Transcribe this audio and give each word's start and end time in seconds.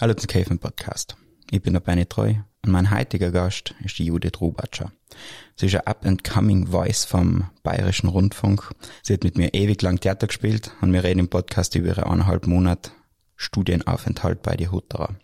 Hallo 0.00 0.14
zum 0.14 0.28
Käfen 0.28 0.58
Podcast. 0.58 1.14
Ich 1.50 1.60
bin 1.60 1.74
der 1.74 1.80
Benny 1.80 2.06
Treu 2.06 2.32
und 2.64 2.72
mein 2.72 2.90
heutiger 2.90 3.30
Gast 3.30 3.74
ist 3.84 3.98
die 3.98 4.06
Judith 4.06 4.40
Rubatscher. 4.40 4.92
Sie 5.56 5.66
ist 5.66 5.74
eine 5.74 5.86
up-and-coming 5.88 6.68
Voice 6.68 7.04
vom 7.04 7.50
Bayerischen 7.62 8.08
Rundfunk. 8.08 8.70
Sie 9.02 9.12
hat 9.12 9.24
mit 9.24 9.36
mir 9.36 9.52
ewig 9.52 9.82
lang 9.82 10.00
Theater 10.00 10.26
gespielt 10.26 10.70
und 10.80 10.94
wir 10.94 11.04
reden 11.04 11.20
im 11.20 11.28
Podcast 11.28 11.74
über 11.74 11.88
ihre 11.88 12.06
eineinhalb 12.06 12.46
Monate 12.46 12.92
Studienaufenthalt 13.36 14.40
bei 14.40 14.56
die 14.56 14.68
Hutterer. 14.68 15.16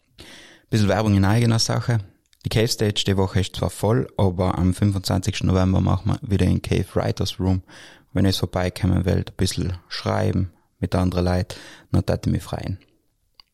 Bisschen 0.69 0.89
Werbung 0.89 1.17
in 1.17 1.25
eigener 1.25 1.59
Sache. 1.59 2.01
Die 2.45 2.51
Cave 2.51 2.69
Stage 2.69 3.05
die 3.07 3.17
Woche 3.17 3.41
ist 3.41 3.57
zwar 3.57 3.71
voll, 3.71 4.07
aber 4.19 4.59
am 4.59 4.75
25. 4.75 5.45
November 5.45 5.81
machen 5.81 6.19
wir 6.21 6.31
wieder 6.31 6.45
in 6.45 6.61
Cave 6.61 6.85
Writers 6.93 7.41
Room. 7.41 7.63
Wenn 8.13 8.27
ihr 8.27 8.29
es 8.29 8.37
vorbeikommen 8.37 9.07
wollt, 9.07 9.31
ein 9.31 9.37
bisschen 9.39 9.79
schreiben 9.89 10.53
mit 10.81 10.95
anderen 10.95 11.25
Leuten, 11.25 11.55
dann 11.93 12.05
täte 12.05 12.29
ich 12.29 12.33
mich 12.33 12.43
freuen. 12.43 12.79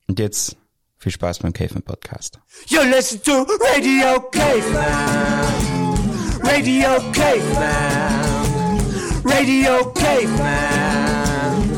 Und 0.08 0.18
jetzt 0.18 0.56
viel 1.02 1.12
Spaß 1.12 1.40
beim 1.40 1.52
Caveman 1.52 1.82
Podcast. 1.82 2.38
You 2.68 2.80
listen 2.82 3.20
to 3.22 3.44
Radio 3.74 4.20
Caveman. 4.30 5.98
Radio 6.44 6.90
Caveman. 7.12 8.80
Radio 9.24 9.92
Caveman. 9.94 11.68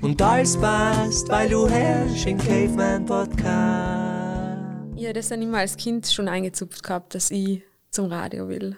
Und 0.00 0.22
alles 0.22 0.56
passt, 0.56 1.28
weil 1.28 1.48
du 1.48 1.68
herrschst 1.68 2.26
im 2.26 2.38
Caveman 2.38 3.04
Podcast. 3.04 3.42
Ja, 4.94 5.12
das 5.12 5.32
habe 5.32 5.42
ich 5.42 5.48
mal 5.48 5.58
als 5.60 5.76
Kind 5.76 6.06
schon 6.06 6.28
eingezupft 6.28 6.84
gehabt, 6.84 7.16
dass 7.16 7.32
ich 7.32 7.62
zum 7.90 8.06
Radio 8.06 8.48
will. 8.48 8.76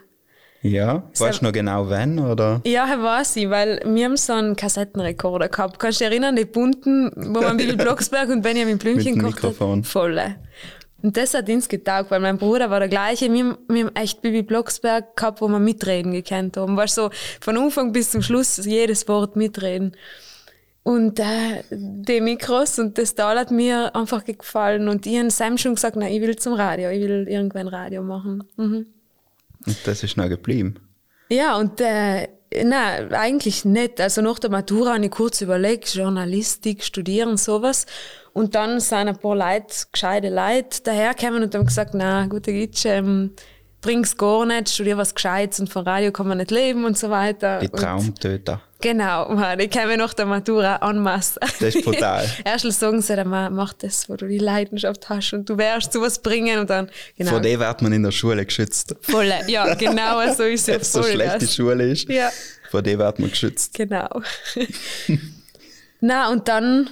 Ja, 0.62 1.05
weißt 1.19 1.41
du 1.41 1.45
noch 1.47 1.53
genau 1.53 1.89
wann, 1.89 2.19
oder? 2.19 2.61
Ja, 2.67 2.87
weiß 3.01 3.37
ich, 3.37 3.48
weil 3.48 3.80
wir 3.85 4.05
haben 4.07 4.17
so 4.17 4.33
einen 4.33 4.57
Kassettenrekorder 4.57 5.48
gehabt. 5.48 5.79
Kannst 5.79 6.01
du 6.01 6.05
dich 6.05 6.11
erinnern, 6.12 6.34
die 6.34 6.45
bunten, 6.47 7.12
wo 7.15 7.41
man 7.43 7.57
Bill 7.57 7.77
Blocksberg 7.77 8.29
und 8.31 8.43
Benjamin 8.43 8.77
Blümchen 8.79 9.12
Mit 9.15 9.23
dem 9.23 9.27
gekocht 9.31 9.43
Mikrofon. 9.45 9.79
hat? 9.81 9.87
Volle. 9.87 10.37
Und 11.01 11.17
das 11.17 11.33
hat 11.34 11.48
uns 11.48 11.69
getaugt, 11.69 12.11
weil 12.11 12.19
mein 12.19 12.39
Bruder 12.39 12.71
war 12.71 12.81
der 12.81 12.89
gleiche. 12.89 13.33
Wir, 13.33 13.45
haben- 13.45 13.59
wir 13.69 13.84
haben 13.86 13.95
echt 13.95 14.20
Bibi 14.20 14.42
Blocksberg 14.42 15.14
gehabt, 15.17 15.41
wo 15.41 15.47
wir 15.47 15.61
mitreden 15.61 16.11
gekannt 16.11 16.56
haben. 16.56 16.77
War 16.77 16.89
so 16.89 17.11
von 17.41 17.56
Anfang 17.56 17.92
bis 17.92 18.11
zum 18.11 18.20
Schluss 18.23 18.56
jedes 18.64 19.06
Wort 19.06 19.36
mitreden. 19.36 19.95
Und 20.83 21.20
äh, 21.20 21.62
die 21.70 22.20
Mikros 22.20 22.81
und 22.81 22.98
das 22.98 23.14
Tal 23.14 23.39
hat 23.39 23.53
mir 23.53 23.95
einfach 23.95 24.25
gefallen. 24.25 24.89
Und 24.89 25.06
ich 25.06 25.17
habe 25.19 25.31
Sam 25.31 25.56
schon 25.56 25.77
gesagt, 25.77 25.95
nein, 25.95 26.12
ich 26.12 26.20
will 26.20 26.34
zum 26.34 26.55
Radio, 26.55 26.91
ich 26.91 27.01
will 27.03 27.29
irgendwann 27.29 27.69
Radio 27.69 28.03
machen. 28.03 28.42
Mhm. 28.56 28.86
Und 29.69 29.77
das 29.84 30.02
ist 30.02 30.16
noch 30.16 30.28
geblieben. 30.28 30.77
Ja, 31.30 31.56
und 31.56 31.80
äh, 31.80 32.28
nein, 32.64 33.12
eigentlich 33.12 33.64
nicht. 33.64 34.00
Also 34.00 34.22
nach 34.22 34.38
der 34.38 34.50
Matura 34.50 34.94
habe 34.94 35.05
ich 35.05 35.11
kurz 35.11 35.41
überlegt, 35.41 35.94
Journalistik, 35.94 36.83
studieren, 36.83 37.36
sowas. 37.36 37.86
Und 38.33 38.55
dann 38.55 38.80
sind 38.80 39.08
ein 39.08 39.16
paar 39.16 39.36
Leute, 39.36 39.74
gescheite 39.92 40.30
Leute, 40.30 40.83
dahergekommen 40.83 41.42
und 41.42 41.55
haben 41.55 41.66
gesagt, 41.66 41.92
na, 41.94 42.27
gute 42.27 42.52
Gitsch, 42.52 42.86
ähm, 42.86 43.33
bring's 43.81 44.17
gar 44.17 44.45
nicht, 44.45 44.69
studier 44.71 44.97
was 44.97 45.15
Gescheites 45.15 45.61
und 45.61 45.69
von 45.69 45.84
Radio 45.87 46.11
kann 46.12 46.27
man 46.29 46.39
nicht 46.39 46.51
leben 46.51 46.84
und 46.84 46.98
so 46.98 47.11
weiter. 47.11 47.61
Die 47.61 47.69
Traumtöter. 47.69 48.61
Genau, 48.81 49.29
man, 49.35 49.59
die 49.59 49.69
kommen 49.69 49.98
nach 49.98 50.15
der 50.15 50.27
Matura 50.27 50.77
en 50.89 50.98
masse. 51.01 51.41
Das 51.41 51.75
ist 51.75 51.85
brutal. 51.85 52.25
Erst 52.45 52.70
sagen 52.79 53.03
sie 53.03 53.17
dann, 53.17 53.29
man, 53.29 53.53
mach 53.55 53.73
das, 53.73 54.09
wo 54.09 54.15
du 54.15 54.29
die 54.29 54.39
Leidenschaft 54.39 55.09
hast 55.09 55.33
und 55.33 55.48
du 55.51 55.59
wirst 55.59 55.93
sowas 55.93 56.20
bringen 56.20 56.61
und 56.61 56.70
dann, 56.70 56.89
genau. 57.17 57.31
Vor 57.31 57.41
dem 57.41 57.59
wird 57.59 57.83
man 57.83 57.93
in 57.93 58.05
der 58.05 58.12
Schule 58.12 58.45
geschützt. 58.47 58.95
Voll, 59.01 59.33
ja, 59.48 59.75
genau 59.79 60.33
so 60.33 60.45
ist 60.45 60.69
Wenn 60.69 60.81
es. 60.81 60.92
so 60.92 61.03
schlecht 61.03 61.41
die 61.41 61.47
das. 61.47 61.57
Schule 61.57 61.89
ist, 61.91 62.09
Ja. 62.09 62.31
vor 62.70 62.83
dem 62.83 62.98
wird 63.01 63.19
man 63.19 63.31
geschützt. 63.31 63.75
Genau. 63.75 64.09
Na, 66.01 66.31
und 66.31 66.47
dann 66.47 66.91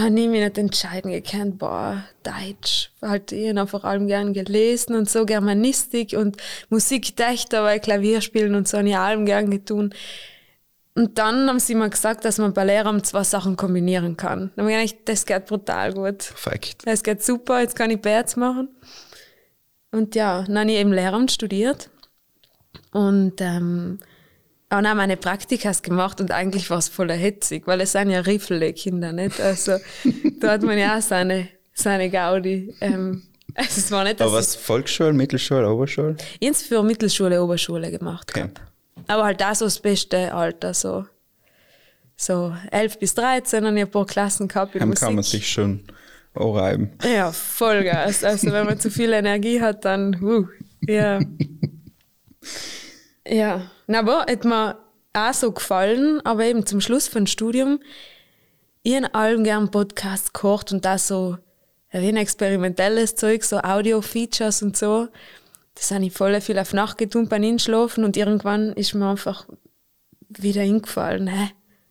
habe 0.00 0.20
ich 0.20 0.28
mich 0.28 0.40
nicht 0.40 0.58
entscheiden 0.58 1.10
gekannt, 1.12 1.58
boah, 1.58 2.04
Deutsch. 2.22 2.90
Halt, 3.02 3.32
ich 3.32 3.48
habe 3.56 3.66
vor 3.66 3.84
allem 3.84 4.06
gern 4.06 4.32
gelesen 4.32 4.94
und 4.94 5.08
so 5.08 5.24
Germanistik 5.24 6.14
und 6.14 6.36
Musik 6.68 7.16
gedacht, 7.16 7.54
aber 7.54 7.78
Klavier 7.78 8.20
spielen 8.20 8.54
und 8.54 8.68
so 8.68 8.78
habe 8.78 8.88
ich 8.88 8.96
allem 8.96 9.26
gern 9.26 9.50
getun. 9.50 9.94
Und 10.94 11.16
dann 11.16 11.48
haben 11.48 11.60
sie 11.60 11.76
mir 11.76 11.88
gesagt, 11.88 12.24
dass 12.24 12.38
man 12.38 12.52
bei 12.52 12.64
Lehramt 12.64 13.06
zwei 13.06 13.22
Sachen 13.22 13.56
kombinieren 13.56 14.16
kann. 14.16 14.50
Dann 14.56 14.64
habe 14.64 14.82
ich 14.82 14.90
gedacht, 14.90 15.08
das 15.08 15.26
geht 15.26 15.46
brutal 15.46 15.94
gut. 15.94 16.18
Perfekt. 16.18 16.82
Das 16.86 17.04
geht 17.04 17.22
super, 17.22 17.60
jetzt 17.60 17.76
kann 17.76 17.90
ich 17.90 18.00
Bärts 18.00 18.34
machen. 18.34 18.68
Und 19.92 20.14
ja, 20.14 20.42
dann 20.42 20.58
habe 20.58 20.70
ich 20.70 20.78
eben 20.78 20.92
Lehramt 20.92 21.30
studiert 21.30 21.88
und 22.92 23.40
ähm, 23.40 23.98
auch 24.70 24.80
noch 24.82 24.94
meine 24.94 25.16
Praktikas 25.16 25.82
gemacht 25.82 26.20
und 26.20 26.30
eigentlich 26.30 26.68
war 26.70 26.78
es 26.78 26.88
voller 26.88 27.14
hitzig, 27.14 27.66
weil 27.66 27.80
es 27.80 27.92
sind 27.92 28.10
ja 28.10 28.20
Riffel, 28.20 28.72
Kinder, 28.74 29.12
nicht? 29.12 29.40
Also 29.40 29.78
da 30.40 30.52
hat 30.52 30.62
man 30.62 30.76
ja 30.78 30.98
auch 30.98 31.02
seine, 31.02 31.48
seine 31.72 32.10
Gaudi. 32.10 32.74
Ähm, 32.80 33.22
also 33.54 33.80
es 33.80 33.90
war 33.90 34.04
nicht, 34.04 34.20
Aber 34.20 34.32
was, 34.34 34.54
Volksschule, 34.56 35.12
Mittelschule, 35.12 35.68
Oberschule? 35.70 36.16
ich 36.38 36.46
ins 36.48 36.62
für 36.62 36.82
Mittelschule, 36.82 37.42
Oberschule 37.42 37.90
gemacht 37.90 38.30
Okay. 38.30 38.42
hab. 38.42 38.60
Aber 39.06 39.24
halt 39.24 39.42
auch 39.42 39.54
so 39.54 39.64
das 39.64 39.78
beste 39.78 40.34
Alter, 40.34 40.74
so, 40.74 41.06
so 42.16 42.54
11 42.70 42.98
bis 42.98 43.14
13 43.14 43.64
und 43.64 43.76
ich 43.76 43.84
ein 43.84 43.90
paar 43.90 44.06
Klassen 44.06 44.48
gehabt 44.48 44.74
in 44.74 44.80
Dann 44.80 44.88
Musik. 44.90 45.04
kann 45.04 45.14
man 45.14 45.24
sich 45.24 45.48
schon 45.50 45.84
anreiben. 46.34 46.90
Ja, 47.02 47.32
Vollgas. 47.32 48.22
Also 48.22 48.52
wenn 48.52 48.66
man 48.66 48.78
zu 48.78 48.90
viel 48.90 49.12
Energie 49.14 49.60
hat, 49.62 49.84
dann, 49.86 50.22
uh, 50.22 50.46
ja. 50.86 51.20
Ja, 53.28 53.70
na, 53.86 54.00
aber 54.00 54.20
hat 54.20 54.44
mir 54.44 54.78
auch 55.12 55.34
so 55.34 55.52
gefallen, 55.52 56.20
aber 56.24 56.44
eben 56.44 56.64
zum 56.64 56.80
Schluss 56.80 57.08
von 57.08 57.26
Studium, 57.26 57.80
ich 58.82 58.94
habe 58.94 59.14
allem 59.14 59.44
gern 59.44 59.70
Podcasts 59.70 60.32
gehört 60.32 60.72
und 60.72 60.84
da 60.84 60.96
so 60.98 61.36
ein 61.90 62.16
experimentelles 62.16 63.14
Zeug, 63.16 63.44
so 63.44 63.58
Audio-Features 63.58 64.62
und 64.62 64.76
so. 64.76 65.08
Das 65.74 65.90
habe 65.90 66.04
ich 66.04 66.12
voll 66.12 66.40
viel 66.40 66.58
auf 66.58 66.72
Nacht 66.72 66.98
getun 66.98 67.28
beim 67.28 67.42
Einschlafen 67.42 68.04
und 68.04 68.16
irgendwann 68.16 68.72
ist 68.72 68.94
mir 68.94 69.10
einfach 69.10 69.46
wieder 70.28 70.62
hingefallen, 70.62 71.28
hä? 71.28 71.50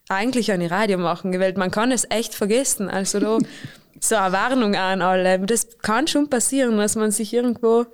Eigentlich 0.09 0.51
eine 0.51 0.71
Radio 0.71 0.97
machen 0.97 1.31
gewählt. 1.31 1.57
Man 1.57 1.71
kann 1.71 1.91
es 1.91 2.05
echt 2.09 2.33
vergessen. 2.33 2.89
Also 2.89 3.19
da 3.19 3.37
so 3.99 4.15
eine 4.15 4.31
Warnung 4.31 4.75
an 4.75 5.01
alle. 5.01 5.39
Das 5.39 5.79
kann 5.79 6.07
schon 6.07 6.29
passieren, 6.29 6.77
dass 6.77 6.95
man 6.95 7.11
sich 7.11 7.33
irgendwo 7.33 7.85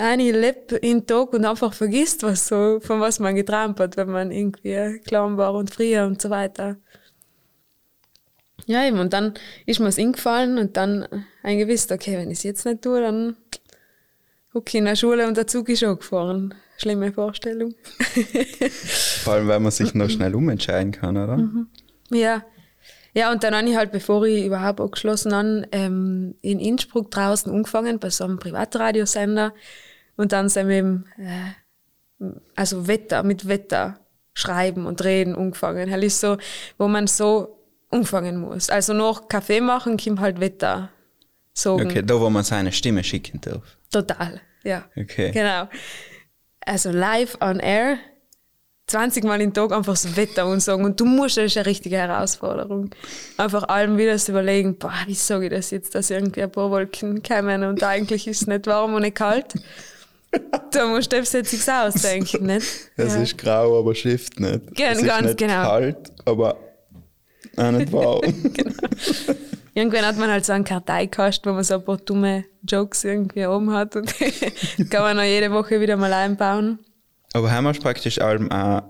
eine 0.00 0.32
lebt 0.32 0.72
in 0.72 1.00
den 1.00 1.06
Tag 1.06 1.32
und 1.32 1.44
einfach 1.44 1.72
vergisst, 1.72 2.22
was 2.22 2.48
so, 2.48 2.80
von 2.80 3.00
was 3.00 3.18
man 3.18 3.34
geträumt 3.34 3.78
hat, 3.80 3.96
wenn 3.96 4.10
man 4.10 4.30
irgendwie 4.30 5.00
klein 5.00 5.36
war 5.36 5.54
und 5.54 5.70
früher 5.70 6.06
und 6.06 6.20
so 6.20 6.30
weiter. 6.30 6.76
Ja, 8.66 8.86
eben. 8.86 8.98
Und 8.98 9.12
dann 9.12 9.34
ist 9.66 9.80
mir 9.80 9.88
es 9.88 9.98
eingefallen 9.98 10.58
und 10.58 10.76
dann 10.76 11.02
habe 11.42 11.52
ich 11.52 11.58
gewusst, 11.58 11.92
okay, 11.92 12.16
wenn 12.16 12.30
ich 12.30 12.38
es 12.38 12.44
jetzt 12.44 12.66
nicht 12.66 12.82
tue, 12.82 13.00
dann 13.00 13.36
okay 14.54 14.78
in 14.78 14.84
der 14.84 14.96
Schule 14.96 15.26
und 15.26 15.36
der 15.36 15.46
Zug 15.46 15.68
ist 15.68 15.80
schon 15.80 15.98
gefahren. 15.98 16.54
Schlimme 16.76 17.12
Vorstellung. 17.12 17.74
Vor 19.24 19.34
allem, 19.34 19.48
weil 19.48 19.60
man 19.60 19.70
sich 19.70 19.92
noch 19.94 20.08
schnell 20.08 20.34
umentscheiden 20.34 20.92
kann, 20.92 21.16
oder? 21.16 21.36
Mhm. 21.36 21.68
Ja. 22.10 22.44
Ja, 23.12 23.32
und 23.32 23.42
dann 23.42 23.54
habe 23.54 23.68
ich 23.68 23.76
halt, 23.76 23.90
bevor 23.90 24.24
ich 24.24 24.46
überhaupt 24.46 24.80
abgeschlossen 24.80 25.34
habe, 25.34 25.66
ähm, 25.72 26.36
in 26.42 26.60
Innsbruck 26.60 27.10
draußen 27.10 27.52
angefangen, 27.52 27.98
bei 27.98 28.08
so 28.08 28.24
einem 28.24 28.38
Privatradiosender. 28.38 29.52
Und 30.20 30.32
dann 30.32 30.50
sind 30.50 30.68
wir 30.68 30.76
eben, 30.76 31.06
äh, 31.16 32.26
also 32.54 32.86
Wetter, 32.86 33.22
mit 33.22 33.48
Wetter 33.48 33.98
schreiben 34.34 34.84
und 34.84 35.02
reden 35.02 35.34
angefangen. 35.34 35.90
Das 35.90 36.02
ist 36.02 36.20
so, 36.20 36.36
wo 36.76 36.88
man 36.88 37.06
so 37.06 37.56
anfangen 37.90 38.36
muss. 38.38 38.68
Also 38.68 38.92
nach 38.92 39.28
Kaffee 39.28 39.62
machen 39.62 39.96
kommt 39.96 40.20
halt 40.20 40.38
Wetter 40.38 40.90
sagen. 41.54 41.86
Okay, 41.86 42.02
da, 42.04 42.20
wo 42.20 42.28
man 42.28 42.44
seine 42.44 42.70
Stimme 42.70 43.02
schicken 43.02 43.40
darf. 43.40 43.62
Total, 43.90 44.42
ja. 44.62 44.84
Okay. 44.94 45.30
Genau. 45.30 45.70
Also 46.66 46.90
live 46.90 47.38
on 47.40 47.58
air, 47.58 47.96
20 48.88 49.24
Mal 49.24 49.40
im 49.40 49.54
Tag 49.54 49.72
einfach 49.72 49.94
das 49.94 50.16
Wetter 50.16 50.44
ansagen 50.44 50.84
und 50.84 51.00
du 51.00 51.06
musst, 51.06 51.38
das 51.38 51.46
ist 51.46 51.56
eine 51.56 51.64
richtige 51.64 51.96
Herausforderung. 51.96 52.90
Einfach 53.38 53.62
allem 53.70 53.96
wieder 53.96 54.18
zu 54.18 54.32
überlegen, 54.32 54.76
boah, 54.76 54.92
wie 55.06 55.14
sage 55.14 55.46
ich 55.46 55.50
das 55.50 55.70
jetzt, 55.70 55.94
dass 55.94 56.10
irgendwie 56.10 56.42
ein 56.42 56.52
paar 56.52 56.70
Wolken 56.70 57.22
kommen 57.22 57.64
und 57.64 57.82
eigentlich 57.82 58.26
ist 58.26 58.42
es 58.42 58.46
nicht 58.46 58.66
warm 58.66 58.92
und 58.92 59.00
nicht 59.00 59.16
kalt. 59.16 59.54
Da 60.70 60.86
musst 60.86 61.12
du 61.12 61.24
selbst 61.24 61.50
sich 61.50 61.68
ausdenken, 61.72 62.46
nicht? 62.46 62.66
Es 62.96 63.14
Ja. 63.14 63.22
ist 63.22 63.36
grau, 63.38 63.78
aber 63.80 63.94
schifft 63.94 64.38
nicht. 64.38 64.74
Gen- 64.74 64.92
es 64.92 64.98
ist 64.98 65.06
ganz 65.06 65.26
nicht 65.26 65.38
genau. 65.38 65.62
kalt, 65.64 65.96
aber 66.24 66.56
auch 67.56 67.70
nicht 67.72 67.92
warm. 67.92 68.20
Irgendwann 69.74 70.04
hat 70.04 70.16
man 70.16 70.30
halt 70.30 70.44
so 70.44 70.52
einen 70.52 70.64
Karteikast, 70.64 71.46
wo 71.46 71.52
man 71.52 71.64
so 71.64 71.74
ein 71.74 71.84
paar 71.84 71.96
dumme 71.98 72.44
Jokes 72.68 73.04
irgendwie 73.04 73.46
oben 73.46 73.72
hat 73.72 73.94
und 73.96 74.12
kann 74.90 75.02
man 75.02 75.16
noch 75.16 75.22
jede 75.22 75.50
Woche 75.52 75.80
wieder 75.80 75.96
mal 75.96 76.12
einbauen. 76.12 76.78
aber 77.32 77.50
haben 77.50 77.64
wir 77.64 77.72
praktisch 77.72 78.20
allem 78.20 78.50
auch 78.50 78.82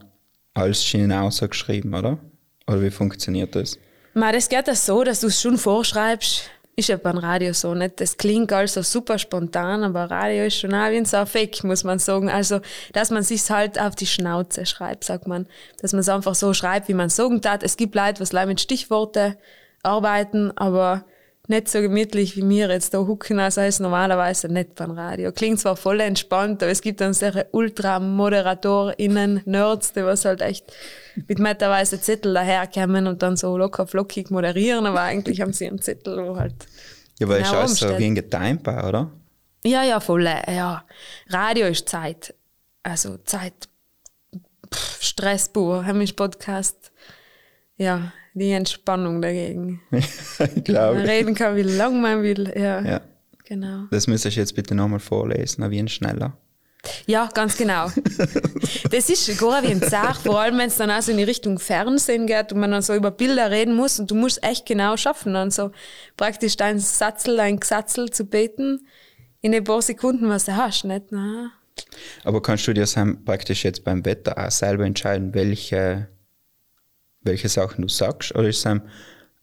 als 0.55 0.85
Schienenauser 0.85 1.49
geschrieben, 1.49 1.95
oder? 1.95 2.19
Oder 2.67 2.83
wie 2.83 2.91
funktioniert 2.91 3.55
das? 3.55 3.79
Ma, 4.15 4.33
das 4.33 4.49
geht 4.49 4.67
ja 4.67 4.75
so, 4.75 5.05
dass 5.05 5.21
du 5.21 5.29
es 5.29 5.41
schon 5.41 5.57
vorschreibst. 5.59 6.43
Ist 6.81 6.89
ja 6.89 6.97
beim 6.97 7.19
Radio 7.19 7.53
so 7.53 7.75
nicht. 7.75 8.01
Das 8.01 8.17
klingt 8.17 8.55
also 8.55 8.81
super 8.81 9.19
spontan, 9.19 9.85
aber 9.85 10.11
Radio 10.11 10.47
ist 10.47 10.57
schon 10.57 10.73
auch 10.73 10.91
wie 10.91 10.97
ein 10.97 11.05
Saufeck, 11.05 11.63
muss 11.63 11.85
man 11.85 11.99
sagen. 11.99 12.31
Also, 12.31 12.61
dass 12.95 13.11
man 13.11 13.23
sich 13.23 13.51
halt 13.51 13.79
auf 13.79 13.95
die 13.95 14.07
Schnauze 14.07 14.65
schreibt, 14.65 15.05
sagt 15.05 15.27
man. 15.27 15.47
Dass 15.83 15.93
man 15.93 16.01
es 16.01 16.09
einfach 16.09 16.35
so 16.35 16.55
schreibt, 16.55 16.89
wie 16.89 16.95
man 16.95 17.09
es 17.09 17.17
sagen 17.17 17.43
tat. 17.43 17.63
Es 17.63 17.77
gibt 17.77 17.95
Leute, 17.95 18.23
was 18.23 18.33
leider 18.33 18.47
mit 18.47 18.63
Stichworte 18.63 19.37
arbeiten, 19.83 20.57
aber 20.57 21.05
nicht 21.49 21.69
so 21.69 21.83
gemütlich 21.83 22.35
wie 22.39 22.49
wir 22.49 22.71
jetzt 22.71 22.95
da 22.95 23.01
hucken, 23.01 23.41
also 23.41 23.61
ist 23.61 23.81
normalerweise 23.81 24.49
nicht 24.49 24.75
beim 24.75 24.93
Radio. 24.93 25.33
Klingt 25.33 25.61
zwar 25.61 25.77
voll 25.77 26.01
entspannt, 26.01 26.63
aber 26.63 26.73
es 26.73 26.81
gibt 26.81 27.03
dann 27.03 27.13
solche 27.13 27.47
UltramoderatorInnen, 27.53 29.43
Nerds, 29.45 29.93
die 29.93 30.03
was 30.03 30.25
halt 30.25 30.41
echt 30.41 30.65
mit 31.29 31.39
meterweise 31.39 32.01
Zettel 32.01 32.35
daherkommen 32.35 33.07
und 33.07 33.23
dann 33.23 33.37
so 33.37 33.57
locker 33.57 33.87
flockig 33.87 34.31
moderieren, 34.31 34.87
aber 34.87 35.01
eigentlich 35.03 35.41
haben 35.41 35.53
sie 35.53 35.67
einen 35.69 35.81
Zettel, 35.81 36.25
wo 36.27 36.37
halt 36.37 36.55
Ja, 37.19 37.27
aber 37.27 37.39
ist 37.39 37.49
Genau 37.51 37.61
alles 37.61 37.79
so 37.79 37.99
wie 37.99 38.05
ein 38.07 38.15
Getimbar, 38.15 38.89
oder? 38.89 39.11
ja, 39.65 39.83
ja, 39.85 40.01
voll. 40.01 40.27
äh, 40.27 40.55
Ja. 40.57 40.85
Radio 41.29 41.67
ist 41.67 41.89
Zeit. 41.89 42.35
Also 42.83 43.19
Zeit. 43.19 43.69
Pff, 44.73 45.03
Stress 45.03 45.49
pur. 45.49 45.85
Heimisch 45.85 46.13
Podcast. 46.13 46.93
Ja, 47.77 48.13
die 48.35 48.53
Entspannung 48.53 49.21
dagegen. 49.21 49.81
ich 49.91 50.07
Man 50.39 50.65
glaube. 50.65 51.03
reden 51.03 51.35
kann, 51.35 51.57
wie 51.57 51.63
lang 51.63 52.01
man 52.01 52.23
will. 52.23 52.53
Ja, 52.57 52.81
Ja. 52.81 53.01
genau. 53.45 53.85
Das 53.91 54.07
müsstest 54.07 54.37
du 54.37 54.41
jetzt 54.41 54.55
bitte 54.55 54.75
nochmal 54.75 55.01
vorlesen, 55.01 55.69
wie 55.71 55.79
ein 55.79 55.89
schneller. 55.89 56.37
Ja, 57.07 57.29
ganz 57.33 57.57
genau. 57.57 57.91
Das 58.91 59.09
ist 59.09 59.39
gar 59.39 59.63
wie 59.63 59.69
ein 59.69 59.83
Zach, 59.83 60.21
vor 60.21 60.41
allem 60.41 60.59
wenn 60.59 60.69
es 60.69 60.77
dann 60.77 60.91
auch 60.91 61.03
so 61.03 61.11
in 61.13 61.19
die 61.19 61.25
Richtung 61.25 61.59
Fernsehen 61.59 62.27
geht 62.27 62.53
und 62.53 62.61
man 62.61 62.71
dann 62.71 62.83
so 62.83 62.95
über 62.95 63.11
Bilder 63.11 63.51
reden 63.51 63.75
muss 63.75 63.99
und 63.99 64.11
du 64.11 64.15
musst 64.15 64.43
echt 64.43 64.67
genau 64.67 64.97
schaffen, 64.97 65.35
dann 65.35 65.51
so 65.51 65.71
praktisch 66.17 66.57
dein 66.57 66.79
Satzel, 66.79 67.37
dein 67.37 67.61
Gesatzel 67.61 68.11
zu 68.11 68.25
beten 68.27 68.87
in 69.41 69.53
den 69.53 69.65
paar 69.65 69.83
Sekunden, 69.83 70.29
was 70.29 70.45
du 70.47 70.57
hast, 70.57 70.85
nicht? 70.85 71.07
Na. 71.11 71.53
Aber 72.25 72.43
kannst 72.43 72.67
du 72.67 72.73
dir 72.73 72.87
praktisch 73.25 73.65
jetzt 73.65 73.85
beim 73.85 74.05
Wetter 74.05 74.37
auch 74.39 74.51
selber 74.51 74.85
entscheiden, 74.85 75.35
welche, 75.35 76.09
welche 77.23 77.49
Sachen 77.49 77.83
du 77.83 77.89
sagst? 77.89 78.35
Oder 78.35 78.49
ist 78.49 78.59
es 78.59 78.67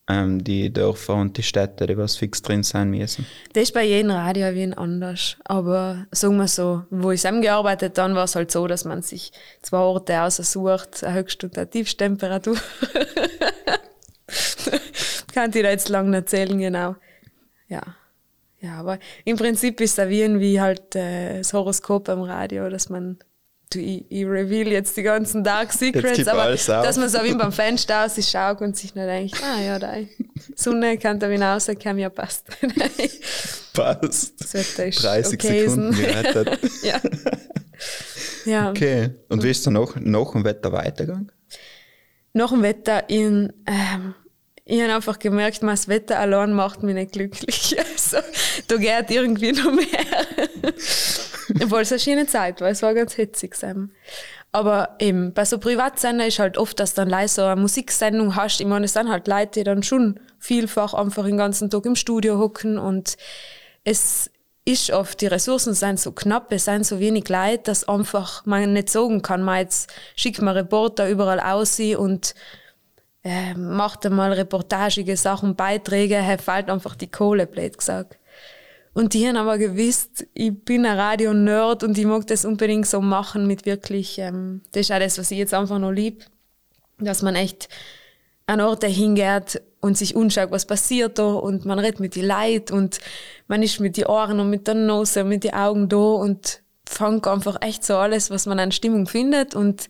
ähm, 0.08 0.44
die 0.44 0.72
Dörfer 0.72 1.16
und 1.16 1.38
die 1.38 1.44
Städte, 1.44 1.86
die 1.88 1.98
was 1.98 2.18
fix 2.18 2.42
drin 2.42 2.64
sein 2.64 2.92
müssen? 2.92 3.26
Das 3.54 3.64
ist 3.64 3.74
bei 3.74 3.84
jedem 3.84 4.12
Radio 4.12 4.54
wie 4.54 4.64
ein 4.64 4.74
anders. 4.74 5.38
Aber 5.46 6.06
sagen 6.12 6.38
wir 6.38 6.48
so, 6.48 6.84
wo 6.90 7.12
ich 7.12 7.22
zusammengearbeitet 7.22 7.98
dann 7.98 8.16
war 8.16 8.24
es 8.24 8.36
halt 8.36 8.52
so, 8.52 8.68
dass 8.68 8.86
man 8.86 9.02
sich 9.02 9.32
zwei 9.62 9.80
Orte 9.80 10.22
aussucht, 10.22 11.04
eine 11.04 11.20
Höchst- 11.20 11.44
und 11.44 11.58
eine 11.58 11.70
Tiefsttemperatur. 11.70 12.58
Kann 15.34 15.52
ich 15.54 15.62
da 15.62 15.70
jetzt 15.70 15.90
lang 15.90 16.10
nicht 16.10 16.20
erzählen, 16.20 16.58
genau. 16.58 16.96
Ja. 17.68 17.82
Ja, 18.60 18.80
aber 18.80 18.98
im 19.24 19.38
Prinzip 19.38 19.80
ist 19.82 20.00
es 20.00 20.10
wie, 20.10 20.40
wie 20.40 20.60
halt 20.60 20.96
äh, 20.96 21.38
das 21.38 21.54
Horoskop 21.54 22.10
am 22.10 22.22
Radio, 22.22 22.70
dass 22.70 22.90
man, 22.90 23.20
du, 23.70 23.80
ich, 23.80 24.06
ich 24.10 24.26
reveal 24.26 24.68
jetzt 24.68 24.96
die 24.98 25.04
ganzen 25.04 25.44
Dark 25.44 25.74
Secrets, 25.74 26.28
aber 26.28 26.52
dass 26.52 26.98
man 26.98 27.10
so 27.10 27.24
wie 27.24 27.34
beim 27.34 27.52
Fenster 27.52 28.06
aus 28.06 28.16
sich 28.16 28.28
schaut 28.28 28.62
und 28.62 28.76
sich 28.78 28.96
nur 28.96 29.06
denkt, 29.06 29.36
ah 29.44 29.62
ja, 29.62 29.80
da 29.80 29.94
Sonne 30.56 30.98
kann 30.98 31.20
da 31.20 31.28
hinaus, 31.28 31.70
kann 31.82 31.98
ja 31.98 32.10
passt. 32.10 32.46
Passt. 33.74 34.42
Das 34.42 34.54
Wetter 34.56 34.88
ist 34.88 35.04
30 35.04 35.34
okay. 35.40 35.68
Sekunden 35.68 35.96
gerettet. 35.96 36.60
ja. 36.84 37.00
ja. 38.46 38.70
Okay. 38.72 39.12
Und 39.30 39.44
wie 39.44 39.52
ist 39.52 39.68
dann 39.68 39.74
noch, 39.74 39.96
noch 39.98 40.34
im 40.34 40.44
Wetter 40.44 40.72
weitergegangen? 40.72 41.32
Nach 42.34 42.50
dem 42.50 42.64
Wetter, 42.64 43.08
in, 43.08 43.54
ähm, 43.68 44.16
ich 44.70 44.82
habe 44.82 44.94
einfach 44.94 45.18
gemerkt, 45.18 45.64
mein 45.64 45.76
das 45.76 45.88
Wetter 45.88 46.20
allein 46.20 46.52
macht 46.52 46.84
mich 46.84 46.94
nicht 46.94 47.14
glücklich. 47.14 47.78
Also, 47.98 48.18
da 48.68 48.78
geht 48.78 49.12
irgendwie 49.12 49.52
noch 49.52 49.72
mehr. 49.72 50.74
Obwohl 51.64 51.82
es 51.82 51.92
eine 51.92 52.00
schöne 52.00 52.26
Zeit 52.26 52.62
war, 52.62 52.70
es 52.70 52.82
war 52.82 52.94
ganz 52.94 53.14
hitzig. 53.14 53.56
Sam. 53.56 53.92
Aber 54.52 54.96
eben, 55.00 55.34
bei 55.34 55.46
so 55.46 55.58
Privatsender 55.58 56.28
ist 56.28 56.40
halt 56.40 56.58
oft, 56.58 56.80
dass 56.80 56.94
du 56.94 57.02
dann 57.02 57.10
leise 57.10 57.36
so 57.36 57.44
eine 57.44 57.60
Musiksendung 57.60 58.36
hast. 58.36 58.60
Ich 58.60 58.68
meine, 58.68 58.86
es 58.86 58.94
sind 58.94 59.10
halt 59.10 59.28
Leute, 59.28 59.60
die 59.60 59.64
dann 59.64 59.84
schon 59.84 60.20
vielfach 60.40 60.94
einfach 60.94 61.26
den 61.26 61.38
ganzen 61.38 61.70
Tag 61.70 61.86
im 61.86 61.96
Studio 61.96 62.38
hocken 62.38 62.78
und 62.78 63.18
es 63.84 64.30
ist 64.66 64.92
oft, 64.92 65.22
die 65.22 65.28
Ressourcen 65.28 65.74
sind 65.74 66.00
so 66.00 66.12
knapp, 66.12 66.52
es 66.52 66.66
sind 66.66 66.86
so 66.86 67.00
wenig 67.00 67.30
Leute, 67.30 67.64
dass 67.64 67.88
einfach 67.88 68.46
man 68.46 68.74
nicht 68.74 68.90
sagen 68.90 69.22
kann, 69.22 69.44
man 69.44 69.60
jetzt 69.60 69.94
schickt 70.16 70.42
man 70.42 70.56
Reporter 70.56 71.10
überall 71.10 71.40
aus 71.40 71.80
und 71.80 72.36
äh, 73.24 73.54
macht 73.56 74.06
einmal 74.06 74.34
reportagige 74.34 75.18
Sachen, 75.18 75.56
Beiträge, 75.56 76.16
er 76.16 76.38
fällt 76.38 76.70
einfach 76.70 76.96
die 76.96 77.12
Kohle, 77.12 77.48
blöd 77.48 77.78
gesagt. 77.78 78.18
Und 78.94 79.14
die 79.14 79.28
haben 79.28 79.38
aber 79.38 79.60
gewusst, 79.60 80.26
ich 80.34 80.52
bin 80.66 80.86
ein 80.86 80.98
Radio-Nerd 80.98 81.84
und 81.84 81.98
ich 81.98 82.06
mag 82.06 82.26
das 82.28 82.46
unbedingt 82.46 82.88
so 82.88 83.00
machen 83.00 83.46
mit 83.46 83.66
wirklich, 83.68 84.18
ähm, 84.18 84.62
das 84.72 84.82
ist 84.82 84.92
auch 84.92 85.00
das, 85.00 85.20
was 85.20 85.30
ich 85.30 85.38
jetzt 85.38 85.54
einfach 85.54 85.78
noch 85.78 85.92
lieb, 85.92 86.26
dass 86.98 87.22
man 87.22 87.36
echt 87.36 87.70
an 88.48 88.62
Orte 88.62 88.88
hingeht 88.88 89.62
und 89.82 89.98
sich 89.98 90.16
anschaut, 90.16 90.50
was 90.50 90.66
passiert 90.66 91.20
da 91.20 91.26
und 91.26 91.66
man 91.66 91.78
redet 91.80 92.00
mit 92.00 92.16
den 92.16 92.26
Leuten 92.26 92.74
und 92.74 93.00
man 93.48 93.62
ist 93.62 93.80
mit 93.80 93.98
den 93.98 94.06
Ohren 94.06 94.40
und 94.40 94.50
mit 94.50 94.68
der 94.68 94.74
Nase 94.74 95.22
und 95.24 95.30
mit 95.30 95.44
den 95.44 95.54
Augen 95.54 95.90
da 95.90 95.98
und 95.98 96.64
fängt 96.88 97.28
einfach 97.28 97.58
echt 97.62 97.84
so 97.84 97.98
alles, 97.98 98.32
was 98.32 98.46
man 98.46 98.60
an 98.60 98.72
Stimmung 98.72 99.06
findet 99.06 99.54
und 99.54 99.88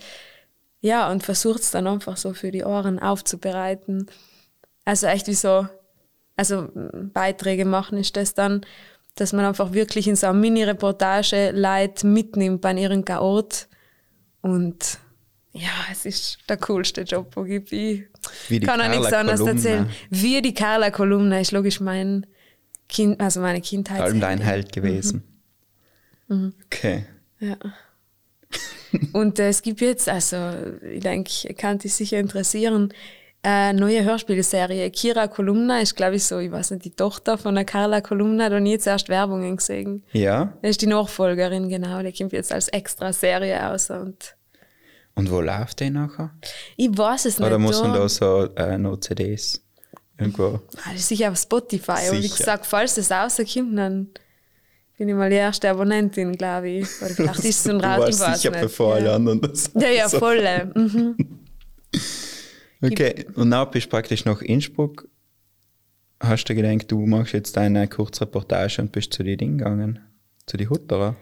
ja, 0.81 1.11
und 1.11 1.23
versucht 1.23 1.61
es 1.61 1.71
dann 1.71 1.87
einfach 1.87 2.17
so 2.17 2.33
für 2.33 2.51
die 2.51 2.63
Ohren 2.63 2.99
aufzubereiten. 2.99 4.07
Also 4.85 5.07
echt 5.07 5.27
wie 5.27 5.33
so, 5.33 5.67
also 6.35 6.69
m, 6.75 7.11
Beiträge 7.13 7.65
machen 7.65 7.97
ist 7.97 8.15
das 8.15 8.33
dann, 8.33 8.61
dass 9.15 9.33
man 9.33 9.45
einfach 9.45 9.73
wirklich 9.73 10.07
in 10.07 10.15
so 10.15 10.27
einer 10.27 10.37
Mini-Reportage 10.37 11.51
Leute 11.51 12.05
mitnimmt 12.05 12.61
bei 12.61 12.73
irgendeinem 12.73 13.21
Ort 13.21 13.67
und 14.41 14.99
ja, 15.53 15.71
es 15.91 16.05
ist 16.05 16.37
der 16.47 16.57
coolste 16.57 17.01
Job, 17.01 17.31
wo 17.35 17.43
gibt. 17.43 17.71
Ich 17.71 18.03
Wie 18.47 18.59
die 18.59 18.67
kann 18.67 18.79
auch 18.79 18.89
nichts 18.89 19.11
anderes 19.11 19.41
erzählen. 19.41 19.89
Wie 20.11 20.41
die 20.43 20.53
Carla 20.53 20.91
Kolumna 20.91 21.39
ist 21.39 21.51
logisch 21.51 21.79
mein 21.79 22.27
Kind, 22.87 23.19
also 23.19 23.41
meine 23.41 23.61
Kindheit. 23.61 24.01
Allem 24.01 24.19
dein 24.19 24.39
Held 24.39 24.71
gewesen. 24.71 25.23
Mhm. 26.27 26.53
Okay. 26.65 27.05
Ja. 27.39 27.57
Und 29.13 29.39
äh, 29.39 29.49
es 29.49 29.61
gibt 29.61 29.81
jetzt, 29.81 30.07
also 30.09 30.37
ich 30.93 31.01
denke, 31.01 31.53
kann 31.55 31.77
dich 31.79 31.93
sicher 31.93 32.19
interessieren, 32.19 32.93
eine 33.43 33.79
neue 33.79 34.03
Hörspielserie. 34.03 34.89
Kira 34.91 35.27
Kolumna 35.27 35.79
ist, 35.79 35.95
glaube 35.95 36.15
ich, 36.15 36.25
so, 36.25 36.39
ich 36.39 36.51
weiß 36.51 36.71
nicht, 36.71 36.85
die 36.85 36.91
Tochter 36.91 37.37
von 37.37 37.55
der 37.55 37.65
Carla 37.65 38.01
Kolumna, 38.01 38.49
da 38.49 38.59
nie 38.59 38.77
zuerst 38.77 39.09
Werbungen 39.09 39.57
gesehen. 39.57 40.03
Ja. 40.11 40.53
Das 40.61 40.71
ist 40.71 40.81
die 40.81 40.87
Nachfolgerin, 40.87 41.69
genau. 41.69 42.01
Die 42.01 42.11
kommt 42.11 42.33
jetzt 42.33 42.51
als 42.51 42.67
extra 42.69 43.13
Serie 43.13 43.69
aus. 43.69 43.89
Und 43.89 44.35
Und 45.15 45.31
wo 45.31 45.39
läuft 45.41 45.79
die 45.79 45.89
nachher? 45.89 46.31
ich 46.75 46.89
weiß 46.97 47.25
es 47.25 47.39
nicht. 47.39 47.47
Oder 47.47 47.59
muss 47.59 47.81
man 47.81 47.93
da 47.93 48.09
so 48.09 48.49
äh, 48.55 48.77
noch 48.77 48.97
CDs 48.97 49.61
irgendwo? 50.17 50.59
Das 50.85 50.95
ist 50.95 51.07
sicher 51.09 51.31
auf 51.31 51.37
Spotify. 51.37 52.09
Und 52.09 52.17
wie 52.17 52.21
Sicher. 52.23 52.37
gesagt, 52.37 52.65
falls 52.65 52.95
das 52.95 53.11
rauskommt, 53.11 53.77
dann 53.77 54.07
bin 54.97 55.09
ich 55.09 55.15
mal 55.15 55.29
die 55.29 55.35
erste 55.35 55.69
Abonnentin, 55.69 56.33
glaube 56.33 56.69
ich. 56.69 56.87
Oder 57.01 57.09
vielleicht 57.15 57.45
ist 57.45 57.65
es 57.65 57.69
ein 57.69 57.79
Raus, 57.79 58.09
ich 58.09 58.19
weiß 58.19 58.41
sicher 58.41 58.51
nicht. 58.51 58.61
bevor 58.63 58.95
alle 58.95 59.05
ja. 59.05 59.15
anderen 59.15 59.41
das 59.41 59.71
ja, 59.75 59.89
ja, 59.89 60.09
so. 60.09 60.19
voll. 60.19 60.39
äh, 60.39 60.65
Mhm. 60.65 61.15
Okay, 62.79 63.25
und 63.33 63.49
dann 63.49 63.71
bist 63.71 63.87
du 63.87 63.89
praktisch 63.89 64.25
nach 64.25 64.39
Innsbruck. 64.43 65.07
Hast 66.19 66.45
du 66.45 66.53
gedacht, 66.53 66.91
du 66.91 67.05
machst 67.07 67.33
jetzt 67.33 67.57
eine 67.57 67.87
Kurzreportage 67.87 68.81
und 68.83 68.91
bist 68.91 69.13
zu 69.13 69.23
den 69.23 69.37
Dingen 69.37 69.57
gegangen? 69.57 69.99
Zu 70.45 70.57
den 70.57 70.69
Hutterer? 70.69 71.15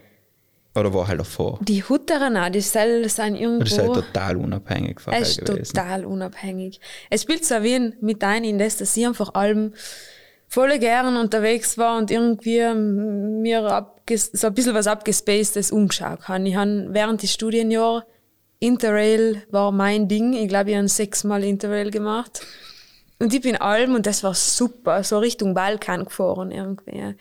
Oder 0.76 0.94
war 0.94 1.08
halt 1.08 1.22
davor? 1.22 1.60
Die 1.64 1.82
Hutterer, 1.84 2.30
nein, 2.30 2.52
die 2.52 2.60
Sel 2.60 3.08
sind 3.08 3.36
irgendwo. 3.36 3.62
Oder 3.62 3.66
ist 3.68 3.80
halt 3.80 3.94
total 3.94 4.36
unabhängig 4.38 5.00
von 5.00 5.14
Es 5.14 5.30
ist 5.38 5.46
gewesen? 5.46 5.74
total 5.74 6.04
unabhängig. 6.06 6.82
Es 7.10 7.22
spielt 7.22 7.46
so 7.46 7.56
wie 7.64 7.94
mit 8.02 8.22
ein 8.24 8.44
in 8.44 8.60
das, 8.60 8.76
dass 8.78 8.98
ich 8.98 9.08
einfach 9.08 9.34
allem 9.36 9.74
voll 10.56 10.80
gern 10.80 11.18
unterwegs 11.18 11.78
war 11.78 11.98
und 11.98 12.10
irgendwie 12.10 12.74
mir 12.74 13.86
so 14.08 14.48
ein 14.48 14.54
bisschen 14.54 14.74
was 14.74 14.88
abgespacedes 14.88 15.70
umgeschaut 15.70 16.30
habe. 16.30 16.48
Ich 16.48 16.56
habe 16.56 16.88
während 16.92 17.22
des 17.22 17.34
Studienjahres 17.34 18.04
Interrail 18.60 19.44
war 19.52 19.74
mein 19.74 20.08
Ding. 20.08 20.32
Ich 20.32 20.48
glaube, 20.48 20.72
ich 20.72 20.78
habe 20.78 20.88
sechsmal 20.88 21.44
Interrail 21.44 21.92
gemacht. 21.92 22.40
Und 23.20 23.34
ich 23.34 23.42
bin 23.42 23.58
allem, 23.58 23.96
und 23.96 24.06
das 24.06 24.24
war 24.24 24.34
super, 24.34 25.04
so 25.04 25.20
Richtung 25.20 25.54
Balkan 25.54 26.06
gefahren 26.06 26.52
irgendwie. 26.52 27.16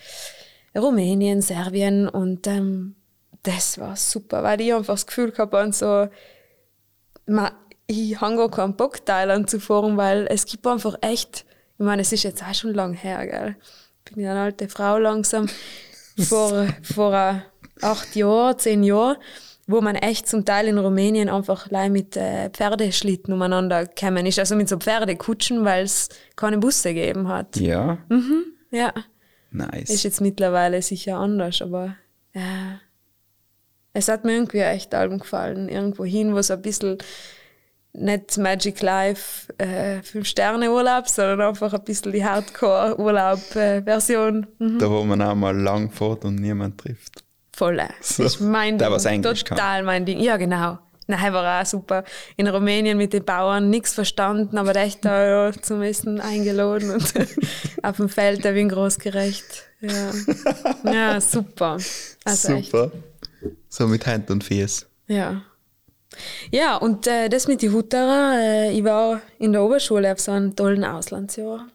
Rumänien, 0.77 1.43
Serbien 1.43 2.09
und 2.09 2.47
ähm, 2.47 2.95
das 3.43 3.79
war 3.79 3.97
super, 3.97 4.45
weil 4.45 4.61
ich 4.61 4.73
einfach 4.73 4.95
das 4.95 5.09
Gefühl 5.09 5.33
gehabt 5.33 5.53
habe, 5.53 5.73
so, 5.73 6.09
ich 7.89 8.21
habe 8.21 8.37
gar 8.37 8.51
keinen 8.51 8.77
Bock, 8.77 9.05
Thailand 9.05 9.51
zu 9.51 9.59
fahren, 9.59 9.97
weil 9.97 10.29
es 10.31 10.47
gibt 10.47 10.65
einfach 10.69 10.97
echt, 11.01 11.45
ich 11.79 11.85
meine, 11.85 12.03
es 12.03 12.13
ist 12.13 12.23
jetzt 12.23 12.43
auch 12.43 12.55
schon 12.55 12.75
lang 12.75 12.95
her, 12.95 13.27
gell? 13.27 13.57
Bin 14.05 14.23
ja 14.23 14.33
eine 14.33 14.41
alte 14.43 14.69
Frau 14.69 14.99
langsam, 14.99 15.49
vor, 16.19 16.67
vor 16.83 17.13
äh, 17.15 17.41
acht 17.83 18.15
Jahren, 18.15 18.59
zehn 18.59 18.83
Jahren, 18.85 19.17
wo 19.67 19.81
man 19.81 19.97
echt 19.97 20.29
zum 20.29 20.45
Teil 20.45 20.69
in 20.69 20.79
Rumänien 20.79 21.29
einfach 21.29 21.69
allein 21.69 21.93
mit 21.93 22.17
äh, 22.17 22.51
Pferdeschlitten 22.51 23.33
umeinander 23.33 23.87
gekommen 23.87 24.27
ist, 24.27 24.39
also 24.39 24.57
mit 24.57 24.69
so 24.69 24.77
Pferdekutschen, 24.77 25.65
weil 25.65 25.85
es 25.85 26.11
keine 26.37 26.59
Busse 26.59 26.93
gegeben 26.95 27.29
hat. 27.29 27.57
Ja, 27.57 27.99
Ja, 28.71 28.93
nice. 29.51 29.89
ist 29.91 30.03
jetzt 30.05 30.21
mittlerweile 30.21 30.83
sicher 30.83 31.17
anders, 31.17 31.63
aber 31.63 31.97
ja, 32.35 32.79
es 33.95 34.09
hat 34.09 34.25
mir 34.25 34.33
irgendwie 34.35 34.59
echt 34.59 34.95
allem 34.95 35.19
gefallen. 35.19 35.69
Irgendwo 35.69 36.05
hin, 36.05 36.35
wo 36.35 36.39
es 36.39 36.51
ein 36.51 36.61
bisschen 36.63 36.99
nicht 37.95 38.37
Magic 38.39 38.81
Life 38.83 39.53
äh, 39.59 39.99
5-Sterne-Urlaub, 40.01 41.09
sondern 41.09 41.41
einfach 41.43 41.73
ein 41.73 41.85
bisschen 41.85 42.13
die 42.13 42.25
Hardcore-Urlaub-Version. 42.25 44.47
mhm. 44.59 44.79
Da, 44.79 44.91
wo 44.91 45.03
man 45.05 45.23
auch 45.23 45.35
mal 45.35 45.57
lang 45.57 45.91
fährt 45.91 46.25
und 46.25 46.37
niemand 46.37 46.79
trifft. 46.79 47.25
Voll. 47.53 47.77
Das 47.77 48.19
ist 48.19 48.41
mein 48.41 48.79
Der, 48.85 48.91
Ding. 48.91 49.07
Englisch 49.07 49.45
kann. 49.45 49.57
Total 49.57 49.83
mein 49.85 50.05
Ding. 50.05 50.19
Ja, 50.21 50.37
genau. 50.37 50.79
Nein, 51.07 51.33
war 51.35 51.61
auch 51.61 51.67
super. 51.67 52.03
In 52.37 52.49
Rumänien 52.49 52.97
mit 52.97 53.13
den 53.13 53.25
Bauern 53.25 53.69
nichts 53.69 53.93
verstanden, 53.93 54.57
aber 54.57 54.75
echt 54.77 55.05
da 55.05 55.49
ja, 55.49 55.53
zum 55.53 55.83
Essen 55.83 56.19
eingeladen 56.21 56.91
und 56.91 57.13
auf 57.83 57.97
dem 57.97 58.09
Feld 58.09 58.43
der 58.43 58.55
Wien 58.55 58.71
großgerecht. 58.71 59.65
Ja. 59.81 60.13
ja, 60.93 61.21
super. 61.21 61.77
Also 62.25 62.55
echt. 62.55 62.71
Super. 62.71 62.91
So 63.69 63.87
mit 63.87 64.07
Hand 64.07 64.31
und 64.31 64.43
Fies. 64.43 64.87
Ja. 65.07 65.43
Ja, 66.51 66.77
und 66.77 67.07
äh, 67.07 67.29
das 67.29 67.49
mit 67.49 67.63
den 67.63 67.73
Hutterer, 67.73 68.37
äh, 68.39 68.73
ich 68.73 68.85
war 68.85 69.21
in 69.39 69.53
der 69.53 69.63
Oberschule 69.63 70.13
auf 70.13 70.21
so 70.21 70.33
einem 70.33 70.55
tollen 70.55 70.85
Auslandsjahr. 70.85 71.69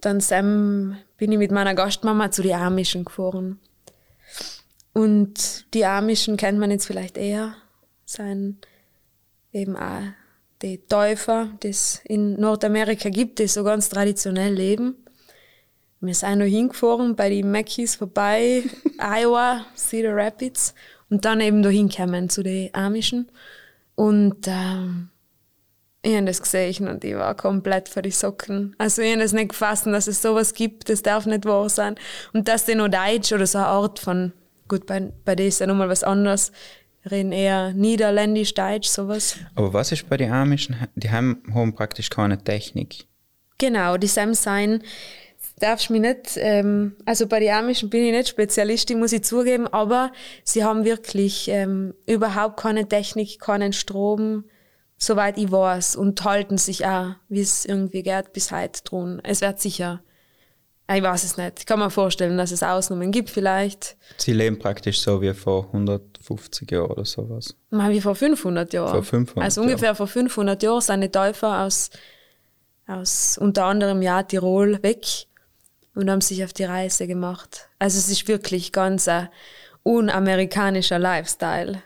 Dann 0.00 0.20
Sam 0.20 0.96
bin 1.16 1.32
ich 1.32 1.38
mit 1.38 1.52
meiner 1.52 1.74
Gastmama 1.74 2.30
zu 2.30 2.42
den 2.42 2.54
Amischen 2.54 3.04
gefahren. 3.04 3.60
Und 4.92 5.72
die 5.74 5.84
Amischen 5.84 6.36
kennt 6.36 6.58
man 6.58 6.70
jetzt 6.70 6.86
vielleicht 6.86 7.16
eher, 7.16 7.54
sein 8.04 8.58
eben 9.52 9.76
auch 9.76 10.02
die 10.62 10.78
Täufer, 10.86 11.48
die 11.62 11.68
es 11.68 12.00
in 12.04 12.38
Nordamerika 12.40 13.08
gibt, 13.08 13.38
die 13.38 13.48
so 13.48 13.64
ganz 13.64 13.88
traditionell 13.88 14.54
leben. 14.54 14.96
Wir 16.00 16.14
sind 16.14 16.38
noch 16.38 16.46
hingefahren 16.46 17.14
bei 17.14 17.30
den 17.30 17.50
Mackies 17.50 17.94
vorbei, 17.94 18.64
Iowa, 18.98 19.64
Cedar 19.76 20.16
Rapids 20.16 20.74
und 21.12 21.26
dann 21.26 21.42
eben 21.42 21.62
da 21.62 21.68
hinkommen 21.68 22.30
zu 22.30 22.42
den 22.42 22.74
Amischen. 22.74 23.30
Und 23.94 24.48
ähm, 24.48 25.10
ich 26.00 26.16
habe 26.16 26.24
das 26.24 26.40
gesehen 26.40 26.88
und 26.88 27.04
ich 27.04 27.14
war 27.14 27.34
komplett 27.34 27.90
für 27.90 28.00
die 28.00 28.10
Socken. 28.10 28.74
Also 28.78 29.02
ich 29.02 29.12
habe 29.12 29.20
das 29.20 29.34
nicht 29.34 29.50
gefasst, 29.50 29.84
dass 29.84 30.06
es 30.06 30.22
sowas 30.22 30.54
gibt, 30.54 30.88
das 30.88 31.02
darf 31.02 31.26
nicht 31.26 31.44
wahr 31.44 31.68
sein. 31.68 31.96
Und 32.32 32.48
dass 32.48 32.64
die 32.64 32.74
noch 32.74 32.88
Deutsch 32.88 33.30
oder 33.30 33.46
so 33.46 33.58
eine 33.58 33.66
Art 33.66 33.98
von, 33.98 34.32
gut, 34.68 34.86
bei, 34.86 35.12
bei 35.26 35.36
denen 35.36 35.50
ist 35.50 35.60
ja 35.60 35.66
nochmal 35.66 35.90
was 35.90 36.02
anderes, 36.02 36.50
reden 37.10 37.32
eher 37.32 37.74
Niederländisch, 37.74 38.54
Deutsch, 38.54 38.88
sowas. 38.88 39.36
Aber 39.54 39.74
was 39.74 39.92
ist 39.92 40.08
bei 40.08 40.16
den 40.16 40.32
Amischen? 40.32 40.76
Die 40.94 41.10
haben, 41.10 41.42
haben 41.52 41.74
praktisch 41.74 42.08
keine 42.08 42.42
Technik. 42.42 43.04
Genau, 43.58 43.98
die 43.98 44.06
Sam 44.06 44.32
sein 44.32 44.82
darfst 45.62 45.90
mich 45.90 46.00
nicht, 46.00 46.36
ähm, 46.36 46.96
also 47.06 47.26
bei 47.26 47.40
den 47.40 47.52
Amischen 47.52 47.90
bin 47.90 48.04
ich 48.04 48.12
nicht 48.12 48.28
Spezialistin, 48.28 48.98
muss 48.98 49.12
ich 49.12 49.24
zugeben, 49.24 49.66
aber 49.68 50.12
sie 50.44 50.64
haben 50.64 50.84
wirklich 50.84 51.48
ähm, 51.48 51.94
überhaupt 52.06 52.58
keine 52.58 52.88
Technik, 52.88 53.40
keinen 53.40 53.72
Strom, 53.72 54.44
soweit 54.98 55.38
ich 55.38 55.50
weiß, 55.50 55.96
und 55.96 56.22
halten 56.24 56.58
sich 56.58 56.86
auch, 56.86 57.14
wie 57.28 57.40
es 57.40 57.64
irgendwie 57.64 58.02
geht, 58.02 58.32
bis 58.32 58.50
heute 58.50 58.82
tun. 58.82 59.20
Es 59.22 59.40
wird 59.40 59.60
sicher, 59.60 60.02
ich 60.92 61.02
weiß 61.02 61.24
es 61.24 61.36
nicht, 61.36 61.60
ich 61.60 61.66
kann 61.66 61.78
mir 61.78 61.90
vorstellen, 61.90 62.36
dass 62.36 62.50
es 62.50 62.62
Ausnahmen 62.62 63.12
gibt 63.12 63.30
vielleicht, 63.30 63.96
Sie 64.18 64.32
leben 64.32 64.58
praktisch 64.58 65.00
so 65.00 65.22
wie 65.22 65.32
vor 65.32 65.66
150 65.66 66.70
Jahren 66.70 66.90
oder 66.90 67.04
sowas. 67.04 67.54
mal 67.70 67.90
wie 67.90 68.00
vor 68.00 68.14
500 68.14 68.72
Jahren. 68.72 68.90
Vor 68.90 69.02
500 69.02 69.44
also 69.44 69.62
ungefähr 69.62 69.94
vor 69.94 70.06
500 70.08 70.62
Jahren 70.62 70.80
sind 70.80 71.00
die 71.02 71.08
Täufer 71.08 71.62
aus, 71.64 71.90
aus 72.86 73.38
unter 73.38 73.64
anderem 73.64 74.02
ja 74.02 74.22
Tirol 74.22 74.82
weg 74.82 75.28
und 75.94 76.10
haben 76.10 76.20
sich 76.20 76.44
auf 76.44 76.52
die 76.52 76.64
Reise 76.64 77.06
gemacht. 77.06 77.68
Also 77.78 77.98
es 77.98 78.08
ist 78.08 78.28
wirklich 78.28 78.72
ganz 78.72 79.08
ein 79.08 79.28
unamerikanischer 79.82 80.98
Lifestyle. 80.98 81.82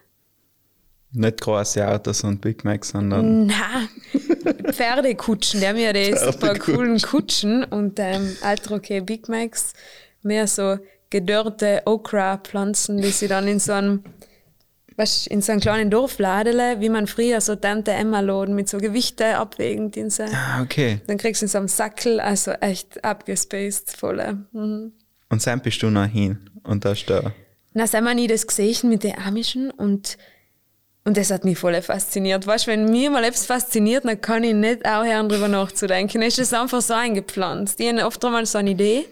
Nicht 1.12 1.40
große 1.40 1.86
Autos 1.86 2.24
und 2.24 2.40
Big 2.40 2.64
Macs, 2.64 2.90
sondern 2.90 3.46
Na, 3.46 3.88
Pferdekutschen, 4.72 5.60
die 5.60 5.66
haben 5.66 5.78
ja 5.78 5.92
die 5.92 6.14
super 6.14 6.54
coolen 6.58 7.00
Kutschen 7.00 7.64
und 7.64 7.98
ähm, 7.98 8.36
Alter 8.42 8.74
okay 8.74 9.00
Big 9.00 9.28
Macs, 9.28 9.72
mehr 10.22 10.46
so 10.46 10.78
gedörrte 11.08 11.82
Okra-Pflanzen, 11.86 12.98
die 12.98 13.10
sie 13.10 13.28
dann 13.28 13.48
in 13.48 13.60
so 13.60 13.72
einem, 13.72 14.04
weißt, 14.96 15.26
in 15.26 15.42
so 15.42 15.52
einem 15.52 15.60
kleinen 15.60 15.90
Dorfladele, 15.90 16.80
wie 16.80 16.88
man 16.88 17.06
früher 17.06 17.40
so 17.40 17.54
Tante 17.56 17.90
Emma 17.92 18.20
laden 18.20 18.54
mit 18.54 18.68
so 18.68 18.78
Gewichte 18.78 19.36
abwägend 19.36 19.96
in 19.96 20.10
so, 20.10 20.24
Ah, 20.24 20.62
okay. 20.62 21.00
dann 21.06 21.18
kriegst 21.18 21.42
du 21.42 21.46
in 21.46 21.48
so 21.50 21.58
einem 21.58 21.68
Sackel, 21.68 22.20
also 22.20 22.52
echt 22.52 23.04
abgespaced, 23.04 23.90
voll. 23.96 24.38
Mhm. 24.52 24.92
Und 25.28 25.46
dann 25.46 25.60
bist 25.60 25.82
du 25.82 25.90
noch 25.90 26.06
hin 26.06 26.38
und 26.62 26.84
da 26.84 26.92
ist 26.92 27.08
da. 27.10 27.32
Na, 27.74 27.86
sind 27.86 28.04
wir 28.04 28.14
nie 28.14 28.26
das 28.26 28.46
gesehen 28.46 28.88
mit 28.88 29.02
den 29.04 29.18
Amischen 29.18 29.70
und, 29.70 30.16
und 31.04 31.16
das 31.16 31.30
hat 31.30 31.44
mich 31.44 31.58
voll 31.58 31.80
fasziniert. 31.82 32.46
Weißt 32.46 32.66
du, 32.66 32.70
wenn 32.70 32.86
mir 32.86 33.10
mal 33.10 33.24
etwas 33.24 33.44
fasziniert, 33.44 34.04
dann 34.06 34.20
kann 34.20 34.44
ich 34.44 34.54
nicht 34.54 34.86
aufhören, 34.86 35.28
darüber 35.28 35.48
nachzudenken. 35.48 36.20
Dann 36.20 36.28
ist 36.28 36.38
das 36.38 36.54
einfach 36.54 36.80
so 36.80 36.94
eingepflanzt. 36.94 37.78
Ich 37.80 37.88
habe 37.88 38.06
oft 38.06 38.24
einmal 38.24 38.46
so 38.46 38.56
eine 38.58 38.70
Idee 38.70 39.04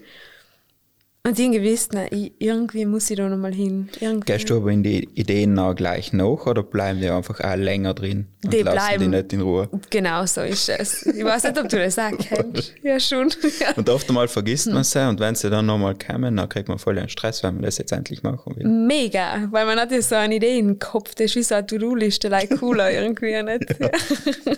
und 1.27 1.39
ich 1.39 1.89
na, 1.93 2.13
ich, 2.13 2.33
irgendwie 2.39 2.85
muss 2.85 3.09
ich 3.09 3.17
da 3.17 3.27
nochmal 3.27 3.55
hin. 3.55 3.89
Irgendwie. 3.99 4.31
Gehst 4.31 4.51
du 4.51 4.59
aber 4.59 4.71
in 4.73 4.83
die 4.83 5.09
Ideen 5.15 5.55
noch 5.55 5.75
gleich 5.75 6.13
nach 6.13 6.45
oder 6.47 6.63
bleiben 6.63 7.01
die 7.01 7.09
einfach 7.09 7.41
auch 7.41 7.57
länger 7.57 7.95
drin 7.95 8.27
und 8.45 8.53
Die 8.53 8.61
lassen 8.61 9.01
die 9.01 9.09
nicht 9.09 9.33
in 9.33 9.41
Ruhe? 9.41 9.71
Genau 9.89 10.27
so 10.27 10.43
ist 10.43 10.69
es. 10.69 11.07
Ich 11.07 11.25
weiß 11.25 11.45
nicht, 11.45 11.59
ob 11.59 11.67
du 11.71 11.79
das 11.79 11.99
auch 11.99 12.11
kennst. 12.19 12.75
Ja, 12.83 13.01
schon. 13.01 13.31
Ja. 13.59 13.73
Und 13.75 13.89
oft 13.89 14.07
einmal 14.09 14.29
vergisst 14.29 14.67
Hm. 14.67 14.75
man 14.75 14.85
sie 14.85 15.09
und 15.09 15.19
wenn 15.19 15.35
sie 15.35 15.49
dann 15.49 15.65
nochmal 15.65 15.95
kommen, 15.95 16.37
dann 16.37 16.47
kriegt 16.47 16.69
man 16.69 16.79
voll 16.79 16.99
einen 16.99 17.09
Stress, 17.09 17.43
wenn 17.43 17.55
man 17.55 17.63
das 17.63 17.79
jetzt 17.79 17.93
endlich 17.93 18.23
machen 18.23 18.55
will. 18.57 18.67
Mega, 18.69 19.49
weil 19.51 19.65
man 19.65 19.81
hat 19.81 19.93
ja 19.93 20.03
so 20.03 20.17
eine 20.17 20.35
Idee 20.35 20.59
im 20.59 20.79
Kopf, 20.79 21.15
das 21.15 21.27
ist 21.31 21.37
wie 21.37 21.43
so 21.43 21.55
eine 21.55 21.67
To-Do-Liste, 21.67 22.29
like 22.29 22.59
cooler 22.61 22.91
irgendwie, 22.93 23.43
nicht? 23.43 23.65
Ja. 23.81 23.89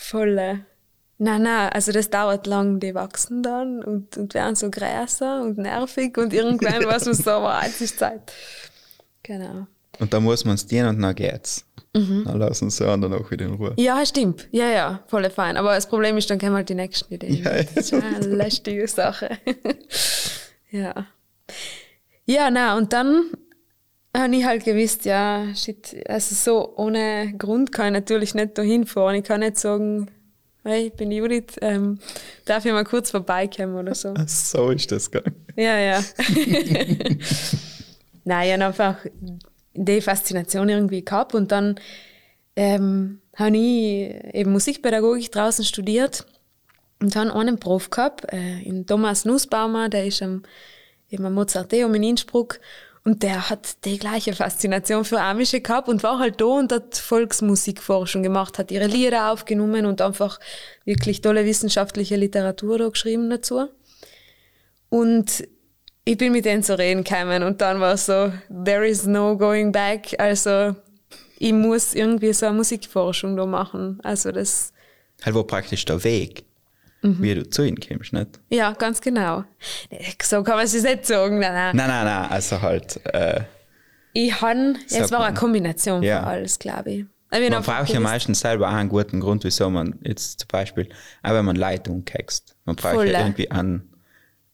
Voll. 0.00 0.64
Nein, 1.18 1.42
nein, 1.42 1.70
also 1.70 1.92
das 1.92 2.10
dauert 2.10 2.46
lang, 2.46 2.80
die 2.80 2.94
wachsen 2.94 3.42
dann 3.42 3.84
und, 3.84 4.16
und 4.16 4.34
werden 4.34 4.56
so 4.56 4.70
größer 4.70 5.42
und 5.42 5.58
nervig 5.58 6.18
und 6.18 6.32
irgendwann 6.32 6.84
weiß 6.86 7.06
man 7.06 7.14
so, 7.14 7.30
wow, 7.30 7.62
jetzt 7.62 7.80
ist 7.80 7.98
Zeit. 7.98 8.32
Genau. 9.22 9.66
Und 10.00 10.12
dann 10.12 10.24
muss 10.24 10.44
man 10.44 10.56
es 10.56 10.66
dienen 10.66 10.88
und 10.88 11.02
dann 11.02 11.14
geht's. 11.14 11.64
Mhm. 11.94 12.24
Dann 12.24 12.38
lassen 12.38 12.70
sie 12.70 12.86
anderen 12.86 13.14
auch 13.14 13.30
wieder 13.30 13.46
in 13.46 13.54
Ruhe. 13.54 13.74
Ja, 13.76 14.04
stimmt. 14.04 14.48
Ja, 14.50 14.68
ja, 14.68 15.04
voll 15.06 15.28
fein. 15.30 15.56
Aber 15.56 15.74
das 15.74 15.88
Problem 15.88 16.16
ist, 16.16 16.28
dann 16.28 16.40
kommen 16.40 16.54
halt 16.54 16.68
die 16.68 16.74
nächsten 16.74 17.14
Ideen. 17.14 17.44
Ja, 17.44 17.56
ja. 17.56 17.62
Das 17.62 17.92
ist 17.92 17.94
eine 17.94 18.26
lästige 18.26 18.88
Sache. 18.88 19.30
ja. 20.70 21.06
Ja, 22.26 22.50
na, 22.50 22.76
und 22.76 22.92
dann 22.92 23.30
habe 24.16 24.34
ich 24.34 24.44
halt 24.44 24.64
gewusst, 24.64 25.04
ja, 25.04 25.46
shit, 25.54 25.96
also 26.08 26.34
so 26.34 26.76
ohne 26.76 27.34
Grund 27.38 27.70
kann 27.70 27.86
ich 27.86 27.92
natürlich 27.92 28.34
nicht 28.34 28.58
da 28.58 28.62
hinfahren. 28.62 29.16
Ich 29.16 29.24
kann 29.24 29.40
nicht 29.40 29.58
sagen, 29.58 30.10
hey, 30.64 30.86
ich 30.86 30.92
bin 30.94 31.12
Judith, 31.12 31.56
ähm, 31.60 31.98
darf 32.44 32.64
ich 32.64 32.72
mal 32.72 32.84
kurz 32.84 33.10
vorbeikommen 33.10 33.76
oder 33.76 33.94
so. 33.94 34.14
So 34.26 34.70
ist 34.70 34.90
das 34.90 35.10
gegangen. 35.10 35.36
Ja, 35.56 35.78
ja. 35.78 36.02
Nein, 38.24 38.46
ich 38.46 38.52
habe 38.52 38.64
einfach 38.64 38.96
die 39.74 40.00
Faszination 40.00 40.68
irgendwie 40.68 41.04
gehabt 41.04 41.34
und 41.34 41.52
dann 41.52 41.76
ähm, 42.56 43.20
habe 43.36 43.56
ich 43.56 44.34
eben 44.34 44.52
Musikpädagogik 44.52 45.30
draußen 45.30 45.64
studiert 45.64 46.26
und 47.00 47.14
habe 47.16 47.34
einen 47.34 47.58
Prof 47.58 47.90
gehabt, 47.90 48.32
äh, 48.32 48.60
in 48.60 48.86
Thomas 48.86 49.24
Nussbaumer, 49.24 49.88
der 49.88 50.06
ist 50.06 50.22
am, 50.22 50.42
eben 51.10 51.26
am 51.26 51.34
Mozarteum 51.34 51.94
in 51.94 52.02
Innsbruck 52.02 52.60
und 53.04 53.22
der 53.22 53.50
hat 53.50 53.84
die 53.84 53.98
gleiche 53.98 54.32
Faszination 54.32 55.04
für 55.04 55.20
Amische 55.20 55.60
gehabt 55.60 55.88
und 55.88 56.02
war 56.02 56.18
halt 56.18 56.40
da 56.40 56.46
und 56.46 56.72
hat 56.72 56.96
Volksmusikforschung 56.96 58.22
gemacht, 58.22 58.58
hat 58.58 58.70
ihre 58.70 58.86
Lieder 58.86 59.30
aufgenommen 59.30 59.84
und 59.84 60.00
einfach 60.00 60.40
wirklich 60.86 61.20
tolle 61.20 61.44
wissenschaftliche 61.44 62.16
Literatur 62.16 62.78
da 62.78 62.88
geschrieben 62.88 63.28
dazu. 63.28 63.68
Und 64.88 65.46
ich 66.06 66.16
bin 66.16 66.32
mit 66.32 66.46
denen 66.46 66.62
zu 66.62 66.78
reden 66.78 67.04
gekommen 67.04 67.42
und 67.42 67.60
dann 67.60 67.78
war 67.80 67.94
es 67.94 68.06
so, 68.06 68.32
there 68.64 68.86
is 68.86 69.06
no 69.06 69.36
going 69.36 69.70
back. 69.70 70.14
Also 70.18 70.74
ich 71.38 71.52
muss 71.52 71.94
irgendwie 71.94 72.32
so 72.32 72.46
eine 72.46 72.56
Musikforschung 72.56 73.36
da 73.36 73.44
machen. 73.44 73.98
Also 74.02 74.32
das, 74.32 74.72
Halt 75.22 75.34
war 75.34 75.46
praktisch 75.46 75.84
der 75.84 76.02
Weg, 76.04 76.44
Mhm. 77.04 77.22
wie 77.22 77.34
du 77.34 77.48
zu 77.48 77.62
ihnen 77.62 77.78
kommst, 77.78 78.12
nicht? 78.12 78.40
ja, 78.48 78.72
ganz 78.72 79.00
genau. 79.00 79.44
So 80.22 80.42
kann 80.42 80.56
man 80.56 80.64
es 80.64 80.72
nicht 80.72 81.06
sagen. 81.06 81.38
Nein, 81.38 81.52
nein. 81.52 81.76
Nein, 81.76 81.88
nein, 81.88 82.04
nein, 82.06 82.30
also 82.30 82.60
halt, 82.62 82.98
äh, 83.06 83.42
Ich 84.14 84.40
han, 84.40 84.78
es 84.86 84.94
Sagt 84.94 85.10
war 85.12 85.18
man. 85.20 85.28
eine 85.28 85.36
Kombination 85.36 86.02
Ja. 86.02 86.20
von 86.20 86.28
alles, 86.30 86.58
glaube 86.58 86.90
ich. 86.90 87.04
Man 87.50 87.62
braucht 87.64 87.88
ja 87.90 87.98
meistens 88.00 88.40
selber 88.40 88.68
auch 88.68 88.74
einen 88.74 88.88
guten 88.88 89.18
Grund, 89.20 89.42
wieso 89.44 89.68
man 89.68 89.98
jetzt 90.02 90.40
zum 90.40 90.48
Beispiel, 90.48 90.88
auch 91.22 91.32
wenn 91.32 91.44
man 91.44 91.56
Leute 91.56 91.90
umkext, 91.90 92.56
man 92.64 92.76
braucht 92.76 92.94
Voll. 92.94 93.08
ja 93.10 93.20
irgendwie 93.20 93.50
einen, 93.50 93.92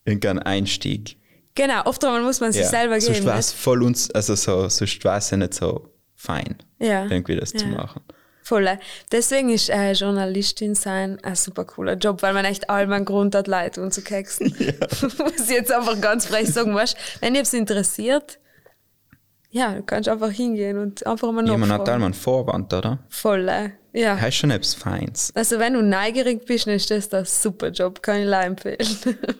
irgendeinen 0.07 0.39
Einstieg. 0.41 1.19
Genau, 1.55 1.83
oft 1.85 2.03
muss 2.03 2.41
man 2.41 2.53
sich 2.53 2.63
Ja, 2.63 2.69
selber 2.69 2.99
sonst 3.01 3.17
geben. 3.19 3.27
war 3.27 3.39
es 3.39 3.53
voll 3.53 3.83
uns, 3.83 4.11
also 4.13 4.35
so, 4.35 4.69
sonst 4.71 5.05
war 5.05 5.19
es 5.19 5.31
ja 5.31 5.37
nicht 5.37 5.53
so 5.55 5.93
fein, 6.15 6.57
Ja. 6.79 7.05
irgendwie 7.05 7.37
das 7.37 7.51
zu 7.53 7.67
Ja. 7.67 7.73
machen. 7.73 8.01
Voll. 8.51 8.69
Deswegen 9.13 9.49
ist 9.51 9.71
äh, 9.71 9.93
Journalistin 9.93 10.75
sein 10.75 11.19
ein 11.23 11.37
super 11.37 11.65
cooler 11.65 11.95
Job, 11.95 12.21
weil 12.23 12.35
man 12.35 12.45
echt 12.45 12.69
allem 12.69 12.91
einen 12.93 13.05
Grund 13.05 13.33
hat, 13.37 13.47
Leute 13.47 13.81
umzukexen. 13.81 14.49
Muss 15.19 15.41
ich 15.49 15.51
jetzt 15.51 15.71
einfach 15.73 16.01
ganz 16.01 16.27
frech 16.27 16.49
sagen, 16.53 16.75
weißt, 16.75 16.97
wenn 17.21 17.37
ihr 17.37 17.43
es 17.43 17.53
interessiert, 17.55 18.41
ja, 19.53 19.75
du 19.75 19.85
kannst 19.85 20.09
einfach 20.09 20.31
hingehen 20.33 20.79
und 20.79 21.07
einfach 21.07 21.31
mal 21.31 21.45
Jemand 21.45 21.63
hat 21.71 21.79
nachfragen. 21.79 21.91
einmal 21.93 22.07
einen 22.07 22.15
Vorwand, 22.15 22.73
oder? 22.75 22.99
Voll, 23.09 23.49
äh, 23.49 23.71
ja. 23.93 24.21
Hast 24.21 24.35
schon 24.37 24.51
etwas 24.51 24.75
Feins. 24.75 25.31
Also 25.37 25.61
wenn 25.61 25.75
du 25.75 25.83
neugierig 25.83 26.45
bist, 26.45 26.67
dann 26.67 26.75
ist 26.75 26.91
das 26.91 27.09
der 27.09 27.25
super 27.25 27.69
Job, 27.69 28.03
kann 28.03 28.21
ich 28.21 28.27
leider 28.27 28.47
empfehlen. 28.47 28.79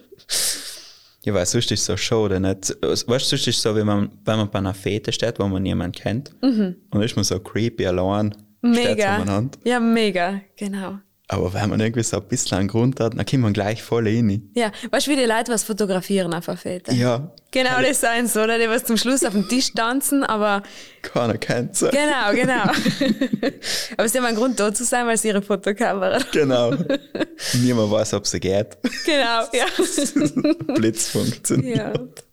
Ja, 1.23 1.35
weil 1.35 1.45
sonst 1.45 1.71
ist 1.71 1.81
es 1.81 1.85
so 1.85 1.95
schade, 1.97 2.39
nicht? 2.39 2.75
Weißt 2.81 3.05
du, 3.07 3.07
sonst 3.07 3.33
ist 3.33 3.47
es 3.57 3.61
so, 3.61 3.75
wenn 3.75 3.85
man, 3.85 4.09
wenn 4.25 4.37
man 4.37 4.49
bei 4.49 4.57
einer 4.57 4.73
Fete 4.73 5.11
steht, 5.11 5.37
wo 5.37 5.45
man 5.47 5.61
niemanden 5.61 5.91
kennt, 5.91 6.31
und 6.41 6.77
dann 6.89 7.01
ist 7.03 7.15
man 7.15 7.23
so 7.23 7.39
creepy 7.39 7.85
allein, 7.85 8.27
Mhm. 8.27 8.50
Mega. 8.61 9.15
umeinander. 9.17 9.57
Ja, 9.63 9.79
mega, 9.79 10.41
genau. 10.55 10.99
Aber 11.31 11.53
wenn 11.53 11.69
man 11.69 11.79
irgendwie 11.79 12.03
so 12.03 12.17
ein 12.17 12.23
bisschen 12.27 12.57
einen 12.57 12.67
Grund 12.67 12.99
hat, 12.99 13.17
dann 13.17 13.25
kommt 13.25 13.43
man 13.43 13.53
gleich 13.53 13.81
voll 13.81 14.05
rein. 14.05 14.51
Ja, 14.53 14.69
weißt 14.89 15.07
du, 15.07 15.11
wie 15.11 15.15
die 15.15 15.23
Leute 15.23 15.49
was 15.49 15.63
fotografieren 15.63 16.33
auf 16.33 16.43
der 16.45 16.57
Fete? 16.57 16.93
Ja. 16.93 17.31
Genau 17.51 17.81
das 17.81 18.01
sein 18.01 18.27
so, 18.27 18.41
oder? 18.41 18.59
Die 18.59 18.67
was 18.67 18.83
zum 18.83 18.97
Schluss 18.97 19.23
auf 19.23 19.31
dem 19.31 19.47
Tisch 19.47 19.71
tanzen, 19.73 20.25
aber 20.25 20.61
Keiner 21.01 21.37
kennt 21.37 21.77
sie. 21.77 21.89
genau, 21.89 22.33
genau. 22.33 22.63
aber 23.97 24.09
sie 24.09 24.17
haben 24.17 24.25
einen 24.25 24.35
Grund 24.35 24.59
da 24.59 24.73
zu 24.73 24.83
sein, 24.83 25.07
weil 25.07 25.17
sie 25.17 25.29
ihre 25.29 25.41
Fotokamera. 25.41 26.19
Genau. 26.33 26.71
Niemand 27.61 27.91
weiß, 27.91 28.13
ob 28.15 28.27
sie 28.27 28.41
geht. 28.41 28.77
Genau, 29.05 29.45
ja. 29.53 29.65
Blitz 30.75 31.07
funktioniert. 31.11 32.25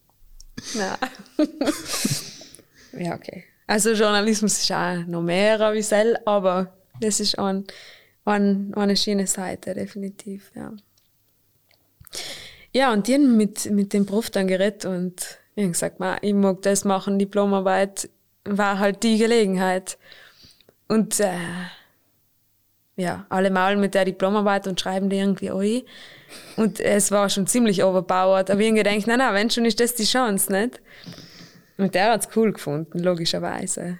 ja. 0.74 0.98
Na. 1.36 2.98
ja, 2.98 3.14
okay. 3.14 3.44
Also 3.68 3.92
Journalismus 3.92 4.58
ist 4.58 4.72
auch 4.72 5.06
noch 5.06 5.22
mehr 5.22 5.72
visuell, 5.72 6.18
aber 6.24 6.72
das 7.00 7.20
ist 7.20 7.38
ein, 7.38 7.64
ein, 8.24 8.72
eine 8.74 8.96
schöne 8.96 9.26
Seite, 9.26 9.74
definitiv, 9.74 10.50
ja. 10.56 10.72
Ja, 12.72 12.92
und 12.92 13.06
die 13.06 13.14
haben 13.14 13.36
mit, 13.36 13.70
mit 13.70 13.92
dem 13.92 14.06
Prof 14.06 14.30
dann 14.30 14.48
geredet 14.48 14.84
und 14.84 15.38
ich 15.54 15.64
hab 15.64 15.72
gesagt, 15.72 16.00
"Ma, 16.00 16.16
ich 16.22 16.34
mag 16.34 16.62
das 16.62 16.84
machen, 16.84 17.18
Diplomarbeit 17.18 18.08
war 18.44 18.78
halt 18.78 19.02
die 19.02 19.18
Gelegenheit. 19.18 19.98
Und 20.88 21.20
äh, 21.20 21.36
ja, 22.96 23.26
alle 23.28 23.50
maulen 23.50 23.80
mit 23.80 23.94
der 23.94 24.04
Diplomarbeit 24.04 24.66
und 24.66 24.80
schreiben 24.80 25.08
die 25.10 25.16
irgendwie 25.16 25.50
ein. 25.50 25.82
Und 26.56 26.80
es 26.80 27.10
war 27.10 27.28
schon 27.28 27.46
ziemlich 27.46 27.84
overpowered. 27.84 28.50
Aber 28.50 28.60
ich 28.60 28.68
hab 28.68 28.76
gedacht, 28.76 29.06
nein, 29.06 29.18
nein, 29.18 29.34
wenn 29.34 29.50
schon, 29.50 29.64
ist 29.64 29.80
das 29.80 29.94
die 29.94 30.04
Chance, 30.04 30.50
nicht? 30.52 30.80
Und 31.78 31.94
der 31.94 32.12
hat's 32.12 32.28
cool 32.36 32.52
gefunden, 32.52 32.98
logischerweise. 32.98 33.98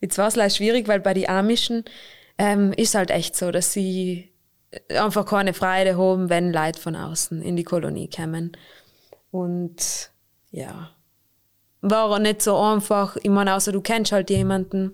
Jetzt 0.00 0.18
war 0.18 0.28
es 0.28 0.36
leider 0.36 0.50
schwierig, 0.50 0.88
weil 0.88 1.00
bei 1.00 1.14
den 1.14 1.28
Amischen 1.28 1.84
ähm, 2.36 2.72
ist 2.72 2.94
halt 2.94 3.10
echt 3.10 3.36
so, 3.36 3.50
dass 3.50 3.72
sie 3.72 4.32
einfach 4.90 5.24
keine 5.24 5.54
Freude 5.54 5.96
haben, 5.96 6.28
wenn 6.28 6.52
Leute 6.52 6.80
von 6.80 6.96
außen 6.96 7.40
in 7.40 7.56
die 7.56 7.64
Kolonie 7.64 8.10
kommen. 8.10 8.52
Und 9.30 10.10
ja, 10.50 10.90
war 11.80 12.04
auch 12.04 12.18
nicht 12.18 12.42
so 12.42 12.56
einfach. 12.56 13.16
Ich 13.22 13.30
meine, 13.30 13.54
außer 13.54 13.72
du 13.72 13.80
kennst 13.80 14.12
halt 14.12 14.30
jemanden. 14.30 14.92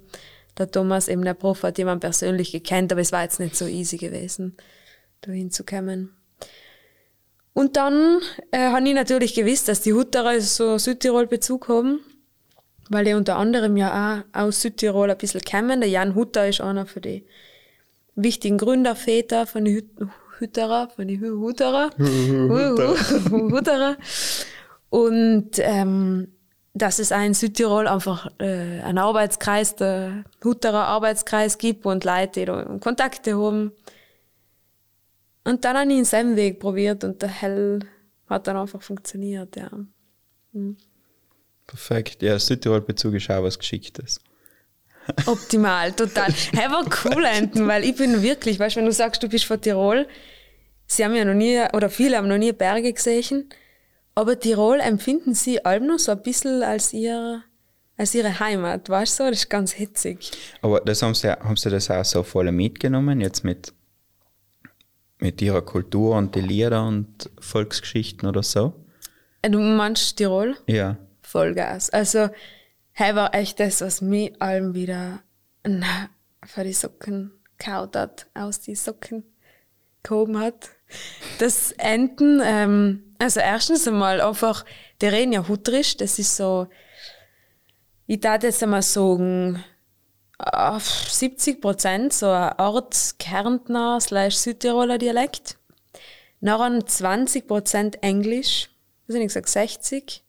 Der 0.58 0.70
Thomas, 0.70 1.08
eben 1.08 1.24
der 1.24 1.34
Prof, 1.34 1.64
hat 1.64 1.78
jemanden 1.78 2.00
persönlich 2.00 2.52
gekannt, 2.52 2.92
aber 2.92 3.00
es 3.00 3.10
war 3.10 3.22
jetzt 3.22 3.40
nicht 3.40 3.56
so 3.56 3.66
easy 3.66 3.96
gewesen, 3.96 4.56
da 5.22 5.32
hinzukommen. 5.32 6.14
Und 7.54 7.76
dann 7.76 8.20
äh, 8.50 8.70
habe 8.70 8.86
ich 8.86 8.94
natürlich 8.94 9.34
gewusst, 9.34 9.68
dass 9.68 9.80
die 9.80 9.92
Hutterer 9.94 10.40
so 10.40 10.76
Südtirol-Bezug 10.76 11.68
haben, 11.68 12.00
weil 12.90 13.04
die 13.04 13.14
unter 13.14 13.36
anderem 13.36 13.76
ja 13.76 14.24
auch 14.34 14.40
aus 14.40 14.60
Südtirol 14.60 15.10
ein 15.10 15.16
bisschen 15.16 15.40
kommen. 15.40 15.80
Der 15.80 15.88
Jan 15.88 16.14
Hutter 16.16 16.48
ist 16.48 16.60
einer 16.60 16.84
von 16.84 17.02
den 17.02 17.22
wichtigen 18.16 18.58
Gründerväter 18.58 19.46
von 19.46 19.64
den 19.64 19.74
Hüt- 19.76 20.08
Hütterer, 20.38 20.90
von 20.94 21.06
den 21.06 21.20
Hutterer. 21.20 21.90
Hutterer. 23.30 23.96
Und 24.90 25.50
ähm, 25.58 26.28
dass 26.74 26.98
es 26.98 27.12
in 27.12 27.34
Südtirol 27.34 27.86
einfach 27.86 28.28
äh, 28.40 28.80
einen 28.80 28.98
Arbeitskreis, 28.98 29.76
der 29.76 30.24
Hutterer 30.42 30.86
Arbeitskreis 30.86 31.58
gibt 31.58 31.86
und 31.86 32.04
Leute, 32.04 32.40
die 32.40 32.44
da 32.46 32.64
Kontakte 32.80 33.38
haben. 33.38 33.72
Und 35.44 35.64
dann 35.64 35.76
habe 35.76 35.90
ich 35.90 35.96
denselben 35.96 36.36
Weg 36.36 36.58
probiert 36.58 37.04
und 37.04 37.20
der 37.20 37.28
Hell 37.28 37.80
hat 38.28 38.46
dann 38.46 38.56
einfach 38.56 38.80
funktioniert, 38.82 39.56
ja. 39.56 39.70
Perfekt. 41.66 42.22
Ja, 42.22 42.38
Südtirol-Bezug 42.38 43.14
ist 43.14 43.30
auch 43.30 43.42
was 43.42 43.58
Geschicktes. 43.58 44.20
Optimal, 45.26 45.92
total. 45.92 46.32
Hey, 46.52 46.70
war 46.70 46.84
cool 47.04 47.24
enden, 47.24 47.66
weil 47.68 47.84
ich 47.84 47.96
bin 47.96 48.22
wirklich, 48.22 48.58
weißt 48.58 48.76
du, 48.76 48.80
wenn 48.80 48.86
du 48.86 48.92
sagst, 48.92 49.22
du 49.22 49.28
bist 49.28 49.44
von 49.44 49.60
Tirol, 49.60 50.06
sie 50.86 51.04
haben 51.04 51.14
ja 51.14 51.24
noch 51.24 51.34
nie, 51.34 51.60
oder 51.72 51.90
viele 51.90 52.16
haben 52.16 52.28
noch 52.28 52.38
nie 52.38 52.52
Berge 52.52 52.92
gesehen, 52.92 53.50
aber 54.14 54.38
Tirol 54.38 54.80
empfinden 54.80 55.34
sie 55.34 55.64
allem 55.64 55.86
noch 55.86 55.98
so 55.98 56.12
ein 56.12 56.22
bisschen 56.22 56.62
als 56.62 56.92
ihr, 56.92 57.42
als 57.98 58.14
ihre 58.14 58.40
Heimat, 58.40 58.88
weißt 58.88 59.20
du, 59.20 59.24
das 59.24 59.40
ist 59.40 59.50
ganz 59.50 59.72
hitzig. 59.72 60.30
Aber 60.62 60.80
das 60.80 61.02
haben 61.02 61.14
sie, 61.14 61.30
haben 61.30 61.56
sie 61.56 61.68
das 61.68 61.90
auch 61.90 62.04
so 62.04 62.22
voll 62.22 62.50
mitgenommen, 62.50 63.20
jetzt 63.20 63.44
mit, 63.44 63.74
mit 65.24 65.40
ihrer 65.40 65.62
Kultur 65.62 66.16
und 66.16 66.34
die 66.34 66.42
Lieder 66.42 66.86
und 66.86 67.30
Volksgeschichten 67.40 68.28
oder 68.28 68.42
so? 68.42 68.74
Äh, 69.40 69.48
Du 69.48 69.58
meinst 69.58 70.18
Tirol? 70.18 70.54
Ja. 70.66 70.98
Vollgas. 71.22 71.88
Also, 71.88 72.28
hey, 72.92 73.14
war 73.14 73.34
echt 73.34 73.58
das, 73.58 73.80
was 73.80 74.02
mich 74.02 74.40
allem 74.42 74.74
wieder 74.74 75.22
na, 75.66 76.10
vor 76.44 76.64
die 76.64 76.74
Socken 76.74 77.30
kaut 77.56 77.96
hat, 77.96 78.26
aus 78.34 78.60
die 78.60 78.74
Socken 78.74 79.24
gehoben 80.02 80.38
hat. 80.38 80.68
Das 81.38 81.72
Enten, 81.72 82.42
ähm, 82.44 83.14
also 83.18 83.40
erstens 83.40 83.88
einmal 83.88 84.20
einfach, 84.20 84.66
die 85.00 85.06
reden 85.06 85.32
ja 85.32 85.48
Hutterisch, 85.48 85.96
das 85.96 86.18
ist 86.18 86.36
so, 86.36 86.66
ich 88.06 88.20
darf 88.20 88.42
jetzt 88.42 88.62
einmal 88.62 88.82
sagen, 88.82 89.64
auf 90.38 90.84
70 90.84 91.60
Prozent 91.60 92.12
so 92.12 92.26
ein 92.26 92.52
Art 92.58 93.14
Kärntner 93.18 94.00
slash 94.00 94.36
Südtiroler 94.36 94.98
Dialekt. 94.98 95.56
Nachher 96.40 96.84
20 96.84 97.46
Prozent 97.46 98.02
Englisch, 98.02 98.70
was 99.06 99.14
habe 99.14 99.24
ich 99.24 99.28
gesagt, 99.28 99.48
60? 99.48 100.24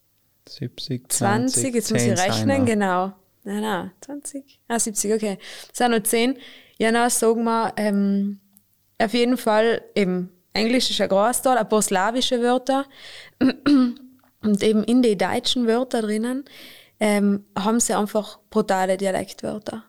70, 0.48 1.12
20, 1.12 1.54
20, 1.54 1.76
jetzt 1.76 1.92
muss 1.92 2.02
10 2.02 2.14
ich 2.14 2.20
rechnen, 2.20 2.48
seiner. 2.48 2.66
genau. 2.66 3.14
Nein, 3.44 3.62
nein, 3.62 3.92
20? 4.02 4.60
Ah, 4.68 4.80
70, 4.80 5.14
okay. 5.14 5.38
Es 5.72 5.78
sind 5.78 5.92
noch 5.92 6.04
10. 6.04 6.38
Ja, 6.78 6.92
na, 6.92 7.10
sagen 7.10 7.44
wir, 7.44 7.74
ähm, 7.78 8.40
auf 9.00 9.14
jeden 9.14 9.38
Fall 9.38 9.82
eben, 9.96 10.32
Englisch 10.54 10.90
ist 10.90 11.02
ein 11.02 11.10
Großteil, 11.10 11.58
ein 11.58 11.68
paar 11.68 11.82
slawische 11.82 12.42
Wörter 12.42 12.86
und 13.40 14.64
eben 14.64 14.84
in 14.84 15.02
die 15.02 15.18
deutschen 15.18 15.68
Wörter 15.68 16.02
drinnen 16.02 16.46
ähm, 17.00 17.46
haben 17.58 17.80
sie 17.80 17.94
einfach 17.94 18.40
brutale 18.50 18.98
Dialektwörter. 18.98 19.84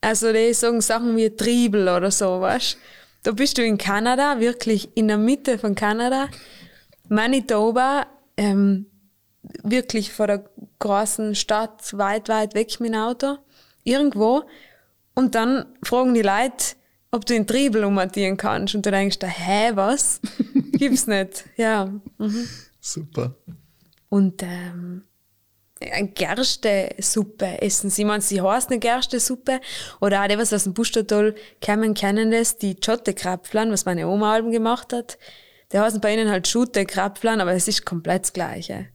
Also 0.00 0.32
die 0.32 0.52
sagen 0.54 0.80
Sachen 0.80 1.16
wie 1.16 1.30
Triebel 1.30 1.88
oder 1.88 2.10
so, 2.10 2.40
weißt 2.40 2.76
Da 3.22 3.32
bist 3.32 3.58
du 3.58 3.64
in 3.64 3.78
Kanada, 3.78 4.40
wirklich 4.40 4.96
in 4.96 5.08
der 5.08 5.18
Mitte 5.18 5.58
von 5.58 5.74
Kanada, 5.74 6.28
Manitoba, 7.08 8.06
ähm, 8.36 8.86
wirklich 9.62 10.12
vor 10.12 10.26
der 10.26 10.44
großen 10.78 11.34
Stadt, 11.34 11.96
weit, 11.96 12.28
weit 12.28 12.54
weg 12.54 12.78
mit 12.80 12.92
dem 12.92 13.00
Auto, 13.00 13.38
irgendwo. 13.84 14.44
Und 15.14 15.34
dann 15.34 15.66
fragen 15.82 16.14
die 16.14 16.22
Leute, 16.22 16.76
ob 17.10 17.24
du 17.24 17.34
in 17.34 17.46
Triebel 17.46 17.84
umatieren 17.84 18.36
kannst. 18.36 18.74
Und 18.74 18.84
du 18.84 18.90
denkst, 18.90 19.18
da, 19.18 19.26
hä, 19.26 19.72
was? 19.74 20.20
Gibt's 20.72 21.06
nicht. 21.06 21.44
Ja. 21.56 21.86
Mhm. 22.18 22.48
Super. 22.80 23.34
Und 24.08 24.42
ähm, 24.42 25.04
Gerste-Suppe 25.80 27.60
essen 27.60 27.90
sie. 27.90 28.02
Ich 28.02 28.06
meine, 28.06 28.22
sie 28.22 28.40
heißt 28.40 28.70
eine 28.70 28.78
Gerste-Suppe. 28.78 29.60
Oder 30.00 30.22
auch 30.22 30.28
die, 30.28 30.38
was 30.38 30.52
aus 30.52 30.64
dem 30.64 30.74
Bustertal 30.74 31.34
kommen, 31.64 31.94
kennen 31.94 32.30
das, 32.30 32.56
die 32.56 32.76
Schotte-Krapflan, 32.82 33.70
was 33.70 33.84
meine 33.84 34.08
Oma 34.08 34.32
Alben 34.34 34.52
gemacht 34.52 34.92
hat. 34.92 35.18
Die 35.72 35.78
heißen 35.78 36.00
bei 36.00 36.14
ihnen 36.14 36.30
halt 36.30 36.48
Schute-Krapflan, 36.48 37.40
aber 37.40 37.52
es 37.52 37.68
ist 37.68 37.84
komplett 37.84 38.22
das 38.22 38.32
Gleiche. 38.32 38.86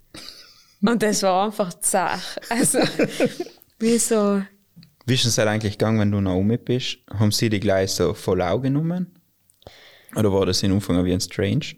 Und 0.82 1.04
das 1.04 1.22
war 1.22 1.46
einfach 1.46 1.74
zach. 1.82 2.38
Also, 2.50 2.80
wie 3.80 4.00
so, 4.00 4.42
Wie 5.06 5.14
ist 5.14 5.26
es 5.26 5.38
halt 5.38 5.50
eigentlich 5.50 5.78
gegangen, 5.78 6.00
wenn 6.00 6.12
du 6.12 6.22
noch 6.22 6.36
um 6.36 6.48
bist? 6.48 6.98
Haben 7.14 7.32
sie 7.32 7.50
die 7.50 7.60
gleich 7.60 7.92
so 7.92 8.14
voll 8.14 8.42
Auge 8.42 8.70
genommen? 8.70 9.20
Oder 10.16 10.34
war 10.34 10.46
das 10.46 10.64
in 10.64 10.72
Anfang 10.72 11.04
wie 11.06 11.14
ein 11.14 11.22
Strange? 11.22 11.76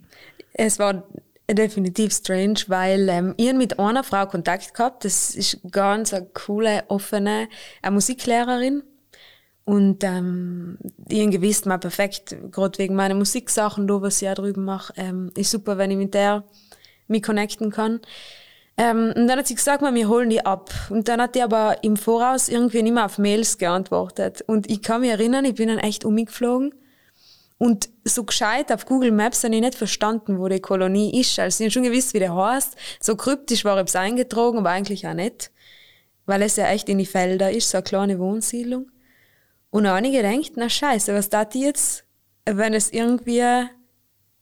es 0.54 0.80
war 0.80 1.04
definitiv 1.50 2.14
strange, 2.14 2.62
weil 2.68 3.10
ähm, 3.10 3.34
ich 3.38 3.54
mit 3.54 3.80
einer 3.80 4.04
Frau 4.04 4.26
Kontakt 4.26 4.74
gehabt. 4.74 5.06
Das 5.06 5.36
ist 5.36 5.60
ganz 5.72 6.14
eine 6.14 6.26
coole, 6.34 6.84
offene 6.88 7.48
eine 7.82 7.94
Musiklehrerin. 7.94 8.84
Und 9.66 10.04
ähm, 10.04 10.78
ich 11.08 11.24
hab 11.24 11.32
gewusst, 11.32 11.66
mal 11.66 11.78
perfekt, 11.78 12.36
gerade 12.52 12.78
wegen 12.80 12.96
meiner 12.96 13.16
Musiksachen, 13.16 13.88
da, 13.88 14.02
was 14.02 14.22
ich 14.22 14.30
auch 14.30 14.34
drüben 14.34 14.66
mache, 14.66 14.94
ähm, 14.98 15.32
ist 15.38 15.52
super, 15.52 15.78
wenn 15.78 15.92
ich 15.92 15.98
mit 15.98 16.14
der 16.14 16.44
mich 17.08 17.24
connecten 17.24 17.72
kann. 17.72 18.02
Ähm, 18.76 19.14
und 19.16 19.28
dann 19.28 19.40
hat 19.40 19.48
sie 19.48 19.56
gesagt, 19.56 19.82
wir 19.82 20.10
holen 20.10 20.30
die 20.30 20.46
ab. 20.46 20.72
Und 20.90 21.08
dann 21.08 21.22
hat 21.22 21.36
die 21.36 21.42
aber 21.42 21.84
im 21.84 21.96
Voraus 21.96 22.50
irgendwie 22.50 22.82
nicht 22.82 22.94
mehr 22.94 23.06
auf 23.06 23.18
Mails 23.18 23.58
geantwortet. 23.58 24.44
Und 24.48 24.70
ich 24.70 24.82
kann 24.82 25.02
mich 25.02 25.12
erinnern, 25.12 25.46
ich 25.46 25.56
bin 25.56 25.70
dann 25.70 25.80
echt 25.80 26.04
umgeflogen. 26.04 26.74
Und 27.58 27.90
so 28.06 28.24
gescheit 28.24 28.72
auf 28.72 28.86
Google 28.86 29.12
Maps 29.12 29.44
habe 29.44 29.56
ich 29.56 29.62
nicht 29.62 29.76
verstanden, 29.76 30.40
wo 30.40 30.48
die 30.48 30.60
Kolonie 30.60 31.20
ist. 31.20 31.40
Also 31.40 31.64
ich 31.64 31.68
habe 31.68 31.72
schon 31.72 31.92
gewusst, 31.92 32.14
wie 32.14 32.20
der 32.20 32.36
heißt. 32.36 32.76
So 33.00 33.16
kryptisch 33.16 33.64
war 33.66 33.80
ich 33.80 33.88
es 33.88 33.96
eingetragen, 33.96 34.58
aber 34.58 34.70
eigentlich 34.72 35.08
auch 35.08 35.14
nicht. 35.14 35.52
weil 36.26 36.42
es 36.42 36.56
ja 36.56 36.68
echt 36.70 36.90
in 36.90 36.98
die 36.98 37.06
Felder 37.06 37.52
ist, 37.52 37.70
so 37.70 37.78
eine 37.78 37.84
kleine 37.84 38.20
Wohnsiedlung. 38.20 38.90
Und 39.70 39.86
einige 39.86 40.22
denken, 40.22 40.54
na 40.56 40.70
scheiße, 40.70 41.14
was 41.14 41.30
da 41.30 41.46
die 41.46 41.62
jetzt, 41.62 42.06
wenn 42.46 42.74
es 42.74 42.92
irgendwie 42.92 43.44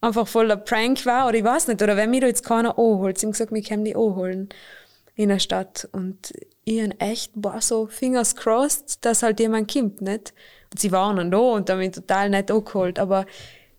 einfach 0.01 0.27
voller 0.27 0.57
Prank 0.57 1.05
war 1.05 1.27
oder 1.27 1.37
ich 1.37 1.43
weiß 1.43 1.67
nicht, 1.67 1.81
oder 1.81 1.95
wenn 1.95 2.09
mir 2.09 2.21
da 2.21 2.27
jetzt 2.27 2.45
keiner 2.45 2.77
anholt. 2.77 3.17
Sie 3.17 3.25
haben 3.25 3.31
gesagt, 3.31 3.51
wir 3.51 3.61
können 3.61 3.85
die 3.85 3.95
anholen 3.95 4.49
in 5.15 5.29
der 5.29 5.39
Stadt. 5.39 5.87
Und 5.91 6.33
ich 6.65 6.81
hab 6.81 7.01
echt, 7.01 7.31
boah, 7.35 7.61
so 7.61 7.87
fingers 7.87 8.35
crossed, 8.35 9.05
dass 9.05 9.23
halt 9.23 9.39
jemand 9.39 9.71
kommt, 9.71 10.01
nicht? 10.01 10.33
Und 10.71 10.79
sie 10.79 10.91
waren 10.91 11.17
dann 11.17 11.31
da 11.31 11.37
und 11.37 11.69
haben 11.69 11.79
mich 11.79 11.91
total 11.91 12.29
nett 12.29 12.49
angeholt, 12.51 12.97
aber 12.99 13.25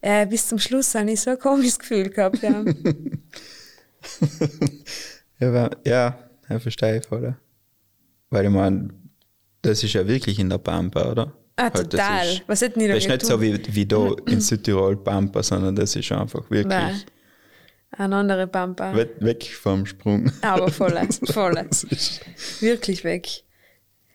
äh, 0.03 0.27
bis 0.27 0.49
zum 0.49 0.59
Schluss 0.59 0.95
habe 0.95 1.11
ich 1.11 1.21
so 1.21 1.31
ein 1.31 1.39
komisches 1.39 1.79
Gefühl 1.79 2.11
gehabt, 2.11 2.43
ja. 2.43 2.65
Ja, 5.39 5.71
ja, 5.85 6.19
ja 6.49 6.59
verstehe 6.59 6.99
ich 6.99 7.07
voll. 7.07 7.35
Weil 8.31 8.45
ich 8.45 8.51
meine, 8.51 8.89
das 9.63 9.83
ist 9.83 9.93
ja 9.93 10.07
wirklich 10.07 10.39
in 10.39 10.49
der 10.51 10.59
Pampa, 10.59 11.11
oder? 11.11 11.33
Ah, 11.57 11.65
Halt, 11.65 11.75
das 11.77 11.89
total. 11.89 12.27
ist- 12.29 12.43
Was 12.47 12.61
hätten 12.63 12.81
die 12.81 12.87
da 12.89 12.95
Das 12.95 13.05
ist 13.05 13.11
nicht 13.11 13.27
so 13.27 13.41
wie, 13.41 13.61
wie 13.75 13.87
da 13.87 14.09
in 14.27 14.41
Südtirol 14.41 14.97
Pampa, 14.97 15.43
sondern 15.43 15.77
das 15.77 15.95
ist 15.97 16.11
einfach 16.13 16.43
wirklich 16.51 16.67
Nein. 16.67 17.01
Eine 17.95 18.17
andere 18.17 18.47
Pampa. 18.47 18.95
weg, 18.97 19.11
weg 19.21 19.45
vom 19.55 19.85
Sprung. 19.85 20.33
Aber 20.41 20.71
voll, 20.71 20.99
voll. 21.25 21.55
Das 21.69 21.87
Wirklich 22.61 23.05
weg. 23.05 23.29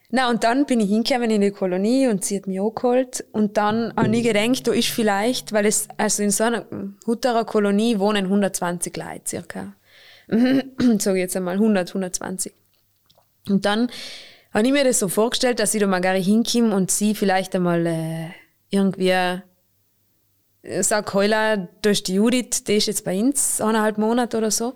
Na, 0.10 0.30
und 0.30 0.46
dann 0.46 0.66
bin 0.66 0.80
ich 0.80 0.90
hingekommen 0.90 1.30
in 1.30 1.42
die 1.42 1.52
Kolonie 1.52 2.08
und 2.08 2.24
sie 2.24 2.38
hat 2.38 2.48
mich 2.48 2.62
angeholt. 2.62 3.26
Und 3.34 3.58
dann 3.58 3.94
habe 3.96 4.16
ich 4.16 4.24
gedacht, 4.24 4.66
da 4.66 4.72
ist 4.72 4.88
vielleicht, 4.88 5.52
weil 5.52 5.66
es, 5.66 5.90
also 5.98 6.24
in 6.24 6.32
so 6.32 6.46
einer 6.46 6.66
Hutterer 7.06 7.44
Kolonie 7.44 8.00
wohnen 8.00 8.26
120 8.26 8.96
Leute 8.96 9.22
circa. 9.28 9.74
Ich 10.30 11.06
jetzt 11.06 11.36
einmal 11.36 11.56
100, 11.56 11.90
120. 11.90 12.54
Und 13.50 13.66
dann 13.66 13.90
habe 14.54 14.66
ich 14.66 14.74
mir 14.74 14.84
das 14.84 15.00
so 15.00 15.10
vorgestellt, 15.10 15.60
dass 15.60 15.74
ich 15.74 15.82
da 15.82 15.88
mal 15.88 16.02
gar 16.02 16.16
hinkomme 16.16 16.74
und 16.76 16.90
sie 16.90 17.14
vielleicht 17.14 17.56
einmal 17.56 17.86
äh, 17.86 18.30
irgendwie 18.70 19.10
äh, 20.68 20.84
sag 20.84 21.14
Heula 21.14 21.68
durch 21.82 22.04
die 22.04 22.16
Judith, 22.16 22.64
die 22.66 22.76
ist 22.76 22.88
jetzt 22.88 23.06
bei 23.06 23.20
uns 23.20 23.62
eineinhalb 23.62 23.98
Monate 23.98 24.38
oder 24.38 24.52
so. 24.52 24.74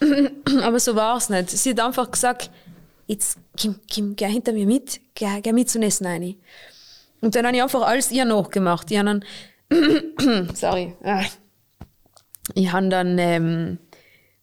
Aber 0.62 0.78
so 0.78 0.94
war 0.94 1.16
es 1.16 1.28
nicht. 1.28 1.50
Sie 1.50 1.70
hat 1.70 1.80
einfach 1.80 2.10
gesagt, 2.10 2.50
jetzt 3.06 3.38
Kim, 3.56 3.76
Kim, 3.88 4.16
geh 4.16 4.26
hinter 4.26 4.52
mir 4.52 4.66
mit, 4.66 5.00
geh, 5.14 5.40
geh 5.40 5.52
mit 5.52 5.70
zum 5.70 5.82
Essen 5.82 6.06
rein. 6.06 6.36
Und 7.20 7.34
dann 7.34 7.46
habe 7.46 7.56
ich 7.56 7.62
einfach 7.62 7.82
alles 7.82 8.10
ihr 8.10 8.24
nachgemacht. 8.24 8.90
Ich 8.90 8.98
habe 8.98 9.20
dann, 9.70 10.50
sorry, 10.54 10.94
ah. 11.02 11.24
ich 12.54 12.72
habe 12.72 12.88
dann 12.88 13.18
ähm, 13.18 13.78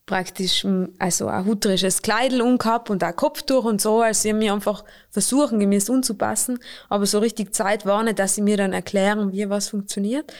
praktisch 0.06 0.66
also 1.00 1.28
ein 1.28 1.46
hutterisches 1.46 2.02
Kleidel 2.02 2.42
umgehabt 2.42 2.90
und 2.90 3.04
ein 3.04 3.16
Kopftuch 3.16 3.66
und 3.66 3.80
so. 3.80 4.02
Also 4.02 4.28
ich 4.28 4.34
habe 4.34 4.40
mich 4.40 4.52
einfach 4.52 4.84
versuchen, 5.10 5.60
gemäß 5.60 5.90
anzupassen. 5.90 6.60
Aber 6.90 7.06
so 7.06 7.20
richtig 7.20 7.54
Zeit 7.54 7.86
war 7.86 8.04
nicht, 8.04 8.20
dass 8.20 8.36
sie 8.36 8.42
mir 8.42 8.58
dann 8.58 8.74
erklären, 8.74 9.32
wie 9.32 9.50
was 9.50 9.70
funktioniert. 9.70 10.34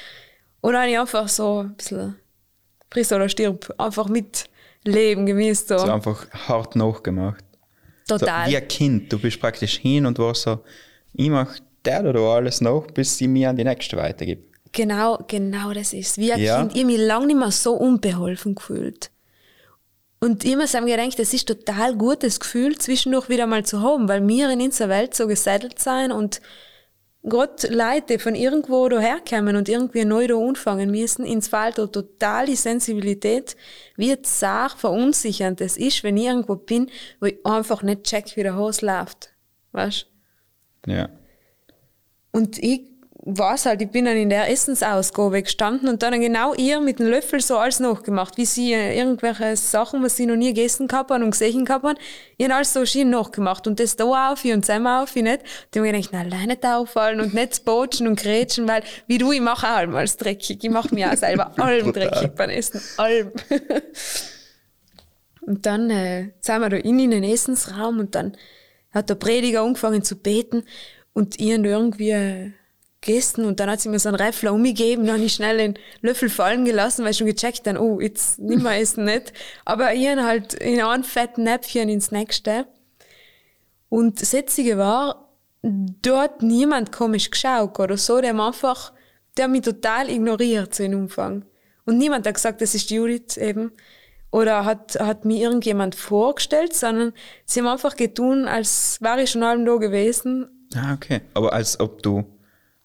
Und 0.62 0.74
dann 0.74 0.82
habe 0.82 0.92
ich 0.92 1.00
einfach 1.00 1.28
so 1.28 1.60
ein 1.60 1.76
bisschen 1.76 2.16
friss 2.92 3.12
oder 3.12 3.30
stirb, 3.30 3.74
einfach 3.78 4.08
mitleben 4.10 5.26
gemäß 5.26 5.68
so. 5.68 5.78
so 5.78 5.92
einfach 5.92 6.30
hart 6.32 6.76
nachgemacht. 6.76 7.44
Total. 8.20 8.46
So, 8.46 8.52
wie 8.52 8.58
ein 8.58 8.68
Kind, 8.68 9.12
du 9.14 9.20
bist 9.20 9.40
praktisch 9.40 9.78
hin 9.80 10.06
und 10.06 10.18
warst 10.20 10.44
so, 10.44 10.60
ich 11.14 11.30
mach 11.30 11.58
der 11.86 12.06
oder 12.06 12.20
alles 12.22 12.62
nach, 12.62 12.88
bis 12.94 13.18
sie 13.18 13.28
mir 13.28 13.50
an 13.50 13.58
die 13.58 13.64
nächste 13.64 13.98
weitergibt. 13.98 14.52
Genau, 14.72 15.18
genau 15.28 15.74
das 15.74 15.94
ist. 15.94 16.18
Wie 16.18 16.32
ein 16.32 16.40
Ja. 16.40 16.60
Kind. 16.60 16.74
Ich 16.76 16.84
habe 16.84 16.92
mich 16.94 17.02
lange 17.02 17.28
nicht 17.28 17.40
mehr 17.40 17.52
so 17.52 17.74
unbeholfen 17.74 18.56
gefühlt. 18.56 19.12
Und 20.20 20.46
immer 20.46 20.68
haben 20.68 20.86
gedacht, 20.86 21.18
das 21.18 21.34
ist 21.34 21.48
total 21.48 21.96
gutes 21.96 22.40
Gefühl, 22.40 22.78
zwischendurch 22.78 23.28
wieder 23.28 23.48
mal 23.48 23.66
zu 23.66 23.82
haben, 23.82 24.08
weil 24.08 24.26
wir 24.28 24.52
in 24.52 24.62
unserer 24.62 24.90
Welt 24.90 25.16
so 25.16 25.26
gesettelt 25.28 25.80
sein 25.80 26.12
und 26.12 26.42
Gott 27.28 27.70
Leute 27.70 28.18
von 28.18 28.34
irgendwo 28.34 28.90
da 28.90 29.00
herkommen 29.00 29.56
und 29.56 29.70
irgendwie 29.70 30.06
neu 30.06 30.28
da 30.28 30.36
anfangen 30.36 30.90
müssen, 30.90 31.24
ins 31.24 31.48
Fall 31.48 31.72
da 31.72 31.86
total 31.86 32.48
die 32.48 32.56
Sensibilität, 32.56 33.56
wie 33.96 34.20
zart 34.24 34.74
verunsichernd 34.74 35.62
es 35.62 35.78
ist, 35.78 36.04
wenn 36.04 36.18
ich 36.18 36.26
irgendwo 36.26 36.56
bin, 36.56 36.90
wo 37.20 37.28
ich 37.28 37.46
einfach 37.46 37.84
nicht 37.84 38.04
check, 38.04 38.36
wie 38.36 38.44
der 38.44 38.56
Hose 38.56 38.86
läuft. 38.86 39.34
Weißt 39.72 40.08
Ja. 40.88 41.10
und 42.32 42.58
ich 42.58 42.91
weiß 43.24 43.68
halt, 43.68 43.82
ich 43.82 43.90
bin 43.90 44.06
dann 44.06 44.18
in 44.18 44.30
der 44.30 44.50
Essensausgabe 44.50 45.44
gestanden 45.44 45.88
und 45.90 46.02
dann 46.02 46.20
genau 46.20 46.56
ihr 46.56 46.82
mit 46.82 47.00
dem 47.00 47.08
Löffel 47.08 47.40
so 47.40 47.58
alles 47.58 47.80
nachgemacht, 47.80 48.38
wie 48.38 48.46
sie 48.46 48.74
äh, 48.74 48.98
irgendwelche 48.98 49.56
Sachen, 49.56 50.04
was 50.04 50.16
sie 50.16 50.26
noch 50.26 50.36
nie 50.36 50.54
gegessen 50.54 50.88
gehabt 50.88 51.12
haben 51.12 51.24
und 51.24 51.32
gesehen 51.32 51.64
gehabt 51.64 51.86
haben, 51.86 51.98
ich 52.38 52.46
habe 52.46 52.56
alles 52.56 52.74
so 52.74 52.84
schön 52.84 53.12
nachgemacht 53.12 53.68
und 53.68 53.80
das 53.80 53.96
da 53.96 54.32
auf 54.32 54.44
und 54.44 54.66
zusammen 54.66 54.88
auf, 54.88 55.16
nicht. 55.16 55.28
Und 55.28 55.46
ich 55.72 55.78
habe 55.78 55.82
mir 55.82 55.94
gedacht, 55.94 56.10
na, 56.14 56.20
alleine 56.22 56.48
nicht 56.48 56.66
auffallen 56.66 57.22
und 57.22 57.34
nicht 57.36 57.64
botschen 57.64 58.08
und 58.08 58.20
grätschen, 58.20 58.68
weil, 58.68 58.84
wie 59.06 59.20
du, 59.20 59.32
ich 59.32 59.42
mache 59.42 59.68
auch 59.68 59.96
alles 59.96 60.18
dreckig. 60.18 60.64
Ich 60.64 60.70
mache 60.72 60.94
mir 60.94 61.12
auch 61.12 61.18
selber 61.18 61.52
allem 61.60 61.94
dreckig 61.94 62.32
beim 62.36 62.50
Essen. 62.50 62.82
Allem. 62.98 63.32
Und 65.42 65.66
dann 65.66 65.90
äh, 65.90 66.30
sind 66.40 66.62
wir 66.62 66.70
da 66.70 66.78
in, 66.78 67.00
in 67.00 67.10
den 67.10 67.24
Essensraum 67.24 67.98
und 67.98 68.14
dann 68.14 68.38
hat 68.92 69.10
der 69.10 69.16
Prediger 69.16 69.64
angefangen 69.64 70.04
zu 70.04 70.16
beten 70.16 70.64
und 71.14 71.40
ich 71.40 71.50
da 71.50 71.64
irgendwie 71.64 72.12
äh, 72.12 72.52
gegessen 73.02 73.46
und 73.46 73.60
dann 73.60 73.70
hat 73.70 73.82
sie 73.82 73.90
mir 73.90 74.00
so 74.00 74.10
einen 74.10 74.18
Reifler 74.18 74.54
umgegeben, 74.54 75.06
dann 75.06 75.16
habe 75.16 75.26
ich 75.26 75.34
schnell 75.34 75.58
den 75.58 75.80
Löffel 76.02 76.30
fallen 76.30 76.66
gelassen, 76.66 77.04
weil 77.04 77.12
ich 77.12 77.18
schon 77.18 77.28
gecheckt 77.28 77.66
dann, 77.66 77.78
oh, 77.78 78.00
jetzt 78.00 78.40
nimmer 78.40 78.72
wir 78.72 78.78
essen 78.80 79.06
nicht. 79.06 79.34
Aber 79.66 79.94
ich 79.94 80.08
hab 80.08 80.20
halt 80.20 80.54
in 80.54 80.82
einem 80.82 81.04
fetten 81.04 81.44
Näpfchen 81.44 81.90
ins 81.90 82.12
nächste. 82.12 82.68
Und 83.90 84.22
das 84.22 84.32
Jetzige 84.32 84.78
war, 84.78 85.32
dort 85.64 86.44
niemand 86.44 86.92
komisch 86.92 87.30
geschaut 87.30 87.80
oder 87.80 87.98
so, 87.98 88.22
der 88.22 88.36
hat 88.36 88.40
einfach, 88.40 88.94
der 89.36 89.46
hat 89.46 89.52
mich 89.52 89.62
total 89.62 90.10
ignoriert, 90.10 90.76
so 90.76 90.84
in 90.84 90.96
Umfang. 90.96 91.46
Und 91.86 91.98
niemand 91.98 92.28
hat 92.28 92.36
gesagt, 92.36 92.62
das 92.62 92.76
ist 92.76 92.92
Judith 92.92 93.38
eben. 93.38 93.72
Oder 94.32 94.64
hat, 94.64 94.98
hat 95.00 95.26
mir 95.26 95.42
irgendjemand 95.42 95.96
vorgestellt, 95.96 96.74
sondern 96.74 97.14
sie 97.46 97.60
haben 97.60 97.68
einfach 97.68 97.98
getun, 97.98 98.48
als 98.48 99.02
wäre 99.02 99.24
ich 99.24 99.32
schon 99.32 99.44
allem 99.44 99.66
da 99.66 99.76
gewesen. 99.76 100.70
Ah, 100.74 100.94
okay. 100.94 101.22
Aber 101.34 101.52
als 101.52 101.80
ob 101.80 102.02
du 102.02 102.24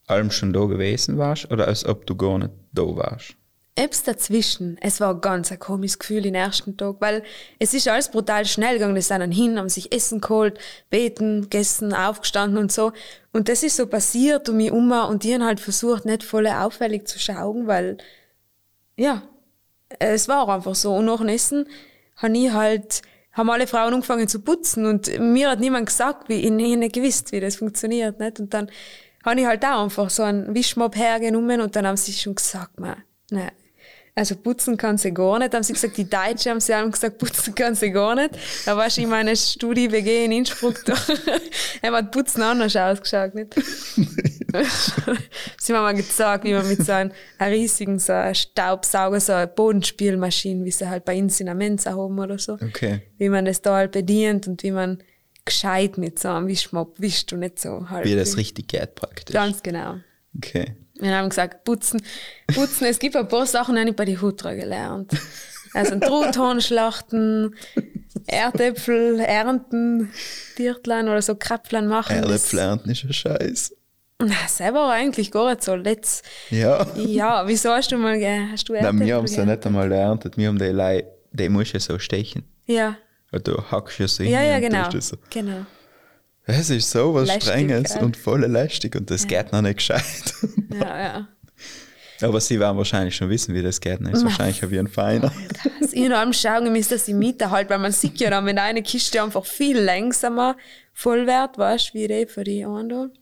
allem 0.06 0.30
schon 0.30 0.52
da 0.52 0.64
gewesen 0.64 1.18
warst 1.18 1.50
oder 1.50 1.66
als 1.68 1.84
ob 1.84 2.06
du 2.06 2.16
gar 2.16 2.38
nicht 2.38 2.52
da 2.72 2.82
warst? 2.82 3.36
Etwas 3.78 4.04
dazwischen. 4.04 4.78
Es 4.80 5.00
war 5.00 5.20
ganz 5.20 5.52
ein 5.52 5.58
komisches 5.58 5.98
Gefühl 5.98 6.22
den 6.22 6.34
ersten 6.34 6.78
Tag, 6.78 6.96
weil 7.00 7.22
es 7.58 7.74
ist 7.74 7.86
alles 7.88 8.10
brutal 8.10 8.46
schnell 8.46 8.74
gegangen. 8.74 8.94
Die 8.94 9.02
sind 9.02 9.20
dann 9.20 9.30
hin, 9.30 9.58
haben 9.58 9.68
sich 9.68 9.92
Essen 9.92 10.22
geholt, 10.22 10.58
beten, 10.88 11.42
gegessen, 11.42 11.92
aufgestanden 11.92 12.56
und 12.56 12.72
so. 12.72 12.92
Und 13.34 13.50
das 13.50 13.62
ist 13.62 13.76
so 13.76 13.86
passiert 13.86 14.48
um 14.48 14.56
mich 14.56 14.72
um 14.72 14.90
und 14.92 15.24
die 15.24 15.34
haben 15.34 15.44
halt 15.44 15.60
versucht, 15.60 16.06
nicht 16.06 16.22
voll 16.22 16.46
auffällig 16.46 17.06
zu 17.06 17.18
schauen, 17.18 17.66
weil, 17.66 17.98
ja, 18.96 19.22
es 19.98 20.26
war 20.26 20.48
einfach 20.48 20.74
so. 20.74 20.94
Und 20.94 21.04
nach 21.04 21.18
dem 21.18 21.28
Essen 21.28 21.68
habe 22.16 22.38
ich 22.38 22.50
halt, 22.52 23.02
haben 23.32 23.50
alle 23.50 23.66
Frauen 23.66 23.92
angefangen 23.92 24.26
zu 24.26 24.40
putzen 24.40 24.86
und 24.86 25.18
mir 25.20 25.50
hat 25.50 25.60
niemand 25.60 25.84
gesagt, 25.84 26.30
wie, 26.30 26.40
ich, 26.40 26.46
ich 26.46 26.76
nicht 26.76 26.94
gewusst, 26.94 27.30
wie 27.32 27.40
das 27.40 27.56
funktioniert, 27.56 28.18
nicht? 28.18 28.40
Und 28.40 28.54
dann 28.54 28.70
habe 29.26 29.40
ich 29.40 29.46
halt 29.46 29.64
auch 29.64 29.84
einfach 29.84 30.10
so 30.10 30.22
einen 30.22 30.54
Wischmopp 30.54 30.96
hergenommen 30.96 31.60
und 31.60 31.76
dann 31.76 31.86
haben 31.86 31.96
sie 31.96 32.12
schon 32.12 32.34
gesagt, 32.34 32.80
man, 32.80 32.96
nein, 33.30 33.50
also 34.18 34.34
putzen 34.34 34.78
kann 34.78 34.96
sie 34.96 35.12
gar 35.12 35.38
nicht. 35.38 35.52
Haben 35.52 35.62
sie 35.62 35.74
gesagt, 35.74 35.98
die 35.98 36.08
Deutschen 36.08 36.52
haben 36.52 36.60
sie 36.60 36.72
alle 36.72 36.90
gesagt, 36.90 37.18
putzen 37.18 37.54
kann 37.54 37.74
sie 37.74 37.90
gar 37.90 38.14
nicht. 38.14 38.30
Da 38.64 38.74
warst 38.74 38.96
du 38.96 39.02
in 39.02 39.10
meiner 39.10 39.36
Studie 39.36 39.92
WG 39.92 40.24
in 40.24 40.32
Innsbruck, 40.32 40.82
da 40.86 40.94
hat 41.82 42.12
Putzen 42.12 42.40
anders 42.40 42.74
ausgeschaut, 42.74 43.34
nicht? 43.34 43.54
sie 45.58 45.74
haben 45.74 45.82
mal 45.82 45.94
gezeigt, 45.94 46.44
wie 46.44 46.54
man 46.54 46.66
mit 46.66 46.82
so 46.82 46.92
einem, 46.92 47.12
einem 47.38 47.52
riesigen 47.52 47.98
so 47.98 48.14
einem 48.14 48.34
Staubsauger, 48.34 49.20
so 49.20 49.34
eine 49.34 49.48
Bodenspielmaschine, 49.48 50.64
wie 50.64 50.70
sie 50.70 50.88
halt 50.88 51.04
bei 51.04 51.18
uns 51.18 51.38
in 51.40 51.46
der 51.46 51.54
Mensa 51.54 51.90
haben 51.90 52.18
oder 52.18 52.38
so, 52.38 52.54
Okay. 52.54 53.02
wie 53.18 53.28
man 53.28 53.44
das 53.44 53.60
da 53.60 53.76
halt 53.76 53.92
bedient 53.92 54.48
und 54.48 54.62
wie 54.62 54.70
man 54.70 55.02
gescheit 55.46 55.96
mit 55.96 56.18
so 56.18 56.28
einem 56.28 56.46
Wischmopp 56.48 57.00
wischt 57.00 57.32
und 57.32 57.38
nicht 57.40 57.58
so 57.58 57.88
halt. 57.88 58.04
Wie 58.04 58.14
das 58.14 58.36
richtig 58.36 58.68
geht 58.68 58.94
praktisch. 58.94 59.32
Ganz 59.32 59.62
genau. 59.62 59.96
Okay. 60.36 60.76
Wir 61.00 61.16
haben 61.16 61.28
gesagt, 61.30 61.64
putzen, 61.64 62.02
putzen. 62.54 62.86
Es 62.86 62.98
gibt 62.98 63.16
ein 63.16 63.28
paar 63.28 63.46
Sachen, 63.46 63.74
die 63.74 63.80
habe 63.80 63.90
ich 63.90 63.96
bei 63.96 64.04
die 64.04 64.18
Hutra 64.18 64.52
gelernt. 64.54 65.12
Also 65.74 65.92
ein 65.92 66.00
Truthahn 66.00 66.60
schlachten, 66.60 67.54
Erdäpfel 68.26 69.20
ernten, 69.20 70.10
Tiertlein 70.56 71.08
oder 71.08 71.20
so 71.22 71.34
Krapflein 71.34 71.86
machen. 71.86 72.16
Erdäpfel 72.16 72.58
ernten 72.60 72.90
ist 72.90 73.04
ein 73.04 73.12
Scheiß. 73.12 73.74
Na, 74.22 74.34
selber 74.48 74.90
eigentlich 74.90 75.30
gar 75.30 75.50
nicht 75.50 75.62
so. 75.62 75.74
Letzt, 75.74 76.24
Ja. 76.50 76.86
ja, 76.96 77.46
wieso 77.46 77.70
hast 77.70 77.92
du 77.92 77.98
mal, 77.98 78.14
hast 78.50 78.68
du 78.68 78.72
Nein, 78.72 78.84
Erdäpfel? 78.84 79.06
wir 79.06 79.14
haben 79.16 79.24
es 79.26 79.36
ja 79.36 79.44
nicht 79.44 79.66
einmal 79.66 79.88
geerntet. 79.90 80.36
Wir 80.38 80.48
haben 80.48 80.58
die 80.58 80.64
Lei, 80.66 81.04
die 81.32 81.48
musst 81.50 81.74
du 81.74 81.80
so 81.80 81.98
stechen. 81.98 82.44
Ja, 82.64 82.96
du 83.32 83.62
hackst 83.70 83.98
ja 83.98 84.08
so 84.08 84.22
ja, 84.22 84.42
ja, 84.42 84.60
genau. 84.60 84.88
das 84.88 85.08
so. 85.08 85.16
genau. 85.30 85.66
Ist 86.46 86.90
so 86.90 87.12
was 87.12 87.26
Lästig, 87.26 87.42
Strenges 87.42 87.94
gell? 87.94 88.04
und 88.04 88.16
voll 88.16 88.44
lästig 88.46 88.94
und 88.94 89.10
das 89.10 89.26
geht 89.26 89.52
noch 89.52 89.62
nicht 89.62 89.78
gescheit. 89.78 90.04
Ja, 90.72 91.00
ja. 91.00 91.28
Aber 92.22 92.40
sie 92.40 92.58
werden 92.58 92.76
wahrscheinlich 92.76 93.16
schon 93.16 93.28
wissen, 93.30 93.54
wie 93.54 93.62
das 93.62 93.80
geht. 93.80 94.00
Ne? 94.00 94.10
Ist 94.10 94.24
wahrscheinlich 94.24 94.70
wie 94.70 94.78
ein 94.78 94.88
Feiner. 94.88 95.32
Das 95.80 95.92
in 95.92 96.12
allem 96.12 96.32
schauen 96.32 96.70
müssen, 96.72 96.90
dass 96.90 97.04
die 97.04 97.14
Miete 97.14 97.50
halt, 97.50 97.68
weil 97.70 97.78
man 97.78 97.92
sieht 97.92 98.18
ja 98.20 98.30
dann, 98.30 98.46
wenn 98.46 98.58
eine 98.58 98.82
Kiste 98.82 99.22
einfach 99.22 99.44
viel 99.44 99.78
langsamer 99.78 100.56
voll 100.92 101.26
wird, 101.26 101.58
weißt 101.58 101.94
wie 101.94 102.08
die 102.08 102.26
für 102.26 102.44
die 102.44 102.64
anderen. 102.64 103.12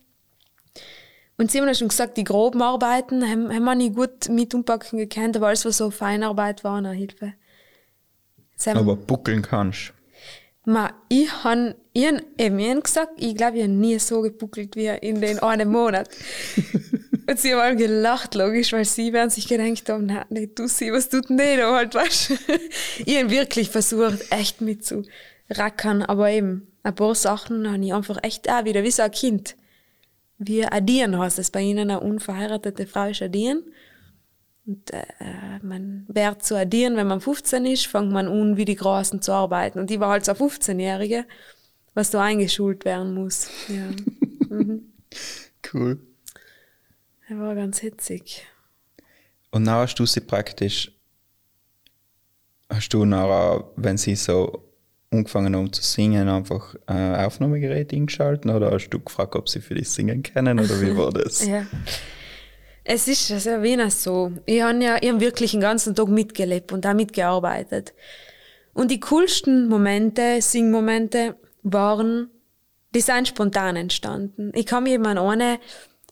Und 1.37 1.51
sie 1.51 1.61
haben 1.61 1.67
ja 1.67 1.75
schon 1.75 1.89
gesagt, 1.89 2.17
die 2.17 2.25
groben 2.25 2.63
Arbeiten 2.63 3.29
haben, 3.29 3.53
haben 3.53 3.65
wir 3.65 3.75
nicht 3.75 3.95
gut 3.95 4.29
mit 4.29 4.55
umpacken 4.55 4.99
gekannt, 4.99 5.37
aber 5.37 5.49
alles, 5.49 5.65
was 5.65 5.79
so 5.79 5.91
Feinarbeit 5.91 6.63
war, 6.63 6.79
eine 6.79 6.93
Hilfe. 6.93 7.35
Haben- 8.67 8.79
Aber 8.79 8.97
buckeln 8.97 9.43
kannst. 9.43 9.93
Ma, 10.67 10.95
ich 11.11 11.31
han, 11.45 11.75
ich 11.93 12.07
han, 12.07 12.23
eben, 12.39 12.83
gesagt, 12.83 13.13
ich 13.19 13.35
glaube, 13.37 13.59
ich 13.59 13.65
habe 13.65 13.73
nie 13.73 13.99
so 13.99 14.23
gebuckelt 14.23 14.77
wie 14.77 14.87
in 14.87 15.21
den 15.21 15.39
einen 15.41 15.69
Monat. 15.71 16.09
Und 17.29 17.39
sie 17.39 17.55
haben 17.55 17.77
gelacht, 17.77 18.35
logisch, 18.35 18.73
weil 18.73 18.85
sie 18.85 19.13
werden 19.13 19.31
sich 19.31 19.47
gedacht 19.49 19.89
haben, 19.89 20.07
na, 20.07 20.27
nicht 20.29 20.59
du 20.59 20.67
sie, 20.67 20.93
was 20.93 21.09
tut 21.09 21.29
denn 21.29 21.39
die 21.39 21.57
da 21.57 21.75
halt, 21.75 21.95
weißt? 21.95 22.33
Ich 23.07 23.17
habe 23.19 23.31
wirklich 23.31 23.71
versucht, 23.71 24.31
echt 24.31 24.61
mitzurackern, 24.61 26.03
aber 26.03 26.31
eben, 26.31 26.67
ein 26.83 26.95
paar 26.95 27.15
Sachen 27.15 27.71
habe 27.71 27.85
ich 27.85 27.95
einfach 27.95 28.19
echt 28.23 28.51
auch 28.51 28.65
wieder, 28.65 28.83
wie 28.83 28.91
so 28.91 29.03
ein 29.03 29.11
Kind. 29.11 29.57
Wie 30.39 30.67
addieren 30.67 31.19
heißt 31.19 31.39
es 31.39 31.51
bei 31.51 31.61
ihnen, 31.63 31.91
eine 31.91 32.01
unverheiratete 32.01 32.87
Frau 32.87 33.09
ist 33.09 33.23
addieren. 33.23 33.63
Und 34.67 34.91
äh, 34.93 35.05
man 35.63 36.05
wird 36.09 36.43
zu 36.43 36.57
addieren, 36.57 36.97
wenn 36.97 37.07
man 37.07 37.21
15 37.21 37.67
ist, 37.67 37.87
fängt 37.87 38.11
man 38.13 38.29
an, 38.29 38.57
wie 38.57 38.65
die 38.65 38.77
Großen 38.77 39.21
zu 39.21 39.33
arbeiten. 39.33 39.79
Und 39.79 39.91
ich 39.91 40.01
war 40.01 40.11
halt 40.11 40.25
so 40.25 40.33
eine 40.33 40.41
15-Jährige, 40.41 41.27
was 41.93 42.11
da 42.11 42.23
eingeschult 42.23 42.85
werden 42.85 43.15
muss. 43.15 43.49
Ja. 43.69 43.91
Cool. 45.73 45.99
Er 47.29 47.39
war 47.39 47.55
ganz 47.55 47.79
hitzig. 47.79 48.47
Und 49.51 49.65
dann 49.65 49.77
hast 49.77 49.95
du 49.97 50.07
sie 50.07 50.21
praktisch, 50.21 50.93
hast 52.69 52.91
du 52.91 53.05
nachher, 53.05 53.65
wenn 53.77 53.97
sie 53.97 54.15
so 54.15 54.65
angefangen 55.11 55.57
haben 55.57 55.73
zu 55.73 55.83
singen, 55.83 56.29
einfach 56.29 56.75
ein 56.87 57.15
Aufnahmegerät 57.17 57.93
eingeschalten 57.93 58.51
oder 58.51 58.73
hast 58.73 58.89
du 58.91 59.01
gefragt, 59.01 59.37
ob 59.37 59.49
sie 59.49 59.61
für 59.61 59.75
dich 59.75 59.89
singen 59.89 60.23
können 60.23 60.59
oder 60.59 60.81
wie 60.81 60.97
war 60.97 61.13
das? 61.13 61.47
Ja. 61.47 61.67
Es 62.85 63.09
ist 63.09 63.31
also 63.31 63.63
wie 63.63 63.77
das 63.77 64.03
so. 64.03 64.33
Ich 64.45 64.61
habe 64.61 64.85
ja 64.85 64.99
ich 65.01 65.11
hab 65.11 65.21
wirklich 65.21 65.53
den 65.53 65.61
ganzen 65.61 65.95
Tag 65.95 66.09
mitgelebt 66.09 66.71
und 66.71 66.87
auch 66.87 66.93
mitgearbeitet. 66.93 67.95
Und 68.75 68.91
die 68.91 69.01
coolsten 69.01 69.69
Momente, 69.69 70.43
Singmomente, 70.43 71.37
waren, 71.63 72.31
die 72.95 73.01
sind 73.01 73.29
spontan 73.29 73.77
entstanden. 73.77 74.53
Ich 74.55 74.67
kann 74.67 74.83
mich 74.83 74.93
eben 74.93 75.07
an 75.07 75.19
eine 75.19 75.59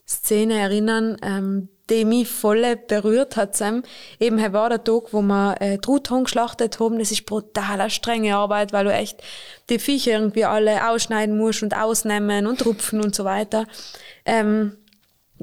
Szene 0.09 0.59
erinnern, 0.59 1.19
ähm, 1.23 1.69
die 1.91 2.05
mich 2.05 2.29
voll 2.29 2.77
berührt 2.89 3.37
hat. 3.37 3.55
Sam. 3.55 3.83
Eben, 4.19 4.39
er 4.39 4.53
war 4.53 4.71
der 4.71 4.83
Tag, 4.83 5.13
wo 5.13 5.21
wir 5.21 5.61
äh, 5.61 5.79
Truthahn 5.79 6.25
geschlachtet 6.25 6.81
haben. 6.81 6.99
Das 6.99 7.11
ist 7.11 7.27
brutal 7.27 7.81
eine 7.81 7.91
strenge 7.91 8.37
Arbeit, 8.37 8.73
weil 8.73 8.85
du 8.85 8.93
echt 8.93 9.23
die 9.69 9.79
Viecher 9.79 10.13
irgendwie 10.13 10.45
alle 10.45 10.89
ausschneiden 10.89 11.37
musst 11.37 11.63
und 11.63 11.77
ausnehmen 11.77 12.47
und 12.47 12.65
rupfen 12.65 13.03
und 13.03 13.15
so 13.15 13.25
weiter. 13.25 13.67
Ähm, 14.25 14.79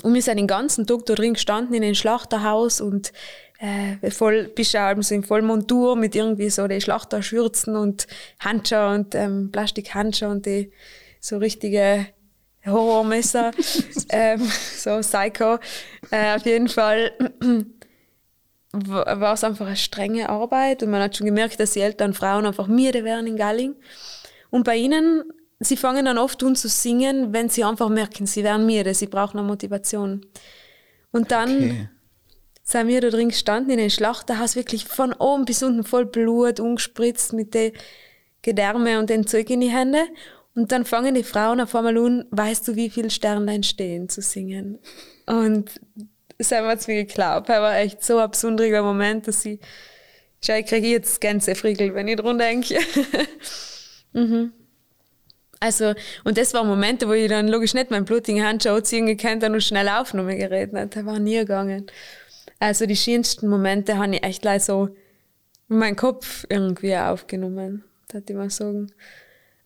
und 0.03 0.13
wir 0.13 0.21
sind 0.21 0.37
den 0.37 0.47
ganzen 0.47 0.87
Tag 0.87 1.05
da 1.05 1.13
drin 1.15 1.33
gestanden 1.33 1.75
in 1.75 1.81
dem 1.81 1.95
Schlachterhaus 1.95 2.81
und 2.81 3.11
äh, 3.59 4.09
voll, 4.09 4.45
bist 4.55 4.73
du 4.73 4.79
halt 4.79 5.03
so 5.03 5.13
in 5.13 5.23
Vollmontur 5.23 5.95
mit 5.95 6.15
irgendwie 6.15 6.49
so 6.49 6.67
die 6.67 6.79
Schlachterschürzen 6.79 7.75
und 7.75 8.07
Handschuhe 8.39 8.95
und 8.95 9.15
ähm, 9.15 9.51
Plastikhandschuhe 9.51 10.29
und 10.29 10.45
die 10.45 10.71
so 11.19 11.37
richtige 11.37 12.07
Horrormesser. 12.65 13.51
ähm, 14.09 14.41
so 14.77 14.99
Psycho. 14.99 15.59
Äh, 16.11 16.35
auf 16.35 16.45
jeden 16.45 16.69
Fall 16.69 17.11
war 18.71 19.33
es 19.33 19.43
einfach 19.43 19.67
eine 19.67 19.75
strenge 19.75 20.29
Arbeit 20.29 20.83
und 20.83 20.91
man 20.91 21.01
hat 21.01 21.17
schon 21.17 21.25
gemerkt, 21.25 21.59
dass 21.59 21.71
die 21.71 21.81
älteren 21.81 22.13
Frauen 22.13 22.45
einfach 22.45 22.67
müde 22.67 23.03
werden 23.03 23.27
in 23.27 23.35
Galling. 23.35 23.75
Und 24.51 24.63
bei 24.63 24.77
ihnen, 24.77 25.23
sie 25.59 25.77
fangen 25.77 26.05
dann 26.05 26.17
oft 26.17 26.43
an 26.43 26.55
zu 26.55 26.67
singen, 26.69 27.33
wenn 27.33 27.49
sie 27.49 27.63
einfach 27.63 27.89
merken, 27.89 28.25
sie 28.25 28.43
werden 28.43 28.65
müde, 28.65 28.93
sie 28.93 29.07
brauchen 29.07 29.39
eine 29.39 29.47
Motivation. 29.47 30.25
Und 31.11 31.31
dann 31.31 31.49
Okay. 31.49 31.89
sind 32.63 32.87
wir 32.87 33.01
da 33.01 33.09
drin 33.09 33.29
gestanden 33.29 33.71
in 33.71 33.77
den 33.79 33.89
Schlachterhaus, 33.89 34.55
wirklich 34.55 34.85
von 34.85 35.13
oben 35.13 35.45
bis 35.45 35.63
unten 35.63 35.83
voll 35.83 36.05
Blut, 36.05 36.59
umgespritzt 36.59 37.33
mit 37.33 37.53
den 37.53 37.73
Gedärme 38.41 38.99
und 38.99 39.09
den 39.09 39.27
Zeug 39.27 39.49
in 39.49 39.61
die 39.61 39.69
Hände. 39.71 40.03
Und 40.55 40.71
dann 40.71 40.85
fangen 40.85 41.15
die 41.15 41.23
Frauen 41.23 41.61
auf 41.61 41.75
einmal 41.75 41.97
an, 41.97 42.25
weißt 42.31 42.67
du, 42.67 42.75
wie 42.75 42.89
viele 42.89 43.09
Sternlein 43.09 43.63
stehen, 43.63 44.09
zu 44.09 44.21
singen. 44.21 44.79
Und 45.25 45.79
das 46.37 46.51
haben 46.51 46.65
wir 46.65 46.71
jetzt 46.71 46.87
mir 46.87 47.05
geglaubt. 47.05 47.49
Das 47.49 47.59
war 47.59 47.77
echt 47.77 48.03
so 48.03 48.17
ein 48.17 48.31
besonderer 48.31 48.81
Moment, 48.81 49.27
dass 49.27 49.45
ich, 49.45 49.59
schau, 50.41 50.53
ich 50.55 50.65
kriege 50.65 50.87
jetzt 50.87 51.19
Gänsefriegel, 51.21 51.93
wenn 51.93 52.07
ich 52.07 52.15
dran 52.15 52.37
denke. 52.37 52.79
mhm. 54.13 54.53
Also, 55.59 55.93
und 56.23 56.37
das 56.37 56.53
waren 56.53 56.67
Momente, 56.67 57.07
wo 57.07 57.13
ich 57.13 57.27
dann 57.27 57.47
logisch 57.47 57.73
nicht 57.73 57.91
meinen 57.91 58.05
blutigen 58.05 58.45
Handschuh 58.45 58.69
anziehen 58.69 59.07
gekannt 59.07 59.43
und 59.43 59.61
schnell 59.61 59.89
Aufnahme 59.89 60.37
geredet. 60.37 60.95
Das 60.95 61.05
war 61.05 61.19
nie 61.19 61.37
gegangen. 61.37 61.87
Also, 62.59 62.85
die 62.85 62.95
schönsten 62.95 63.47
Momente 63.47 63.97
habe 63.97 64.15
ich 64.15 64.23
echt 64.23 64.41
gleich 64.41 64.63
so 64.63 64.89
in 65.69 65.77
meinen 65.77 65.95
Kopf 65.95 66.45
irgendwie 66.49 66.95
aufgenommen, 66.95 67.83
würde 68.11 68.25
ich 68.31 68.35
mal 68.35 68.49
sagen. 68.49 68.91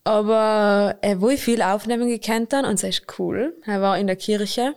Aber 0.04 0.96
äh, 1.00 1.16
wo 1.18 1.30
ich 1.30 1.40
viel 1.40 1.62
aufnehmen 1.62 2.08
gekannt 2.08 2.52
habe, 2.52 2.68
und 2.68 2.74
das 2.74 2.90
ist 2.90 3.18
cool, 3.18 3.56
er 3.64 3.80
war 3.80 3.98
in 3.98 4.06
der 4.06 4.16
Kirche. 4.16 4.74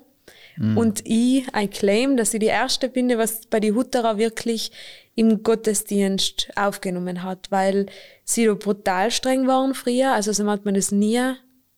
Und 0.59 1.01
ich, 1.05 1.45
I 1.55 1.67
claim, 1.67 2.17
dass 2.17 2.33
ich 2.33 2.39
die 2.39 2.47
erste 2.47 2.89
bin, 2.89 3.15
was 3.17 3.45
bei 3.45 3.59
die 3.59 3.73
Hutterer 3.73 4.17
wirklich 4.17 4.71
im 5.13 5.43
Gottesdienst 5.43 6.51
aufgenommen 6.55 7.23
hat, 7.23 7.51
weil 7.51 7.87
sie 8.23 8.45
da 8.45 8.53
brutal 8.55 9.11
streng 9.11 9.47
waren 9.47 9.75
früher. 9.75 10.13
Also 10.13 10.31
so 10.31 10.49
hat 10.49 10.65
man 10.65 10.73
das 10.73 10.91
nie, 10.91 11.21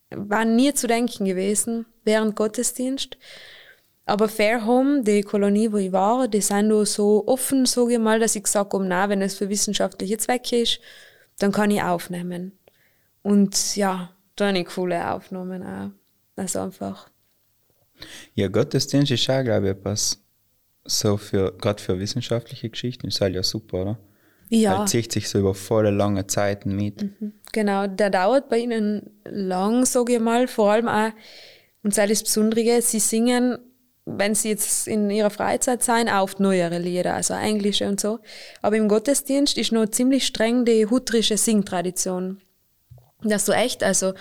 war 0.10 0.46
nie 0.46 0.74
zu 0.74 0.88
denken 0.88 1.26
gewesen 1.26 1.86
während 2.04 2.36
Gottesdienst. 2.36 3.18
Aber 4.06 4.28
Fairhome, 4.28 5.04
die 5.04 5.22
Kolonie, 5.22 5.72
wo 5.72 5.78
ich 5.78 5.92
war, 5.92 6.28
die 6.28 6.42
sind 6.42 6.70
da 6.70 6.86
so 6.86 7.28
offen, 7.28 7.66
sage 7.66 7.94
ich 7.94 8.00
mal, 8.00 8.20
dass 8.20 8.36
ich 8.36 8.44
gesagt 8.44 8.74
habe, 8.74 8.86
na, 8.86 9.08
wenn 9.08 9.22
es 9.22 9.36
für 9.36 9.50
wissenschaftliche 9.50 10.18
Zwecke 10.18 10.62
ist, 10.62 10.80
dann 11.38 11.52
kann 11.52 11.70
ich 11.70 11.82
aufnehmen. 11.82 12.58
Und 13.22 13.76
ja, 13.76 14.10
da 14.36 14.48
habe 14.48 14.60
ich 14.60 14.66
coole 14.66 15.12
Aufnahmen 15.12 15.64
auch. 15.64 15.92
Also 16.36 16.60
einfach. 16.62 17.10
Ja, 18.36 18.48
Gottesdienst 18.48 19.12
ist 19.12 19.30
auch, 19.30 19.44
glaube 19.44 19.68
ich, 19.68 19.72
etwas 19.72 20.22
so 20.86 21.18
für, 21.18 21.54
gerade 21.58 21.82
für 21.82 22.00
wissenschaftliche 22.00 22.70
Geschichten, 22.70 23.08
ist 23.08 23.22
halt 23.22 23.36
ja 23.36 23.44
super, 23.44 23.82
oder? 23.82 24.00
Ja. 24.50 24.80
Weil 24.80 24.88
zieht 24.88 25.12
sich 25.12 25.30
so 25.30 25.40
über 25.40 25.54
volle 25.54 25.92
lange 25.92 26.26
Zeiten 26.28 26.76
mit. 26.76 27.06
Genau, 27.52 27.88
der 27.88 28.10
dauert 28.10 28.50
bei 28.50 28.58
ihnen 28.60 29.12
lang, 29.26 29.86
sage 29.86 30.16
ich 30.16 30.20
mal, 30.20 30.48
vor 30.48 30.72
allem 30.72 30.88
auch, 30.88 31.12
und 31.84 31.94
sei 31.94 32.08
das 32.08 32.24
Besondere, 32.24 32.82
sie 32.82 33.00
singen, 33.00 33.60
wenn 34.06 34.34
sie 34.34 34.50
jetzt 34.50 34.88
in 34.88 35.10
ihrer 35.10 35.30
Freizeit 35.30 35.84
sein, 35.84 36.10
oft 36.10 36.40
neuere 36.40 36.80
Lieder, 36.80 37.14
also 37.14 37.36
englische 37.36 37.88
und 37.88 38.00
so. 38.00 38.20
Aber 38.62 38.76
im 38.76 38.88
Gottesdienst 38.88 39.58
ist 39.58 39.72
noch 39.72 39.88
ziemlich 39.88 40.26
streng 40.26 40.66
die 40.66 40.88
huttrische 40.88 41.38
Singtradition. 41.38 42.42
Das 43.22 43.46
so 43.46 43.52
echt, 43.52 43.84
also 43.84 44.14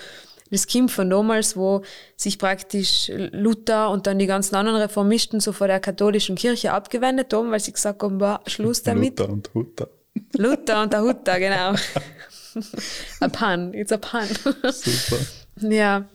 das 0.50 0.66
kommt 0.66 0.90
von 0.90 1.10
damals, 1.10 1.56
wo 1.56 1.82
sich 2.16 2.38
praktisch 2.38 3.10
Luther 3.14 3.90
und 3.90 4.06
dann 4.06 4.18
die 4.18 4.26
ganzen 4.26 4.54
anderen 4.54 4.80
Reformisten 4.80 5.40
so 5.40 5.52
vor 5.52 5.66
der 5.66 5.80
katholischen 5.80 6.36
Kirche 6.36 6.72
abgewendet 6.72 7.32
haben, 7.32 7.50
weil 7.50 7.60
sie 7.60 7.72
gesagt 7.72 8.02
haben, 8.02 8.18
boah, 8.18 8.40
Schluss 8.46 8.82
damit. 8.82 9.18
Luther 9.18 9.32
und 9.32 9.50
Hutter. 9.54 9.88
Luther 10.36 10.82
und 10.82 10.92
der 10.92 11.02
Hutter, 11.02 11.38
genau. 11.38 11.74
a 13.20 13.28
pun, 13.28 13.74
it's 13.74 13.92
a 13.92 13.98
pun. 13.98 14.26
Super. 14.72 15.18
ja, 15.60 16.06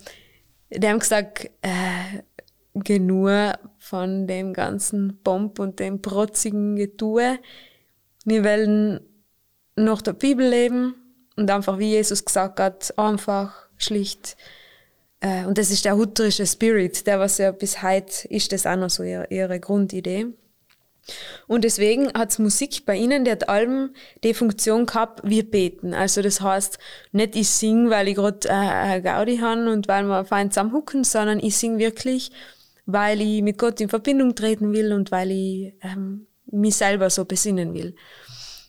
die 0.70 0.88
haben 0.88 1.00
gesagt, 1.00 1.50
äh, 1.62 2.22
genug 2.74 3.54
von 3.78 4.28
dem 4.28 4.54
ganzen 4.54 5.20
Pomp 5.24 5.60
und 5.60 5.80
dem 5.80 6.02
protzigen 6.02 6.76
Getue. 6.76 7.38
Wir 8.26 8.44
wollen 8.44 9.02
nach 9.76 10.02
der 10.02 10.14
Bibel 10.14 10.48
leben 10.48 10.96
und 11.36 11.50
einfach, 11.50 11.80
wie 11.80 11.92
Jesus 11.92 12.26
gesagt 12.26 12.60
hat, 12.60 12.98
einfach, 12.98 13.68
schlicht. 13.84 14.38
Äh, 15.20 15.46
und 15.46 15.58
das 15.58 15.72
ist 15.72 15.86
der 15.86 15.96
hutterische 15.96 16.46
Spirit, 16.46 17.08
der 17.08 17.20
was 17.20 17.38
ja 17.38 17.52
bis 17.52 17.82
heute 17.82 18.28
ist, 18.30 18.52
das 18.52 18.66
auch 18.66 18.76
noch 18.76 18.90
so 18.90 19.04
ihre, 19.04 19.28
ihre 19.30 19.60
Grundidee. 19.60 20.28
Und 21.48 21.64
deswegen 21.64 22.14
hat's 22.14 22.40
Musik 22.40 22.86
bei 22.86 22.96
ihnen, 22.96 23.26
die 23.26 23.32
hat 23.32 23.50
allem 23.50 23.94
die 24.24 24.34
Funktion 24.34 24.86
gehabt, 24.86 25.22
wir 25.24 25.50
beten. 25.50 25.94
Also 25.94 26.22
das 26.22 26.40
heißt, 26.40 26.80
nicht 27.12 27.36
ich 27.36 27.50
sing, 27.50 27.90
weil 27.90 28.08
ich 28.08 28.16
gerade 28.16 28.48
äh, 28.50 29.02
Gaudi 29.02 29.38
han 29.38 29.68
und 29.68 29.88
weil 29.88 30.04
wir 30.06 30.26
fein 30.26 30.52
zusammenhucken, 30.52 31.04
sondern 31.04 31.40
ich 31.40 31.58
sing 31.58 31.78
wirklich, 31.78 32.32
weil 32.86 33.22
ich 33.22 33.42
mit 33.42 33.58
Gott 33.58 33.82
in 33.82 33.90
Verbindung 33.90 34.36
treten 34.36 34.72
will 34.72 34.94
und 34.94 35.12
weil 35.12 35.32
ich 35.32 35.74
ähm, 35.82 36.28
mich 36.46 36.76
selber 36.76 37.10
so 37.10 37.26
besinnen 37.26 37.74
will. 37.74 37.96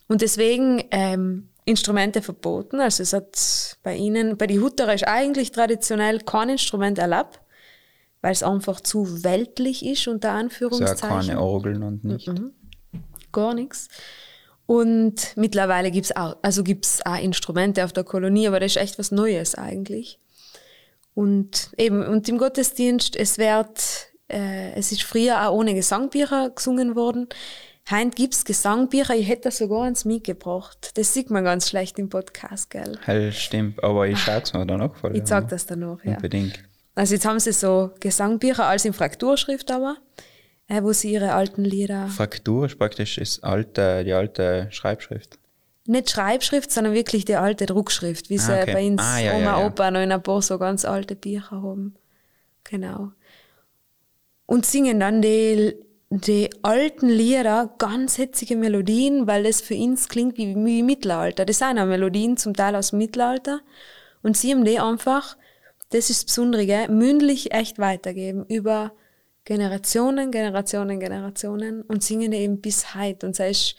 Und 0.09 0.21
deswegen 0.21 0.83
ähm, 0.91 1.51
Instrumente 1.65 2.21
verboten. 2.23 2.81
Also 2.81 3.03
es 3.03 3.13
hat 3.13 3.79
bei 3.83 3.97
ihnen, 3.97 4.37
bei 4.37 4.47
die 4.47 4.61
Hutterer 4.61 4.95
ist 4.95 5.07
eigentlich 5.07 5.51
traditionell 5.51 6.21
kein 6.21 6.51
Instrument 6.51 6.99
erlaubt, 6.99 7.41
weil 8.21 8.33
es 8.33 8.43
einfach 8.43 8.81
zu 8.81 9.25
weltlich 9.25 9.85
ist, 9.85 10.07
unter 10.09 10.33
So 10.33 10.39
Anführungszeichen. 10.39 11.09
keine 11.09 11.41
Orgeln 11.41 11.83
und 11.83 12.05
nicht. 12.05 12.31
Gar 13.33 13.55
nichts. 13.55 13.89
Und 14.67 15.37
mittlerweile 15.37 15.91
gibt's 15.91 16.15
auch, 16.15 16.37
also 16.43 16.63
gibt's 16.63 17.05
auch 17.05 17.21
Instrumente 17.21 17.85
auf 17.85 17.93
der 17.93 18.05
Kolonie, 18.05 18.49
aber 18.49 18.61
das 18.61 18.73
ist 18.73 18.83
echt 18.83 18.99
was 18.99 19.11
Neues 19.11 19.55
eigentlich. 19.55 20.21
Und 21.15 21.71
eben, 21.77 22.05
und 22.05 22.29
im 22.29 22.39
Gottesdienst, 22.39 23.15
es 23.15 23.39
wird, 23.39 24.09
äh, 24.29 24.73
es 24.73 24.91
ist 24.91 25.03
früher 25.03 25.47
auch 25.49 25.55
ohne 25.55 25.75
Gesangbücher 25.75 26.51
gesungen 26.51 26.97
worden. 26.97 27.29
Heint 27.91 28.17
gibt's 28.17 28.45
Gesangbücher, 28.47 29.15
ich 29.15 29.29
hätte 29.29 29.51
sogar 29.51 29.83
eins 29.85 30.07
mitgebracht. 30.07 30.93
Das 30.95 31.13
sieht 31.13 31.31
man 31.31 31.45
ganz 31.45 31.69
schlecht 31.69 31.99
im 31.99 32.09
Podcast, 32.09 32.71
gell? 32.71 32.99
Hell 33.05 33.31
stimmt, 33.33 33.85
aber 33.85 34.07
ich 34.09 34.19
schaue 34.19 34.41
es 34.43 34.53
mir 34.55 34.65
dann 34.67 34.81
auch 34.81 34.95
voll 34.97 35.15
Ich 35.17 35.29
ja. 35.29 35.41
das 35.43 35.67
dann 35.67 35.81
noch, 35.81 36.03
ja. 36.03 36.15
Unbedingt. 36.17 36.59
Also 36.95 37.15
jetzt 37.15 37.27
haben 37.27 37.39
sie 37.41 37.53
so 37.53 37.91
Gesangbücher 38.01 38.65
als 38.67 38.87
in 38.87 38.95
Frakturschrift 38.95 39.71
aber, 39.71 39.97
äh, 40.69 40.83
wo 40.83 40.93
sie 40.95 41.13
ihre 41.13 41.35
alten 41.35 41.65
Lieder 41.65 42.09
Fraktur 42.09 42.67
ist 42.67 42.79
praktisch 42.79 43.19
ist 43.19 43.45
alte, 43.45 44.03
die 44.05 44.13
alte 44.15 44.69
Schreibschrift. 44.71 45.39
nicht 45.87 46.09
Schreibschrift, 46.09 46.71
sondern 46.71 46.95
wirklich 46.95 47.27
die 47.27 47.37
alte 47.37 47.67
Druckschrift, 47.67 48.31
wie 48.31 48.39
sie 48.39 48.53
Ah, 48.53 48.63
okay. 48.63 48.73
bei 48.73 48.87
uns 48.87 49.03
Ah, 49.03 49.19
ja, 49.19 49.33
Oma, 49.35 49.45
ja, 49.45 49.61
ja. 49.61 49.67
Opa 49.67 49.91
noch 49.91 50.01
in 50.01 50.11
ein 50.13 50.23
paar 50.23 50.41
so 50.41 50.57
ganz 50.59 50.87
alte 50.87 51.17
Bücher 51.17 51.51
haben. 51.51 51.97
Genau. 52.63 53.11
Und 54.47 54.65
singen 54.65 55.01
dann 55.01 55.21
die, 55.21 55.75
die 56.21 56.51
alten 56.63 57.09
Lieder, 57.09 57.75
ganz 57.79 58.19
hetzige 58.19 58.57
Melodien, 58.57 59.27
weil 59.27 59.43
das 59.43 59.61
für 59.61 59.75
uns 59.75 60.09
klingt 60.09 60.37
wie, 60.39 60.55
wie 60.55 60.83
Mittelalter. 60.83 61.45
Das 61.45 61.59
sind 61.59 61.79
auch 61.79 61.87
Melodien, 61.87 62.37
zum 62.37 62.55
Teil 62.55 62.77
aus 62.77 62.91
dem 62.91 63.01
Mittelalter. 63.01 63.61
Und 64.23 64.37
sie 64.37 64.53
haben 64.53 64.65
die 64.65 64.79
einfach, 64.79 65.37
das 65.91 66.11
ist 66.11 66.23
das 66.23 66.25
Besondere, 66.27 66.89
mündlich 66.89 67.53
echt 67.53 67.79
weitergeben 67.79 68.45
über 68.47 68.93
Generationen, 69.45 70.31
Generationen, 70.31 71.01
Generationen 71.01 71.83
und 71.83 72.03
singen 72.03 72.31
die 72.31 72.39
eben 72.39 72.61
bis 72.61 72.95
heute. 72.95 73.27
Und 73.27 73.39
das 73.39 73.51
ist 73.51 73.77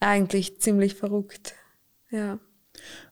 eigentlich 0.00 0.60
ziemlich 0.60 0.94
verrückt. 0.94 1.54
Ja. 2.10 2.38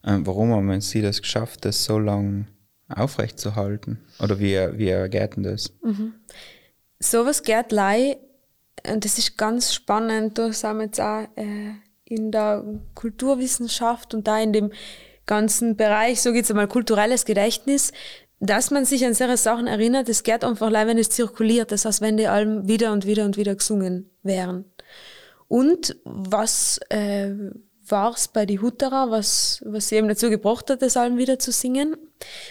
Ähm, 0.04 0.26
warum 0.26 0.52
haben 0.52 0.80
Sie 0.80 1.02
das 1.02 1.20
geschafft, 1.20 1.64
das 1.64 1.84
so 1.84 1.98
lang 1.98 2.46
aufrechtzuerhalten? 2.88 3.98
Oder 4.20 4.40
wie, 4.40 4.56
wie 4.78 5.08
geht 5.10 5.36
denn 5.36 5.42
das? 5.42 5.72
Sowas 6.98 7.42
geht 7.42 7.70
lei, 7.70 8.16
und 8.86 9.04
das 9.04 9.18
ist 9.18 9.36
ganz 9.36 9.72
spannend, 9.72 10.38
da 10.38 10.52
sind 10.52 10.76
wir 10.76 10.84
jetzt 10.84 11.00
auch 11.00 11.24
äh, 11.36 11.72
in 12.04 12.30
der 12.30 12.64
Kulturwissenschaft 12.94 14.14
und 14.14 14.26
da 14.26 14.38
in 14.38 14.52
dem 14.52 14.72
ganzen 15.26 15.76
Bereich, 15.76 16.20
so 16.22 16.32
geht's 16.32 16.50
einmal, 16.50 16.68
kulturelles 16.68 17.24
Gedächtnis, 17.24 17.92
dass 18.40 18.70
man 18.70 18.84
sich 18.84 19.04
an 19.04 19.14
solche 19.14 19.36
Sachen 19.36 19.66
erinnert, 19.66 20.08
das 20.08 20.22
geht 20.22 20.44
einfach 20.44 20.68
allein, 20.68 20.88
wenn 20.88 20.98
es 20.98 21.10
zirkuliert, 21.10 21.72
das 21.72 21.84
heißt, 21.84 22.00
wenn 22.00 22.16
die 22.16 22.28
Alben 22.28 22.68
wieder 22.68 22.92
und 22.92 23.04
wieder 23.06 23.24
und 23.24 23.36
wieder 23.36 23.54
gesungen 23.54 24.10
wären. 24.22 24.64
Und 25.48 25.96
was 26.04 26.78
äh, 26.90 27.32
war's 27.86 28.28
bei 28.28 28.46
die 28.46 28.60
Hutterer, 28.60 29.10
was, 29.10 29.62
was 29.64 29.88
sie 29.88 29.96
eben 29.96 30.08
dazu 30.08 30.30
gebracht 30.30 30.70
hat, 30.70 30.82
das 30.82 30.96
Alben 30.96 31.18
wieder 31.18 31.38
zu 31.38 31.52
singen? 31.52 31.96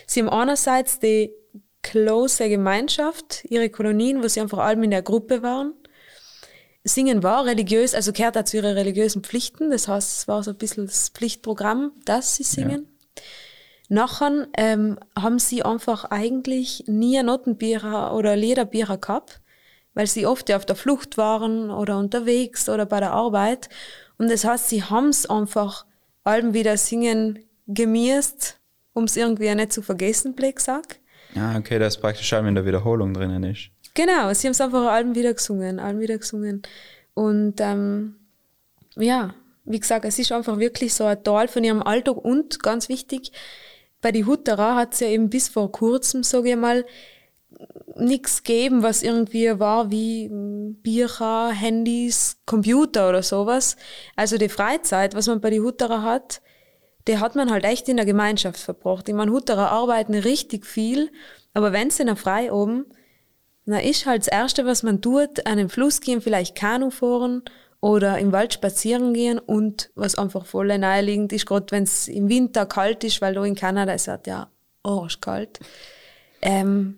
Sie 0.05 0.21
haben 0.21 0.29
einerseits 0.29 0.99
die 0.99 1.31
close 1.83 2.49
Gemeinschaft, 2.49 3.45
ihre 3.45 3.69
Kolonien, 3.69 4.21
wo 4.21 4.27
sie 4.27 4.41
einfach 4.41 4.57
allem 4.57 4.83
in 4.83 4.91
der 4.91 5.03
Gruppe 5.03 5.41
waren. 5.41 5.73
Singen 6.87 7.21
war 7.21 7.45
religiös, 7.45 7.93
also 7.93 8.13
gehört 8.13 8.37
auch 8.37 8.43
zu 8.43 8.57
ihren 8.57 8.73
religiösen 8.77 9.23
Pflichten. 9.23 9.71
Das 9.71 9.87
heißt, 9.87 10.19
es 10.19 10.27
war 10.27 10.41
so 10.43 10.51
ein 10.51 10.57
bisschen 10.57 10.85
das 10.85 11.09
Pflichtprogramm, 11.09 11.91
dass 12.05 12.35
sie 12.35 12.43
singen. 12.43 12.87
Nachher 13.89 14.47
ähm, 14.57 14.99
haben 15.17 15.39
sie 15.39 15.63
einfach 15.63 16.05
eigentlich 16.05 16.83
nie 16.87 17.21
Notenbücher 17.21 18.13
oder 18.13 18.35
Liederbücher 18.35 18.97
gehabt, 18.97 19.41
weil 19.93 20.07
sie 20.07 20.25
oft 20.25 20.49
ja 20.49 20.57
auf 20.57 20.65
der 20.65 20.75
Flucht 20.75 21.17
waren 21.17 21.71
oder 21.71 21.97
unterwegs 21.97 22.67
oder 22.69 22.85
bei 22.85 22.99
der 22.99 23.11
Arbeit. 23.11 23.69
Und 24.17 24.29
das 24.29 24.43
heißt, 24.43 24.69
sie 24.69 24.83
haben's 24.83 25.25
einfach 25.25 25.85
allem 26.23 26.53
wieder 26.53 26.77
singen 26.77 27.39
gemisst, 27.67 28.59
um 28.93 29.05
es 29.05 29.15
irgendwie 29.15 29.53
nicht 29.55 29.73
zu 29.73 29.81
vergessen, 29.81 30.35
gesagt. 30.35 30.99
Ah, 31.35 31.57
okay, 31.57 31.79
das 31.79 31.95
ist 31.95 32.01
praktisch 32.01 32.33
auch, 32.33 32.43
wenn 32.43 32.55
der 32.55 32.65
Wiederholung 32.65 33.13
drinnen 33.13 33.43
ist. 33.43 33.69
Genau, 33.97 34.31
sie 34.31 34.45
haben 34.45 34.51
es 34.51 34.61
einfach 34.61 34.91
allen 34.91 35.15
wieder 35.15 35.33
gesungen, 35.33 35.79
allen 35.79 35.99
wieder 35.99 36.19
gesungen. 36.19 36.61
Und 37.15 37.55
ähm, 37.61 38.15
ja, 38.95 39.33
wie 39.65 39.79
gesagt, 39.79 40.05
es 40.05 40.19
ist 40.19 40.31
einfach 40.31 40.59
wirklich 40.59 40.93
so 40.93 41.05
ein 41.05 41.23
Teil 41.23 41.47
von 41.47 41.63
ihrem 41.63 41.81
Alltag 41.81 42.15
und 42.17 42.61
ganz 42.61 42.89
wichtig, 42.89 43.31
bei 43.99 44.11
die 44.11 44.25
Hutterer 44.25 44.75
hat 44.75 44.93
es 44.93 44.99
ja 44.99 45.07
eben 45.07 45.31
bis 45.31 45.49
vor 45.49 45.71
kurzem, 45.71 46.21
sage 46.21 46.51
ich 46.51 46.55
mal, 46.55 46.85
nichts 47.95 48.43
gegeben, 48.43 48.83
was 48.83 49.01
irgendwie 49.01 49.59
war 49.59 49.89
wie 49.89 50.29
mm, 50.29 50.75
Bücher, 50.83 51.49
Handys, 51.49 52.37
Computer 52.45 53.09
oder 53.09 53.23
sowas. 53.23 53.77
Also 54.15 54.37
die 54.37 54.47
Freizeit, 54.47 55.15
was 55.15 55.25
man 55.25 55.41
bei 55.41 55.49
die 55.49 55.61
Hutterer 55.61 56.03
hat, 56.03 56.43
die 57.07 57.17
hat 57.17 57.35
man 57.35 57.49
halt 57.49 57.63
echt 57.63 57.89
in 57.89 57.97
der 57.97 58.05
Gemeinschaft 58.05 58.59
verbracht. 58.59 59.09
Ich 59.09 59.15
meine, 59.15 59.31
Hutterer 59.31 59.71
arbeiten 59.71 60.13
richtig 60.13 60.67
viel, 60.67 61.09
aber 61.55 61.71
wenn 61.71 61.89
sie 61.89 62.05
noch 62.05 62.19
frei 62.19 62.51
oben, 62.53 62.85
na 63.67 63.79
ist 63.79 64.05
halt 64.05 64.21
das 64.21 64.27
Erste, 64.29 64.65
was 64.65 64.81
man 64.81 65.01
tut, 65.01 65.45
an 65.45 65.57
den 65.57 65.69
Fluss 65.69 66.01
gehen, 66.01 66.21
vielleicht 66.21 66.55
Kanu 66.55 66.89
fahren 66.89 67.43
oder 67.81 68.17
im 68.17 68.31
Wald 68.31 68.53
spazieren 68.53 69.13
gehen 69.13 69.37
und 69.39 69.91
was 69.93 70.15
einfach 70.15 70.45
voll 70.45 70.75
naheliegend 70.77 71.33
ist, 71.33 71.45
gerade 71.45 71.67
wenn 71.69 71.83
es 71.83 72.07
im 72.07 72.29
Winter 72.29 72.65
kalt 72.65 73.03
ist, 73.03 73.21
weil 73.21 73.33
da 73.35 73.43
in 73.43 73.55
Kanada 73.55 73.93
ist 73.93 74.07
halt 74.07 74.25
ja 74.25 74.49
arschkalt, 74.83 75.59
ähm, 76.41 76.97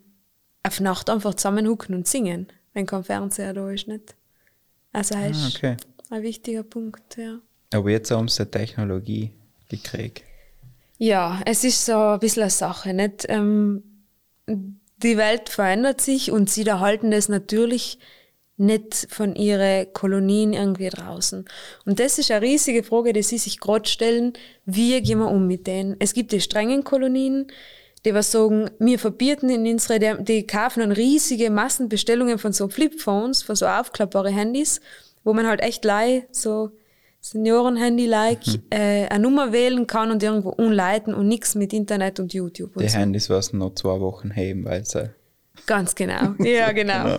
auf 0.63 0.79
Nacht 0.79 1.09
einfach 1.09 1.33
zusammenhucken 1.33 1.95
und 1.95 2.07
singen, 2.07 2.47
wenn 2.73 2.85
kein 2.85 3.03
Fernseher 3.03 3.53
da 3.53 3.69
ist, 3.71 3.87
nicht? 3.87 4.15
Also 4.93 5.15
das 5.15 5.23
Ah, 5.23 5.47
ist 5.47 5.55
okay. 5.55 5.77
ein 6.11 6.21
wichtiger 6.21 6.63
Punkt, 6.63 7.17
ja. 7.17 7.39
Aber 7.73 7.89
jetzt 7.89 8.11
haben 8.11 8.27
sie 8.27 8.45
Technologie 8.45 9.31
gekriegt. 9.69 10.23
Ja, 10.97 11.41
es 11.45 11.63
ist 11.63 11.85
so 11.85 11.95
ein 11.97 12.19
bisschen 12.19 12.43
eine 12.43 12.51
Sache, 12.51 12.93
nicht? 12.93 13.25
Ähm, 13.29 13.83
die 15.03 15.17
Welt 15.17 15.49
verändert 15.49 16.01
sich 16.01 16.31
und 16.31 16.49
sie 16.49 16.63
da 16.63 16.79
halten 16.79 17.11
das 17.11 17.29
natürlich 17.29 17.99
nicht 18.57 19.07
von 19.09 19.35
ihren 19.35 19.91
Kolonien 19.93 20.51
irgendwie 20.53 20.89
draußen. 20.89 21.45
Und 21.85 21.99
das 21.99 22.19
ist 22.19 22.29
eine 22.29 22.41
riesige 22.41 22.83
Frage, 22.83 23.13
die 23.13 23.23
sie 23.23 23.37
sich 23.37 23.59
gerade 23.59 23.87
stellen, 23.87 24.33
wie 24.65 25.01
gehen 25.01 25.19
wir 25.19 25.29
um 25.29 25.47
mit 25.47 25.65
denen? 25.65 25.95
Es 25.99 26.13
gibt 26.13 26.33
die 26.33 26.41
strengen 26.41 26.83
Kolonien, 26.83 27.47
die 28.05 28.13
was 28.13 28.31
sagen, 28.31 28.69
wir 28.79 28.99
verbieten 28.99 29.49
in 29.49 29.65
unsere, 29.65 29.99
die, 29.99 30.23
die 30.23 30.47
kaufen 30.47 30.81
dann 30.81 30.91
riesige 30.91 31.49
Massenbestellungen 31.49 32.37
von 32.37 32.51
so 32.51 32.67
Flipphones, 32.67 33.43
von 33.43 33.55
so 33.55 33.65
aufklappbare 33.65 34.29
Handys, 34.29 34.81
wo 35.23 35.33
man 35.33 35.47
halt 35.47 35.61
echt 35.61 35.85
lei 35.85 36.27
so 36.31 36.71
Senioren-Handy-like 37.21 38.41
äh, 38.69 39.07
eine 39.07 39.19
Nummer 39.19 39.51
wählen 39.51 39.87
kann 39.87 40.11
und 40.11 40.23
irgendwo 40.23 40.49
umleiten 40.49 41.13
und 41.13 41.27
nichts 41.27 41.55
mit 41.55 41.73
Internet 41.73 42.19
und 42.19 42.33
YouTube 42.33 42.75
und 42.75 42.83
Die 42.83 42.89
so. 42.89 42.97
Handys 42.97 43.29
was 43.29 43.53
noch 43.53 43.75
zwei 43.75 43.99
Wochen 43.99 44.31
heben, 44.31 44.65
weil 44.65 44.85
sie. 44.85 45.09
Ganz 45.65 45.95
genau. 45.95 46.35
Ja, 46.39 46.71
genau. 46.71 47.17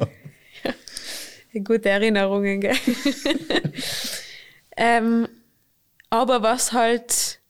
Gute 1.64 1.88
Erinnerungen, 1.88 2.60
gell? 2.60 2.76
ähm, 4.76 5.28
aber 6.08 6.42
was 6.42 6.72
halt, 6.72 7.40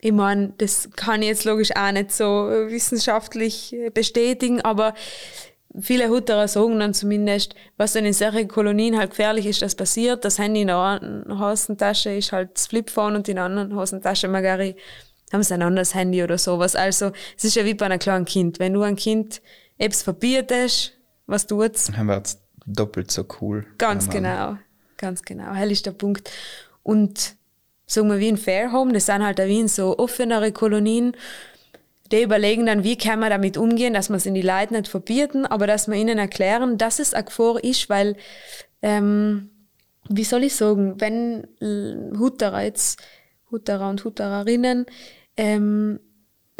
ich 0.00 0.12
meine, 0.12 0.52
das 0.58 0.90
kann 0.96 1.22
ich 1.22 1.28
jetzt 1.28 1.44
logisch 1.44 1.74
auch 1.74 1.92
nicht 1.92 2.12
so 2.12 2.24
wissenschaftlich 2.24 3.72
äh, 3.72 3.90
bestätigen, 3.90 4.60
aber 4.60 4.94
viele 5.80 6.08
Hutterer 6.08 6.48
sagen 6.48 6.78
dann 6.78 6.94
zumindest, 6.94 7.54
was 7.76 7.92
dann 7.92 8.04
in 8.04 8.12
solchen 8.12 8.48
Kolonien 8.48 8.96
halt 8.98 9.10
gefährlich 9.10 9.46
ist, 9.46 9.62
das 9.62 9.74
passiert. 9.74 10.24
Das 10.24 10.38
Handy 10.38 10.62
in 10.62 10.68
der 10.68 10.78
einen 10.78 11.40
Hosentasche 11.40 12.10
ist 12.10 12.32
halt 12.32 12.50
das 12.54 12.66
Flipphone 12.66 13.16
und 13.16 13.28
in 13.28 13.36
der 13.36 13.44
anderen 13.44 13.74
Hosentasche 13.76 14.28
magari 14.28 14.76
haben 15.32 15.42
sie 15.42 15.54
ein 15.54 15.62
anderes 15.62 15.94
Handy 15.94 16.22
oder 16.22 16.38
sowas. 16.38 16.76
Also, 16.76 17.12
es 17.36 17.44
ist 17.44 17.56
ja 17.56 17.64
wie 17.64 17.74
bei 17.74 17.86
einem 17.86 17.98
kleinen 17.98 18.24
Kind. 18.24 18.58
Wenn 18.58 18.74
du 18.74 18.82
ein 18.82 18.96
Kind 18.96 19.42
etwas 19.78 20.02
verbietest, 20.02 20.92
was 21.26 21.46
tut's? 21.46 21.90
Dann 21.94 22.08
wird 22.08 22.26
es 22.26 22.38
doppelt 22.66 23.10
so 23.10 23.24
cool. 23.40 23.66
Ganz 23.78 24.08
genau. 24.08 24.56
Ganz 24.96 25.22
genau. 25.22 25.52
Hell 25.52 25.72
ist 25.72 25.86
der 25.86 25.92
Punkt. 25.92 26.30
Und 26.82 27.36
sagen 27.86 28.08
wir 28.08 28.18
wie 28.18 28.28
in 28.28 28.36
Fairhome, 28.36 28.92
das 28.92 29.06
sind 29.06 29.24
halt 29.24 29.40
auch 29.40 29.46
wie 29.46 29.60
in 29.60 29.68
so 29.68 29.98
offenere 29.98 30.52
Kolonien, 30.52 31.16
die 32.12 32.22
überlegen 32.22 32.66
dann, 32.66 32.84
wie 32.84 32.96
kann 32.96 33.20
man 33.20 33.30
damit 33.30 33.56
umgehen, 33.56 33.94
dass 33.94 34.08
man 34.08 34.18
es 34.18 34.26
in 34.26 34.34
die 34.34 34.42
Leute 34.42 34.74
nicht 34.74 34.88
verbieten, 34.88 35.46
aber 35.46 35.66
dass 35.66 35.86
man 35.86 35.98
ihnen 35.98 36.18
erklären, 36.18 36.78
dass 36.78 36.98
es 36.98 37.14
eine 37.14 37.24
Gefahr 37.24 37.62
ist, 37.62 37.88
weil, 37.88 38.16
ähm, 38.82 39.50
wie 40.08 40.24
soll 40.24 40.44
ich 40.44 40.54
sagen, 40.54 41.00
wenn 41.00 41.46
Hutterer 42.18 42.62
jetzt, 42.62 43.02
Hutterer 43.50 43.88
und 43.88 44.04
Huttererinnen, 44.04 44.86
ähm, 45.36 46.00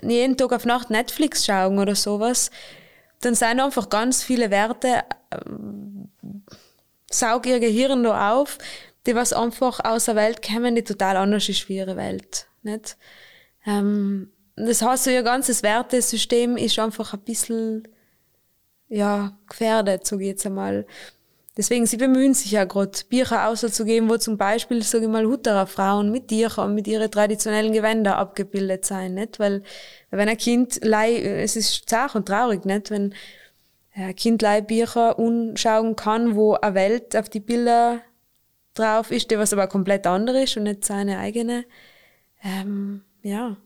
jeden 0.02 0.36
Tag 0.36 0.52
auf 0.52 0.64
Nacht 0.64 0.90
Netflix 0.90 1.46
schauen 1.46 1.78
oder 1.78 1.94
sowas, 1.94 2.50
dann 3.20 3.34
sind 3.34 3.60
einfach 3.60 3.88
ganz 3.88 4.22
viele 4.22 4.50
Werte, 4.50 5.04
ähm, 5.32 6.10
saug 7.10 7.46
ihr 7.46 7.60
Gehirn 7.60 8.02
da 8.02 8.32
auf, 8.34 8.58
die 9.06 9.14
was 9.14 9.32
einfach 9.32 9.80
aus 9.84 10.06
der 10.06 10.16
Welt 10.16 10.42
kommen, 10.42 10.74
die 10.74 10.84
total 10.84 11.16
anders 11.16 11.48
ist 11.48 11.68
wie 11.68 11.76
ihre 11.76 11.96
Welt. 11.96 12.48
Nicht? 12.62 12.96
Ähm, 13.64 14.32
das 14.56 14.82
heißt, 14.82 15.04
so 15.04 15.10
ihr 15.10 15.22
ganzes 15.22 15.62
Wertesystem 15.62 16.56
ist 16.56 16.78
einfach 16.78 17.12
ein 17.12 17.20
bisschen 17.20 17.86
ja, 18.88 19.36
gefährdet, 19.48 20.06
so 20.06 20.16
geht's 20.16 20.46
einmal. 20.46 20.86
Deswegen, 21.56 21.86
sie 21.86 21.96
bemühen 21.96 22.34
sich 22.34 22.50
ja 22.50 22.64
gerade, 22.64 22.92
Bücher 23.08 23.48
auszugeben, 23.48 24.10
wo 24.10 24.18
zum 24.18 24.36
Beispiel, 24.36 24.82
sage 24.82 25.04
ich 25.04 25.10
mal, 25.10 25.24
Hutterer 25.26 25.66
Frauen 25.66 26.10
mit 26.10 26.28
Tüchern, 26.28 26.74
mit 26.74 26.86
ihren 26.86 27.10
traditionellen 27.10 27.72
Gewänder 27.72 28.18
abgebildet 28.18 28.84
sein, 28.84 29.14
nicht? 29.14 29.38
Weil, 29.38 29.62
wenn 30.10 30.28
ein 30.28 30.36
Kind, 30.36 30.84
lei, 30.84 31.16
es 31.16 31.56
ist 31.56 31.88
zart 31.88 32.14
und 32.14 32.26
traurig, 32.28 32.66
nicht? 32.66 32.90
Wenn 32.90 33.14
ein 33.94 34.14
Kind 34.14 34.44
Bücher 34.66 35.18
anschauen 35.18 35.96
kann, 35.96 36.36
wo 36.36 36.54
eine 36.54 36.74
Welt 36.74 37.16
auf 37.16 37.30
die 37.30 37.40
Bilder 37.40 38.02
drauf 38.74 39.10
ist, 39.10 39.30
die 39.30 39.38
was 39.38 39.54
aber 39.54 39.66
komplett 39.66 40.06
andere 40.06 40.42
ist 40.42 40.58
und 40.58 40.64
nicht 40.64 40.84
seine 40.84 41.18
eigene. 41.18 41.64
Ähm, 42.44 43.02
ja. 43.22 43.56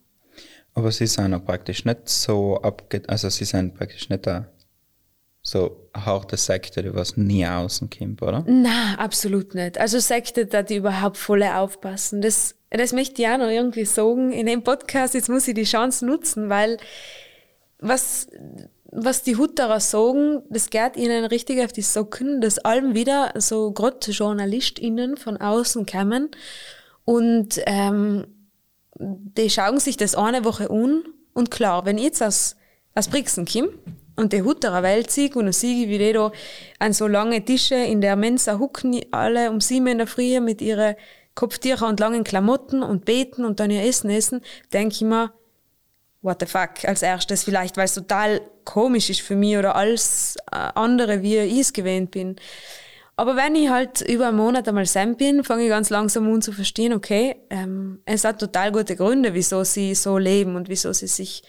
Aber 0.80 0.92
sie 0.92 1.06
sind 1.06 1.34
auch 1.34 1.44
praktisch 1.44 1.84
nicht 1.84 2.08
so 2.08 2.58
abge... 2.62 3.02
Also 3.06 3.28
sie 3.28 3.44
sind 3.44 3.74
praktisch 3.74 4.08
nicht 4.08 4.26
eine 4.26 4.48
so 5.42 5.90
harte 5.94 6.38
Sekte, 6.38 6.82
die 6.82 6.94
was 6.94 7.18
nie 7.18 7.46
außen 7.46 7.90
kommt, 7.90 8.22
oder? 8.22 8.44
Na, 8.46 8.94
absolut 8.96 9.54
nicht. 9.54 9.76
Also 9.76 9.98
Sekte, 9.98 10.46
da 10.46 10.62
die 10.62 10.76
überhaupt 10.76 11.18
voll 11.18 11.42
aufpassen. 11.42 12.22
Das, 12.22 12.54
das 12.70 12.94
möchte 12.94 13.20
ich 13.20 13.28
auch 13.28 13.36
noch 13.36 13.50
irgendwie 13.50 13.84
sagen. 13.84 14.32
In 14.32 14.46
dem 14.46 14.64
Podcast, 14.64 15.12
jetzt 15.12 15.28
muss 15.28 15.46
ich 15.48 15.54
die 15.54 15.64
Chance 15.64 16.06
nutzen, 16.06 16.48
weil 16.48 16.78
was, 17.78 18.28
was 18.90 19.22
die 19.22 19.36
Hutterer 19.36 19.80
sagen, 19.80 20.40
das 20.48 20.70
geht 20.70 20.96
ihnen 20.96 21.26
richtig 21.26 21.62
auf 21.62 21.74
die 21.74 21.82
Socken, 21.82 22.40
dass 22.40 22.58
allem 22.58 22.94
wieder 22.94 23.34
so 23.36 23.72
gerade 23.72 24.10
JournalistInnen 24.10 25.18
von 25.18 25.36
außen 25.36 25.84
kommen 25.84 26.30
und 27.04 27.60
ähm, 27.66 28.26
die 29.00 29.50
schauen 29.50 29.80
sich 29.80 29.96
das 29.96 30.14
eine 30.14 30.44
Woche 30.44 30.70
an 30.70 31.02
und 31.32 31.50
klar, 31.50 31.86
wenn 31.86 31.98
ich 31.98 32.04
jetzt 32.04 32.22
aus, 32.22 32.56
aus 32.94 33.08
Brixen 33.08 33.46
komme 33.46 33.70
und 34.16 34.32
die 34.32 34.42
Hutterer 34.42 34.82
Welt 34.82 35.10
sehe 35.10 35.30
und 35.34 35.44
dann 35.46 35.52
sehe 35.52 35.84
ich, 35.84 35.88
wie 35.88 35.98
die 35.98 36.12
da 36.12 36.30
an 36.78 36.92
so 36.92 37.06
lange 37.06 37.44
Tische 37.44 37.76
in 37.76 38.00
der 38.00 38.16
Mensa 38.16 38.58
hucken, 38.58 39.00
alle 39.10 39.50
um 39.50 39.60
sieben 39.60 39.86
in 39.86 39.98
der 39.98 40.06
Früh 40.06 40.38
mit 40.40 40.60
ihren 40.60 40.96
Kopftücher 41.34 41.88
und 41.88 42.00
langen 42.00 42.24
Klamotten 42.24 42.82
und 42.82 43.06
beten 43.06 43.44
und 43.44 43.60
dann 43.60 43.70
ihr 43.70 43.82
Essen 43.82 44.10
essen, 44.10 44.42
denke 44.72 44.94
ich 44.94 45.00
mir, 45.00 45.32
what 46.20 46.38
the 46.40 46.46
fuck, 46.46 46.84
als 46.84 47.02
erstes 47.02 47.44
vielleicht, 47.44 47.78
weil 47.78 47.86
es 47.86 47.94
total 47.94 48.42
komisch 48.64 49.08
ist 49.08 49.22
für 49.22 49.36
mich 49.36 49.56
oder 49.56 49.76
alles 49.76 50.36
äh, 50.52 50.56
andere, 50.74 51.22
wie 51.22 51.38
ich 51.38 51.60
es 51.60 51.72
gewöhnt 51.72 52.10
bin. 52.10 52.36
Aber 53.20 53.36
wenn 53.36 53.54
ich 53.54 53.68
halt 53.68 54.00
über 54.00 54.28
einen 54.28 54.38
Monat 54.38 54.66
einmal 54.66 54.86
Sam 54.86 55.14
bin, 55.14 55.44
fange 55.44 55.64
ich 55.64 55.68
ganz 55.68 55.90
langsam 55.90 56.26
an 56.32 56.40
zu 56.40 56.52
verstehen, 56.52 56.94
okay, 56.94 57.36
ähm, 57.50 58.00
es 58.06 58.24
hat 58.24 58.40
total 58.40 58.72
gute 58.72 58.96
Gründe, 58.96 59.34
wieso 59.34 59.62
sie 59.62 59.94
so 59.94 60.16
leben 60.16 60.56
und 60.56 60.70
wieso 60.70 60.90
sie 60.94 61.06
sich 61.06 61.42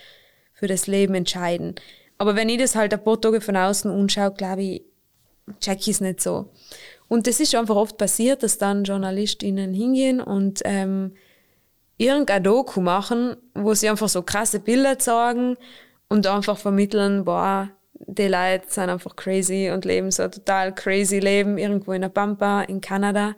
für 0.52 0.68
das 0.68 0.88
Leben 0.88 1.16
entscheiden. 1.16 1.76
Aber 2.18 2.36
wenn 2.36 2.50
ich 2.50 2.58
das 2.58 2.76
halt 2.76 2.94
ein 2.94 3.02
paar 3.02 3.22
Tage 3.22 3.40
von 3.40 3.56
außen 3.56 3.90
anschaue, 3.90 4.34
glaube 4.34 4.64
ich, 4.64 4.84
check 5.62 5.80
ich 5.80 5.88
es 5.88 6.02
nicht 6.02 6.20
so. 6.20 6.52
Und 7.08 7.26
das 7.26 7.40
ist 7.40 7.56
einfach 7.56 7.78
oft 7.78 7.98
passiert, 7.98 8.44
dass 8.44 8.58
dann 8.58 8.84
JournalistInnen 8.84 9.74
hingehen 9.74 10.20
und 10.20 10.60
ähm, 10.66 11.14
irgendein 11.96 12.44
Doku 12.44 12.82
machen, 12.82 13.38
wo 13.54 13.74
sie 13.76 13.88
einfach 13.88 14.10
so 14.10 14.24
krasse 14.24 14.60
Bilder 14.60 15.00
zeigen 15.00 15.56
und 16.10 16.28
einfach 16.28 16.58
vermitteln, 16.58 17.24
boah, 17.24 17.70
die 18.08 18.28
Leute 18.28 18.66
sind 18.68 18.90
einfach 18.90 19.16
crazy 19.16 19.72
und 19.74 19.86
leben 19.86 20.12
so 20.12 20.24
ein 20.24 20.32
total 20.32 20.74
crazy 20.74 21.20
Leben 21.20 21.58
irgendwo 21.58 21.94
in 21.94 22.02
der 22.02 22.10
Pampa 22.10 22.62
in 22.64 22.82
Kanada, 22.82 23.36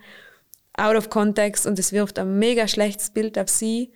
out 0.78 0.96
of 0.96 1.10
context 1.10 1.68
und 1.68 1.78
es 1.80 1.92
wirft 1.92 2.20
ein 2.20 2.40
mega 2.40 2.68
schlechtes 2.68 3.10
Bild 3.10 3.38
auf 3.38 3.50
sie. 3.50 3.92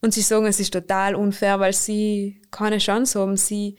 Und 0.00 0.14
sie 0.14 0.22
sagen, 0.22 0.46
es 0.46 0.60
ist 0.60 0.72
total 0.72 1.14
unfair, 1.14 1.58
weil 1.60 1.72
sie 1.72 2.40
keine 2.50 2.78
Chance 2.78 3.18
haben. 3.18 3.36
Sie 3.36 3.76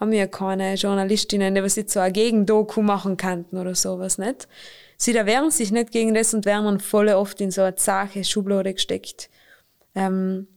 haben 0.00 0.12
ja 0.12 0.26
keine 0.26 0.74
Journalistinnen, 0.74 1.54
die 1.54 1.62
was 1.62 1.74
so 1.74 2.00
eine 2.00 2.12
Gegendoku 2.12 2.80
machen 2.82 3.16
könnten 3.16 3.58
oder 3.58 3.74
sowas, 3.74 4.18
nicht? 4.18 4.46
Sie 4.96 5.12
da 5.12 5.26
wehren 5.26 5.50
sich 5.50 5.70
nicht 5.70 5.90
gegen 5.90 6.14
das 6.14 6.34
und 6.34 6.44
werden 6.44 6.64
dann 6.64 6.80
voll 6.80 7.08
oft 7.08 7.40
in 7.40 7.50
so 7.50 7.62
eine 7.62 7.76
zache 7.76 8.24
Schublade 8.24 8.74
gesteckt. 8.74 9.30
Ähm, 9.94 10.48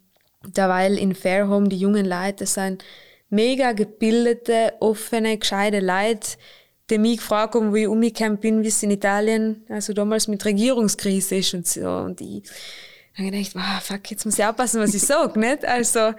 derweil 0.46 0.98
in 0.98 1.16
Fairhome 1.16 1.70
die 1.70 1.78
jungen 1.78 2.06
Leute 2.06 2.46
sind 2.46 2.84
mega 3.32 3.72
gebildete, 3.72 4.74
offene, 4.80 5.38
gescheite 5.38 5.80
Leute, 5.80 6.38
die 6.90 6.98
mich 6.98 7.18
gefragt 7.18 7.56
haben, 7.56 7.72
wo 7.72 7.76
ich 7.76 7.88
umgekommen 7.88 8.38
bin, 8.38 8.62
wie 8.62 8.68
es 8.68 8.84
in 8.84 8.92
Italien, 8.92 9.64
also 9.70 9.94
damals 9.94 10.28
mit 10.28 10.44
Regierungskrise 10.46 11.38
ist 11.38 11.54
und 11.54 11.66
so. 11.66 11.90
Und 11.90 12.22
ich 12.22 12.44
habe 13.18 13.32
gedacht, 13.32 13.56
wow, 13.56 13.82
fuck, 13.82 14.12
jetzt 14.12 14.26
muss 14.26 14.38
ich 14.38 14.46
aufpassen, 14.46 14.82
was 14.82 14.94
ich 14.94 15.02
sage, 15.02 15.40
nicht? 15.40 15.66
Also, 15.66 16.14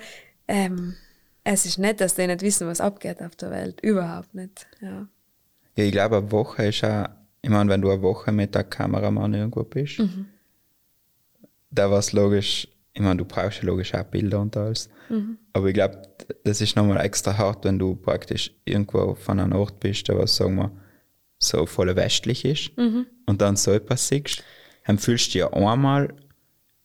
ähm, 0.49 0.97
es 1.45 1.67
ist 1.67 1.79
nicht, 1.79 2.01
dass 2.01 2.15
die 2.15 2.27
nicht 2.27 2.43
wissen, 2.43 2.67
was 2.67 2.81
abgeht 2.81 3.21
auf 3.21 3.37
der 3.37 3.51
Welt. 3.51 3.81
Überhaupt 3.83 4.35
nicht, 4.35 4.67
ja. 4.81 5.07
Ja, 5.77 5.85
ich 5.85 5.93
glaube, 5.93 6.19
eine 6.19 6.33
Woche 6.33 6.67
ist 6.67 6.85
auch, 6.85 7.07
ich 7.43 7.51
meine, 7.51 7.71
wenn 7.71 7.81
du 7.81 7.91
eine 7.91 8.03
Woche 8.03 8.33
mit 8.33 8.55
der 8.55 8.65
Kameramann 8.65 9.35
irgendwo 9.35 9.65
bist, 9.65 9.99
mhm. 9.99 10.27
da 11.71 11.91
war 11.91 11.99
es 11.99 12.13
logisch, 12.13 12.69
ich 12.95 13.01
meine, 13.01 13.17
du 13.17 13.25
brauchst 13.25 13.59
ja 13.59 13.65
logisch 13.65 13.95
auch 13.95 14.05
Bilder 14.05 14.41
und 14.41 14.57
alles. 14.57 14.89
Mhm. 15.09 15.39
Aber 15.53 15.69
ich 15.69 15.75
glaube, 15.75 16.03
das 16.45 16.61
ist 16.61 16.77
nochmal 16.77 17.05
extra 17.05 17.37
hart, 17.37 17.65
wenn 17.65 17.79
du 17.79 17.95
praktisch 17.95 18.53
irgendwo 18.65 19.15
von 19.15 19.41
einem 19.41 19.53
Ort 19.53 19.81
bist, 19.81 20.09
der 20.09 20.19
was, 20.19 20.37
sagen 20.37 20.57
wir, 20.57 20.71
so 21.39 21.67
voll 21.67 21.95
westlich 21.97 22.45
ist 22.45 22.77
mhm. 22.77 23.07
und 23.27 23.41
dann 23.41 23.57
so 23.57 23.73
etwas 23.73 24.09
siehst, 24.09 24.45
dann 24.87 24.99
fühlst 24.99 25.29
du 25.29 25.33
dich 25.33 25.41
ja 25.41 25.53
einmal, 25.53 26.15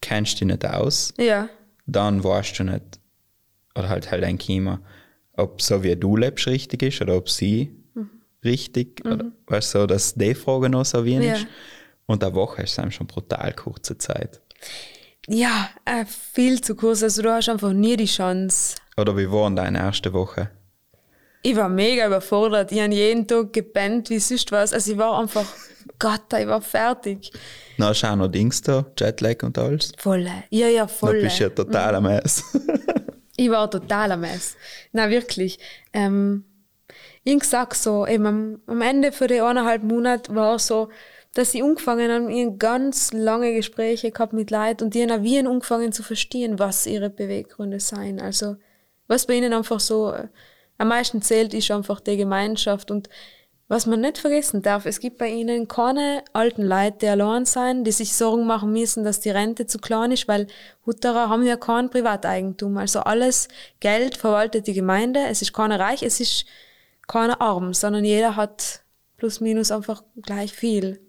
kennst 0.02 0.36
du 0.36 0.46
dich 0.46 0.54
nicht 0.54 0.66
aus, 0.66 1.14
ja. 1.18 1.50
dann 1.86 2.24
weißt 2.24 2.60
du 2.60 2.64
nicht, 2.64 3.00
oder 3.76 3.90
halt 3.90 4.10
halt 4.10 4.24
ein 4.24 4.38
Klima, 4.38 4.82
ob 5.34 5.62
so 5.62 5.84
wie 5.84 5.96
du 5.96 6.16
lebst 6.16 6.48
richtig 6.48 6.82
ist 6.82 7.02
oder 7.02 7.18
ob 7.18 7.30
sie 7.30 7.72
mhm. 7.94 8.10
richtig, 8.44 9.04
mhm. 9.04 9.12
oder, 9.12 9.26
weißt 9.48 9.76
du, 9.76 9.80
so, 9.80 9.88
dass 9.88 10.16
die 10.16 10.34
Frage 10.34 10.70
noch 10.70 10.86
so 10.86 11.06
wenig 11.06 11.28
ja. 11.28 11.36
ist. 11.36 11.48
Und 12.08 12.24
eine 12.24 12.34
Woche 12.34 12.64
ist 12.64 12.80
es 12.80 12.94
schon 12.94 13.06
brutal 13.06 13.54
kurze 13.54 13.98
Zeit. 13.98 14.42
Ja, 15.28 15.70
äh, 15.86 16.06
viel 16.06 16.62
zu 16.62 16.76
kurz. 16.76 17.04
Also 17.04 17.22
du 17.22 17.32
hast 17.32 17.50
einfach 17.50 17.74
nie 17.74 17.98
die 17.98 18.06
Chance. 18.06 18.78
Oder 18.96 19.16
wie 19.18 19.30
war 19.30 19.50
denn 19.50 19.58
deine 19.58 19.80
erste 19.80 20.14
Woche? 20.14 20.50
Ich 21.44 21.56
war 21.56 21.70
mega 21.70 22.08
überfordert. 22.08 22.72
Ich 22.72 22.80
habe 22.82 22.94
jeden 22.94 23.28
Tag 23.28 23.54
gepennt, 23.54 24.10
wie 24.10 24.20
sonst 24.20 24.52
was. 24.52 24.74
Also 24.74 24.94
ich 24.94 24.98
war 24.98 25.20
einfach, 25.20 25.46
Gott, 26.00 26.34
ich 26.38 26.48
war 26.48 26.62
fertig. 26.62 27.32
Na, 27.78 27.94
schau 27.94 28.16
noch 28.16 28.30
Dings 28.30 28.62
da, 28.62 28.86
Jetlag 28.98 29.44
und 29.44 29.58
alles. 29.58 29.92
Volle. 29.98 30.32
Ja, 30.50 30.68
ja, 30.68 30.88
volle. 30.88 31.20
Du 31.20 31.24
bist 31.24 31.40
ja 31.40 31.50
total 31.50 31.96
am 31.96 32.04
Mess. 32.04 32.44
ich 33.38 33.50
war 33.50 33.70
total 33.70 34.14
am 34.14 34.22
Mess. 34.22 34.56
Na, 34.94 35.10
wirklich. 35.10 35.60
Ähm, 35.94 36.46
ich 37.24 37.38
gesagt 37.38 37.76
so, 37.76 38.08
eben 38.08 38.26
am, 38.26 38.62
am 38.66 38.82
Ende 38.82 39.12
für 39.12 39.28
die 39.28 39.42
eineinhalb 39.42 39.84
Monate 39.84 40.34
war 40.34 40.58
so, 40.58 40.90
dass 41.38 41.52
sie 41.52 41.62
angefangen 41.62 42.12
haben, 42.12 42.30
ihnen 42.30 42.58
ganz 42.58 43.14
lange 43.14 43.54
Gespräche 43.54 44.10
gehabt 44.12 44.34
mit 44.34 44.50
Leuten 44.50 44.86
und 44.86 44.96
die 44.96 45.08
haben 45.08 45.24
wie 45.24 45.38
angefangen 45.38 45.92
zu 45.92 46.02
verstehen, 46.02 46.58
was 46.58 46.88
ihre 46.88 47.12
Beweggründe 47.12 47.80
seien. 47.80 48.20
Also, 48.20 48.56
was 49.08 49.28
bei 49.28 49.36
ihnen 49.36 49.54
einfach 49.54 49.80
so 49.80 50.12
äh, 50.12 50.30
am 50.80 50.88
meisten 50.88 51.22
zählt, 51.22 51.54
ist 51.54 51.70
einfach 51.70 52.00
die 52.00 52.18
Gemeinschaft 52.18 52.90
und 52.90 53.08
was 53.68 53.86
man 53.86 54.02
nicht 54.02 54.18
vergessen 54.18 54.64
darf, 54.64 54.88
es 54.88 55.00
gibt 55.00 55.20
bei 55.20 55.28
ihnen 55.28 55.68
keine 55.68 56.24
alten 56.34 56.64
Leute, 56.64 57.00
die 57.02 57.08
allein 57.08 57.46
sein, 57.46 57.84
die 57.84 57.92
sich 57.92 58.16
Sorgen 58.16 58.48
machen 58.48 58.72
müssen, 58.72 59.04
dass 59.04 59.20
die 59.20 59.30
Rente 59.30 59.68
zu 59.68 59.78
klein 59.78 60.12
ist, 60.12 60.28
weil 60.28 60.48
Hutterer 60.88 61.30
haben 61.30 61.46
ja 61.46 61.58
kein 61.58 61.90
Privateigentum. 61.90 62.78
Also 62.78 63.02
alles 63.02 63.48
Geld 63.80 64.18
verwaltet 64.18 64.66
die 64.66 64.74
Gemeinde, 64.74 65.20
es 65.28 65.44
ist 65.44 65.54
keiner 65.54 65.80
reich, 65.80 66.02
es 66.02 66.20
ist 66.20 66.46
keiner 67.08 67.42
arm, 67.42 67.76
sondern 67.76 68.06
jeder 68.06 68.38
hat 68.38 68.82
plus 69.18 69.40
minus 69.40 69.70
einfach 69.70 70.04
gleich 70.16 70.54
viel. 70.54 71.07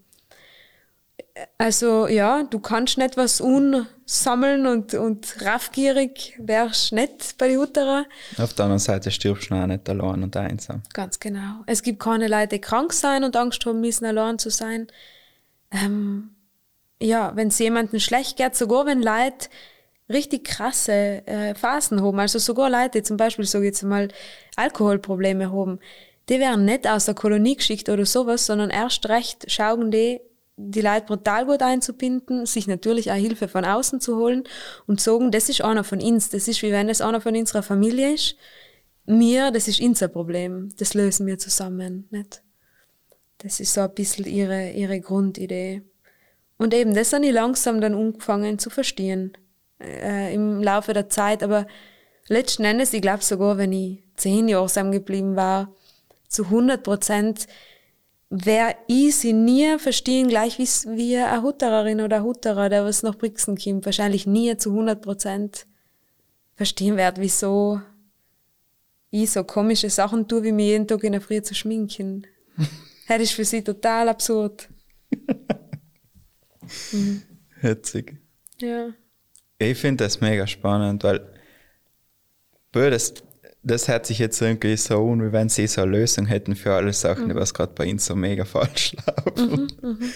Also 1.56 2.06
ja, 2.06 2.42
du 2.42 2.58
kannst 2.58 2.98
nicht 2.98 3.16
was 3.16 3.40
unsammeln 3.40 4.66
und, 4.66 4.94
und 4.94 5.36
raffgierig 5.42 6.38
wärst 6.38 6.92
nicht 6.92 7.36
bei 7.38 7.48
den 7.48 7.58
Hutterer. 7.58 8.06
Auf 8.38 8.54
der 8.54 8.64
anderen 8.64 8.78
Seite 8.78 9.10
stirbst 9.10 9.50
du 9.50 9.54
auch 9.54 9.66
nicht 9.66 9.88
allein 9.88 10.22
und 10.22 10.36
einsam. 10.36 10.82
Ganz 10.92 11.20
genau. 11.20 11.62
Es 11.66 11.82
gibt 11.82 12.00
keine 12.00 12.28
Leute, 12.28 12.56
die 12.56 12.60
krank 12.60 12.92
sein 12.92 13.24
und 13.24 13.36
Angst 13.36 13.64
haben 13.66 13.80
müssen, 13.80 14.04
allein 14.04 14.38
zu 14.38 14.50
sein. 14.50 14.86
Ähm, 15.70 16.30
ja, 17.00 17.32
wenn 17.36 17.48
es 17.48 17.58
jemandem 17.58 18.00
schlecht 18.00 18.36
geht, 18.36 18.56
sogar 18.56 18.86
wenn 18.86 19.02
Leute 19.02 19.48
richtig 20.08 20.44
krasse 20.44 21.26
äh, 21.26 21.54
Phasen 21.54 22.02
haben, 22.02 22.18
also 22.18 22.38
sogar 22.38 22.70
Leute, 22.70 22.98
die 22.98 23.02
zum 23.02 23.16
Beispiel, 23.16 23.44
so 23.44 23.60
jetzt 23.60 23.82
mal, 23.82 24.08
Alkoholprobleme 24.56 25.52
haben, 25.52 25.78
die 26.28 26.40
werden 26.40 26.64
nicht 26.64 26.86
aus 26.86 27.06
der 27.06 27.14
Kolonie 27.14 27.56
geschickt 27.56 27.88
oder 27.88 28.04
sowas, 28.04 28.46
sondern 28.46 28.70
erst 28.70 29.08
recht 29.08 29.50
schauen 29.50 29.90
die, 29.90 30.20
die 30.60 30.80
Leute 30.80 31.06
brutal 31.06 31.46
gut 31.46 31.62
einzubinden, 31.62 32.44
sich 32.44 32.66
natürlich 32.66 33.12
auch 33.12 33.16
Hilfe 33.16 33.46
von 33.46 33.64
außen 33.64 34.00
zu 34.00 34.16
holen 34.16 34.44
und 34.86 35.00
sagen, 35.00 35.30
das 35.30 35.48
ist 35.48 35.62
einer 35.62 35.84
von 35.84 36.02
uns, 36.02 36.30
das 36.30 36.48
ist 36.48 36.62
wie 36.62 36.72
wenn 36.72 36.88
es 36.88 37.00
einer 37.00 37.20
von 37.20 37.36
unserer 37.36 37.62
Familie 37.62 38.12
ist. 38.12 38.36
Mir, 39.06 39.52
das 39.52 39.68
ist 39.68 39.80
unser 39.80 40.08
Problem, 40.08 40.70
das 40.76 40.94
lösen 40.94 41.26
wir 41.26 41.38
zusammen, 41.38 42.08
nicht? 42.10 42.42
Das 43.38 43.60
ist 43.60 43.72
so 43.72 43.82
ein 43.82 43.94
bisschen 43.94 44.26
ihre, 44.26 44.72
ihre 44.72 45.00
Grundidee. 45.00 45.82
Und 46.58 46.74
eben, 46.74 46.92
das 46.92 47.12
habe 47.12 47.24
ich 47.24 47.32
langsam 47.32 47.80
dann 47.80 47.94
angefangen 47.94 48.58
zu 48.58 48.68
verstehen, 48.68 49.38
äh, 49.80 50.34
im 50.34 50.60
Laufe 50.60 50.92
der 50.92 51.08
Zeit, 51.08 51.44
aber 51.44 51.68
letzten 52.26 52.64
Endes, 52.64 52.92
ich 52.92 53.00
glaube 53.00 53.22
sogar, 53.22 53.56
wenn 53.58 53.72
ich 53.72 54.02
zehn 54.16 54.48
Jahre 54.48 54.66
zusammengeblieben 54.66 55.36
war, 55.36 55.72
zu 56.26 56.44
100 56.44 56.82
Prozent 56.82 57.46
wer 58.30 58.76
ich 58.86 59.16
sie 59.16 59.32
nie 59.32 59.78
verstehen, 59.78 60.28
gleich 60.28 60.58
wie, 60.58 61.16
eine 61.16 61.42
Huttererin 61.42 62.00
oder 62.00 62.22
Hutterer, 62.22 62.68
der 62.68 62.84
was 62.84 63.02
nach 63.02 63.16
Brixen 63.16 63.56
kommt, 63.56 63.86
wahrscheinlich 63.86 64.26
nie 64.26 64.56
zu 64.56 64.70
100 64.70 65.00
Prozent 65.00 65.66
verstehen 66.54 66.96
wird, 66.96 67.18
wieso 67.18 67.80
ich 69.10 69.30
so 69.30 69.44
komische 69.44 69.88
Sachen 69.88 70.28
tue, 70.28 70.42
wie 70.42 70.52
mir 70.52 70.66
jeden 70.66 70.86
Tag 70.86 71.02
in 71.04 71.12
der 71.12 71.20
Früh 71.20 71.40
zu 71.40 71.54
schminken. 71.54 72.26
das 73.08 73.22
ist 73.22 73.32
für 73.32 73.44
sie 73.44 73.62
total 73.62 74.08
absurd. 74.08 74.68
mhm. 76.92 77.22
Hetzig. 77.60 78.18
Ja. 78.60 78.90
Ich 79.58 79.78
finde 79.78 80.04
das 80.04 80.20
mega 80.20 80.46
spannend, 80.46 81.02
weil 81.04 81.20
das, 82.72 83.14
das 83.68 83.88
hört 83.88 84.06
sich 84.06 84.18
jetzt 84.18 84.40
irgendwie 84.40 84.76
so 84.76 85.10
an, 85.10 85.22
wie 85.22 85.32
wenn 85.32 85.48
sie 85.48 85.66
so 85.66 85.82
eine 85.82 85.92
Lösung 85.92 86.26
hätten 86.26 86.56
für 86.56 86.74
alle 86.74 86.92
Sachen, 86.92 87.28
mhm. 87.28 87.34
was 87.34 87.54
gerade 87.54 87.72
bei 87.74 87.84
ihnen 87.84 87.98
so 87.98 88.14
mega 88.16 88.44
falsch 88.46 88.96
laufen. 89.06 89.72
Mhm, 89.80 89.88
mhm. 89.88 90.12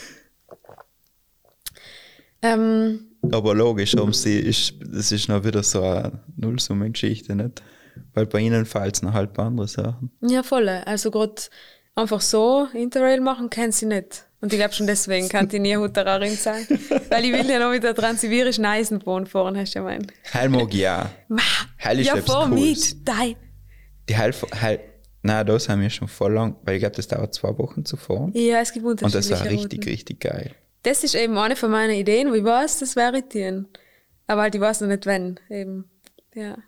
Ähm, 2.44 3.00
Aber 3.30 3.54
logisch, 3.54 3.94
um 3.94 4.12
sie 4.12 4.40
ist, 4.40 4.74
das 4.80 5.12
ist 5.12 5.28
noch 5.28 5.44
wieder 5.44 5.62
so 5.62 5.82
eine 5.82 6.20
Nullsummengeschichte, 6.36 7.36
nicht? 7.36 7.62
Weil 8.14 8.26
bei 8.26 8.40
ihnen 8.40 8.66
fällt 8.66 8.96
es 8.96 9.02
noch 9.02 9.12
halt 9.12 9.32
bei 9.32 9.44
anderen 9.44 9.68
Sachen. 9.68 10.10
Ja, 10.20 10.42
voll. 10.42 10.68
Also 10.68 11.10
gerade 11.10 11.42
einfach 11.94 12.20
so 12.20 12.66
Interrail 12.74 13.20
machen, 13.20 13.48
kennen 13.48 13.72
sie 13.72 13.86
nicht. 13.86 14.26
Und 14.40 14.52
ich 14.52 14.58
glaube 14.58 14.74
schon 14.74 14.88
deswegen 14.88 15.28
kann 15.28 15.48
die 15.48 15.60
nie 15.60 15.76
Huttererin 15.76 16.34
sein. 16.34 16.66
Weil 17.10 17.24
ich 17.24 17.32
will 17.32 17.48
ja 17.48 17.60
noch 17.60 17.70
mit 17.70 17.84
der 17.84 17.94
transsibirischen 17.94 18.64
Eisenbahn 18.64 19.26
fahren, 19.26 19.56
hast 19.56 19.74
du 19.74 19.78
ja 19.78 19.84
meinen. 19.84 20.10
Heil 20.34 20.48
mag 20.48 20.74
ja. 20.74 21.12
Heil 21.82 22.00
ist 22.00 22.08
ja, 22.08 22.16
fahr 22.16 22.48
mit, 22.48 23.08
dein. 23.08 23.36
Die 24.12 24.18
Heil, 24.18 24.34
Heil, 24.60 24.80
nein, 25.22 25.46
das 25.46 25.70
haben 25.70 25.80
wir 25.80 25.88
schon 25.88 26.06
voll 26.06 26.34
lang, 26.34 26.56
weil 26.64 26.74
ich 26.74 26.80
glaube, 26.80 26.96
das 26.96 27.08
dauert 27.08 27.32
zwei 27.32 27.56
Wochen 27.56 27.86
zu 27.86 27.96
fahren. 27.96 28.30
Ja, 28.34 28.60
es 28.60 28.74
gibt 28.74 28.84
unterschiedliche 28.84 29.16
Und 29.16 29.30
das 29.30 29.40
war 29.40 29.50
richtig, 29.50 29.78
Routen. 29.78 29.90
richtig 29.90 30.20
geil. 30.20 30.50
Das 30.82 31.02
ist 31.02 31.14
eben 31.14 31.38
eine 31.38 31.56
von 31.56 31.70
meinen 31.70 31.94
Ideen, 31.94 32.28
wo 32.30 32.34
ich 32.34 32.44
weiß, 32.44 32.80
das 32.80 32.94
wäre 32.94 33.22
ich 33.26 33.64
Aber 34.26 34.42
halt, 34.42 34.54
ich 34.54 34.60
weiß 34.60 34.82
noch 34.82 34.88
nicht, 34.88 35.06
wenn, 35.06 35.40
eben. 35.48 35.88
Ja. 36.34 36.58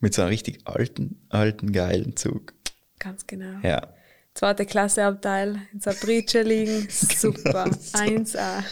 Mit 0.00 0.14
so 0.14 0.22
einem 0.22 0.30
richtig 0.30 0.60
alten, 0.64 1.20
alten, 1.28 1.70
geilen 1.70 2.16
Zug. 2.16 2.54
Ganz 2.98 3.26
genau. 3.26 3.58
Ja. 3.62 3.82
Zweite 4.36 4.66
Klasse 4.66 5.02
Abteil 5.02 5.62
in 5.72 5.80
Sabrice 5.80 6.42
liegen. 6.42 6.86
Super. 6.90 7.70
1A. 7.70 8.62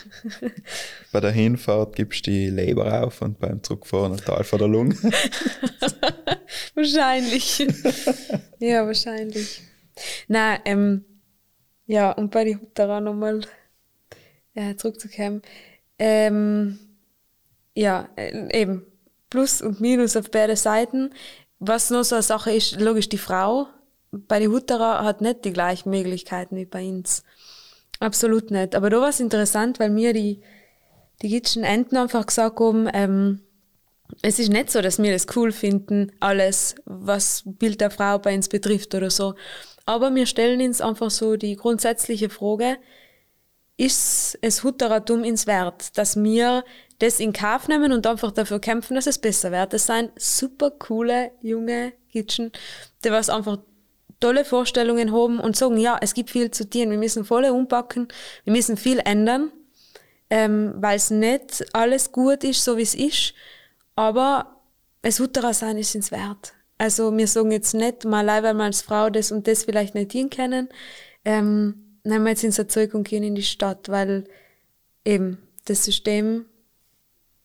Bei 1.13 1.21
der 1.21 1.31
Hinfahrt 1.31 1.97
gibst 1.97 2.27
du 2.27 2.31
die 2.31 2.51
Leber 2.51 3.03
auf 3.03 3.23
und 3.23 3.39
beim 3.39 3.63
Zurückfahren 3.63 4.13
ein 4.13 4.19
Teil 4.19 4.45
von 4.45 4.59
der 4.59 4.69
Lunge. 4.69 4.95
wahrscheinlich. 6.75 7.67
ja, 8.59 8.87
wahrscheinlich. 8.87 9.63
Nein, 10.29 10.61
ähm, 10.67 11.05
ja, 11.87 12.13
und 12.13 12.31
bei 12.31 12.45
den 12.45 12.61
Hutterer 12.61 13.01
nochmal 13.01 13.41
ja, 14.53 14.77
zurückzukommen. 14.77 15.41
Ähm, 15.99 16.79
ja, 17.75 18.11
äh, 18.17 18.61
eben 18.61 18.85
Plus 19.31 19.63
und 19.63 19.81
Minus 19.81 20.15
auf 20.15 20.31
beide 20.31 20.57
Seiten. 20.57 21.15
Was 21.59 21.89
noch 21.89 22.05
so 22.05 22.17
eine 22.17 22.23
Sache 22.23 22.53
ist, 22.53 22.79
logisch, 22.79 23.09
die 23.09 23.17
Frau 23.17 23.69
bei 24.29 24.39
den 24.39 24.51
Hutterer 24.51 25.05
hat 25.05 25.21
nicht 25.21 25.45
die 25.45 25.53
gleichen 25.53 25.91
Möglichkeiten 25.91 26.57
wie 26.57 26.65
bei 26.65 26.89
uns. 26.89 27.23
Absolut 28.01 28.51
nicht. 28.51 28.75
Aber 28.75 28.91
da 28.91 29.01
war 29.01 29.09
es 29.09 29.21
interessant, 29.21 29.79
weil 29.79 29.91
mir 29.91 30.13
die, 30.13 30.41
die 31.23 31.29
gitschen 31.29 31.65
Enten 31.65 31.97
einfach 31.97 32.27
gesagt 32.27 32.61
haben, 32.61 32.89
ähm, 32.93 33.41
es 34.23 34.39
ist 34.39 34.51
nicht 34.51 34.71
so, 34.71 34.81
dass 34.83 35.03
wir 35.03 35.13
das 35.13 35.27
cool 35.37 35.53
finden, 35.53 36.13
alles, 36.21 36.75
was 36.85 37.43
Bild 37.47 37.81
der 37.81 37.91
Frau 37.91 38.19
bei 38.19 38.35
uns 38.35 38.49
betrifft 38.49 38.95
oder 38.95 39.11
so. 39.11 39.35
Aber 39.87 40.15
wir 40.15 40.27
stellen 40.27 40.61
uns 40.61 40.81
einfach 40.81 41.11
so 41.11 41.37
die 41.37 41.57
grundsätzliche 41.57 42.31
Frage, 42.31 42.77
ist 43.77 44.39
es 44.41 44.63
Hutterertum 44.63 45.25
ins 45.25 45.47
Wert, 45.47 45.99
dass 45.99 46.17
wir 46.23 46.65
das 46.99 47.19
in 47.21 47.33
Kauf 47.33 47.67
nehmen 47.69 47.93
und 47.93 48.07
einfach 48.07 48.31
dafür 48.31 48.61
kämpfen, 48.61 48.95
dass 48.95 49.07
es 49.07 49.19
besser 49.19 49.51
wird. 49.51 49.73
Das 49.73 49.87
sind 49.87 50.13
super 50.17 50.71
coole, 50.71 51.33
junge 51.43 51.93
Kitchen, 52.13 52.53
die 53.05 53.11
was 53.11 53.29
einfach 53.29 53.59
tolle 54.25 54.47
Vorstellungen 54.47 55.13
haben 55.13 55.39
und 55.39 55.55
sagen, 55.55 55.77
ja, 55.77 55.99
es 56.01 56.15
gibt 56.15 56.31
viel 56.31 56.51
zu 56.51 56.69
tun, 56.69 56.91
wir 56.91 56.97
müssen 56.97 57.27
voll 57.27 57.45
umpacken, 57.45 58.09
wir 58.45 58.55
müssen 58.55 58.79
viel 58.79 58.99
ändern, 59.05 59.53
ähm, 60.31 60.73
weil 60.79 60.97
es 60.97 61.11
nicht 61.11 61.63
alles 61.75 62.11
gut 62.11 62.43
ist, 62.43 62.65
so 62.65 62.79
wie 62.79 62.83
es 62.83 62.95
ist, 62.95 63.35
aber 63.97 64.63
es 65.03 65.21
Hutterer 65.21 65.53
sein 65.53 65.77
ist 65.77 65.95
ins 65.95 66.11
Wert. 66.11 66.55
Also 66.79 67.15
wir 67.15 67.29
sagen 67.29 67.51
jetzt 67.51 67.75
nicht, 67.75 68.07
mal 68.07 68.27
weil 68.27 68.55
wir 68.55 68.65
als 68.65 68.81
Frau 68.81 69.11
das 69.11 69.31
und 69.31 69.47
das 69.47 69.65
vielleicht 69.65 69.95
nicht 69.95 70.13
hinkennen, 70.13 70.71
ähm, 71.27 71.99
nehmen 72.03 72.25
wir 72.25 72.31
jetzt 72.31 72.45
ins 72.45 72.59
Erzeug 72.59 72.95
und 72.95 73.07
gehen 73.07 73.25
in 73.25 73.35
die 73.35 73.43
Stadt, 73.43 73.91
weil 73.91 74.25
eben 75.05 75.37
das 75.67 75.85
System, 75.85 76.47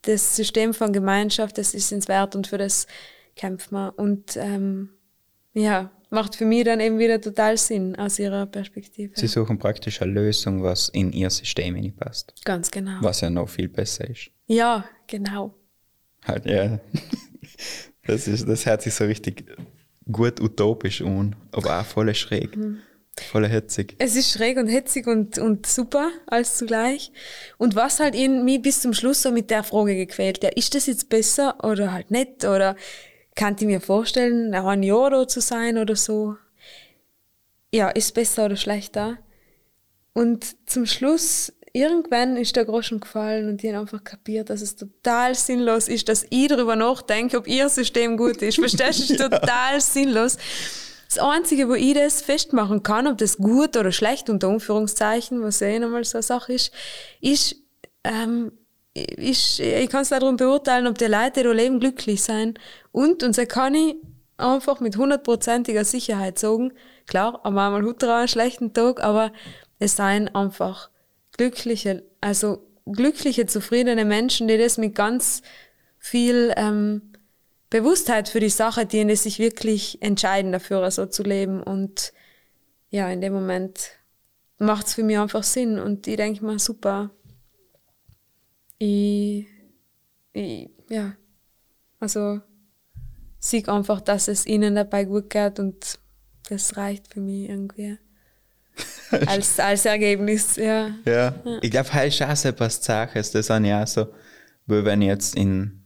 das 0.04 0.38
System 0.38 0.74
von 0.74 0.94
Gemeinschaft, 0.94 1.58
das 1.58 1.74
ist 1.74 1.92
ins 1.92 2.08
Wert 2.08 2.38
und 2.38 2.48
für 2.48 2.58
das 2.58 2.88
kämpft 3.36 3.74
man. 3.74 3.90
Und 3.90 4.38
ähm, 4.38 4.92
ja, 5.54 5.92
macht 6.10 6.36
für 6.36 6.46
mich 6.46 6.64
dann 6.64 6.80
eben 6.80 7.00
wieder 7.00 7.22
total 7.22 7.58
Sinn 7.58 7.96
aus 7.96 8.20
ihrer 8.20 8.46
Perspektive. 8.46 9.14
Sie 9.16 9.28
suchen 9.28 9.60
praktisch 9.60 10.02
eine 10.02 10.12
Lösung, 10.12 10.64
was 10.64 10.90
in 10.90 11.12
ihr 11.12 11.30
System 11.30 11.76
nicht 11.76 11.98
passt. 11.98 12.34
Ganz 12.46 12.72
genau. 12.72 12.98
Was 13.02 13.22
ja 13.22 13.30
noch 13.30 13.50
viel 13.50 13.70
besser 13.70 14.10
ist. 14.10 14.32
Ja, 14.48 14.86
genau. 15.08 15.54
Halt, 16.26 16.46
ja. 16.46 16.80
Das, 18.06 18.28
ist, 18.28 18.48
das 18.48 18.66
hört 18.66 18.82
sich 18.82 18.96
so 18.96 19.04
richtig 19.04 19.46
gut 20.12 20.42
utopisch 20.42 21.04
an, 21.04 21.36
aber 21.52 21.80
auch 21.80 21.86
voll 21.86 22.16
schräg. 22.16 22.58
Mhm. 22.58 22.80
Voll 23.20 23.48
hetzig. 23.48 23.96
Es 24.00 24.16
ist 24.16 24.32
schräg 24.32 24.58
und 24.58 24.68
hetzig 24.68 25.06
und, 25.06 25.38
und 25.38 25.66
super, 25.66 26.10
alles 26.26 26.58
zugleich. 26.58 27.12
Und 27.58 27.76
was 27.76 28.00
halt 28.00 28.16
in 28.16 28.46
mich 28.46 28.62
bis 28.62 28.82
zum 28.82 28.94
Schluss 28.94 29.22
so 29.22 29.32
mit 29.32 29.50
der 29.52 29.64
Frage 29.64 29.96
gequält, 29.96 30.44
ja, 30.44 30.50
ist 30.50 30.74
das 30.74 30.88
jetzt 30.88 31.10
besser 31.10 31.64
oder 31.64 31.92
halt 31.92 32.12
nicht? 32.12 32.46
Oder 32.46 32.76
kann 33.40 33.56
ich 33.58 33.66
mir 33.66 33.80
vorstellen, 33.80 34.54
ein 34.54 34.84
Jahr 34.84 35.12
da 35.12 35.26
zu 35.26 35.40
sein 35.40 35.78
oder 35.78 35.96
so? 35.96 36.36
Ja, 37.72 37.88
ist 37.88 38.14
besser 38.14 38.46
oder 38.46 38.58
schlechter? 38.58 39.18
Und 40.12 40.58
zum 40.70 40.86
Schluss, 40.86 41.54
irgendwann 41.72 42.36
ist 42.36 42.58
der 42.58 42.66
Groschen 42.66 43.00
gefallen 43.00 43.48
und 43.48 43.64
ich 43.64 43.70
habe 43.70 43.80
einfach 43.80 44.04
kapiert, 44.04 44.50
dass 44.50 44.62
es 44.62 44.76
total 44.76 45.36
sinnlos 45.36 45.88
ist, 45.88 46.10
dass 46.10 46.26
ich 46.30 46.50
darüber 46.50 46.76
nachdenke, 46.76 47.38
ob 47.38 47.48
ihr 47.48 47.70
System 47.70 48.18
gut 48.18 48.42
ist. 48.42 48.56
Verstehst 48.56 49.00
du? 49.00 49.04
Es 49.04 49.10
ist 49.12 49.20
total 49.32 49.80
sinnlos. 49.80 50.38
Das 51.08 51.20
Einzige, 51.20 51.70
wo 51.70 51.76
ich 51.76 51.94
das 51.94 52.22
festmachen 52.22 52.84
kann, 52.84 53.08
ob 53.08 53.20
das 53.20 53.38
gut 53.38 53.78
oder 53.78 53.94
schlecht 53.94 54.30
unter 54.30 54.50
Anführungszeichen, 54.50 55.42
was 55.42 55.62
eh 55.62 55.80
nochmal 55.80 56.04
so 56.04 56.18
eine 56.18 56.24
Sache 56.24 56.52
ist, 56.52 56.74
ist, 57.22 57.56
ähm, 58.04 58.52
ist 59.18 59.60
ich 59.60 59.90
kann 59.90 60.02
es 60.02 60.10
darum 60.10 60.38
beurteilen, 60.38 60.88
ob 60.88 60.98
die 60.98 61.06
Leute, 61.06 61.42
die 61.42 61.44
da 61.44 61.52
leben, 61.52 61.80
glücklich 61.80 62.24
sein. 62.24 62.56
Und, 62.92 63.24
und 63.24 63.36
so 63.36 63.46
kann 63.46 63.76
ich 63.76 63.96
einfach 64.38 64.80
mit 64.80 64.98
hundertprozentiger 64.98 65.84
Sicherheit 65.84 66.40
sagen, 66.40 66.74
klar, 67.08 67.40
am 67.44 67.58
einmal 67.58 67.86
hat 67.86 68.04
einen 68.04 68.28
schlechten 68.28 68.74
Tag, 68.74 69.04
aber 69.04 69.32
es 69.80 69.96
seien 69.96 70.34
einfach 70.34 70.90
glückliche, 71.38 72.04
also 72.22 72.66
glückliche, 72.86 73.46
zufriedene 73.46 74.06
Menschen, 74.06 74.48
die 74.48 74.58
das 74.58 74.78
mit 74.78 74.96
ganz 74.96 75.42
viel 75.98 76.54
ähm, 76.56 77.14
Bewusstheit 77.70 78.30
für 78.30 78.40
die 78.40 78.50
Sache, 78.50 78.86
die 78.86 79.16
sich 79.16 79.40
wirklich 79.40 80.02
entscheiden 80.02 80.52
dafür, 80.52 80.90
so 80.92 81.06
zu 81.06 81.24
leben. 81.24 81.62
Und 81.62 82.14
ja, 82.90 83.10
in 83.10 83.22
dem 83.22 83.34
Moment 83.34 83.92
macht 84.58 84.88
es 84.88 84.96
für 84.96 85.04
mich 85.04 85.20
einfach 85.20 85.44
Sinn. 85.44 85.80
Und 85.80 86.08
ich 86.08 86.18
denke 86.18 86.44
mal, 86.44 86.60
super. 86.60 87.12
Ich, 88.80 89.46
ich 90.34 90.70
ja, 90.90 91.16
also 92.00 92.42
sieg 93.40 93.70
einfach, 93.70 94.02
dass 94.02 94.28
es 94.28 94.46
ihnen 94.46 94.76
dabei 94.76 95.06
gut 95.06 95.30
geht 95.30 95.60
und 95.60 96.00
das 96.50 96.76
reicht 96.78 97.14
für 97.14 97.20
mich 97.20 97.50
irgendwie. 97.50 97.98
als, 99.28 99.60
als 99.60 99.86
Ergebnis, 99.86 100.56
ja. 100.56 100.90
Ja, 101.06 101.36
ja. 101.44 101.60
ich 101.62 101.70
glaube, 101.70 101.94
halt 101.94 102.14
ist 102.14 102.22
auch 102.22 102.36
so 102.36 102.50
etwas 102.50 102.84
Saches, 102.84 103.32
das 103.32 103.48
sind 103.48 103.66
ja 103.66 103.84
auch 103.84 103.88
so, 103.88 104.08
weil 104.66 104.86
wenn 104.86 105.02
ich 105.02 105.10
jetzt 105.10 105.36
in 105.36 105.80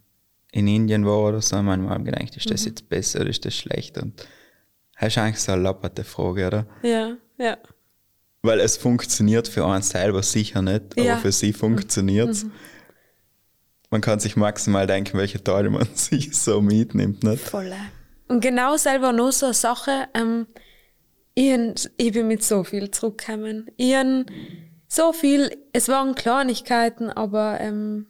in 0.54 0.68
Indien 0.68 1.06
war 1.06 1.30
oder 1.30 1.42
so, 1.42 1.62
manchmal 1.62 1.96
habe 1.96 2.04
ich 2.08 2.14
gedacht, 2.14 2.38
ist 2.38 2.50
das 2.50 2.62
mhm. 2.62 2.68
jetzt 2.68 2.88
besser 2.88 3.22
oder 3.22 3.30
ist 3.32 3.44
das 3.44 3.56
schlecht? 3.56 3.98
Und 3.98 4.26
das 5.00 5.08
ist 5.08 5.18
eigentlich 5.18 5.40
so 5.40 5.52
eine 5.52 5.64
lapperte 5.64 6.04
Frage, 6.04 6.48
oder? 6.48 6.68
Ja, 6.84 7.18
ja. 7.40 7.58
Weil 8.44 8.60
es 8.60 8.78
funktioniert 8.78 9.48
für 9.48 9.66
einen 9.66 9.82
selber 9.82 10.22
sicher 10.22 10.62
nicht, 10.62 10.94
aber 10.94 11.04
ja. 11.04 11.18
für 11.18 11.32
sie 11.32 11.54
funktioniert 11.54 12.30
es. 12.30 12.44
Mhm. 12.44 12.52
Man 13.94 14.02
kann 14.02 14.20
sich 14.20 14.36
maximal 14.36 14.88
denken, 14.88 15.20
welche 15.20 15.44
Teile 15.44 15.70
man 15.70 15.88
sich 15.94 16.36
so 16.36 16.62
mitnimmt. 16.62 17.24
Nicht? 17.24 17.44
Voll. 17.44 17.72
Und 18.28 18.40
genau 18.40 18.76
selber 18.76 19.12
noch 19.12 19.32
so 19.32 19.46
eine 19.46 19.54
Sache, 19.54 20.08
ähm, 20.16 20.48
ich, 21.36 21.92
ich 21.98 22.12
bin 22.12 22.28
mit 22.28 22.44
so 22.44 22.64
viel 22.64 22.90
zurückgekommen. 22.90 23.70
Ich 23.78 23.96
so 24.88 25.14
viel, 25.14 25.56
es 25.74 25.90
waren 25.90 26.16
Kleinigkeiten, 26.16 27.12
aber 27.12 27.62
ähm, 27.62 28.08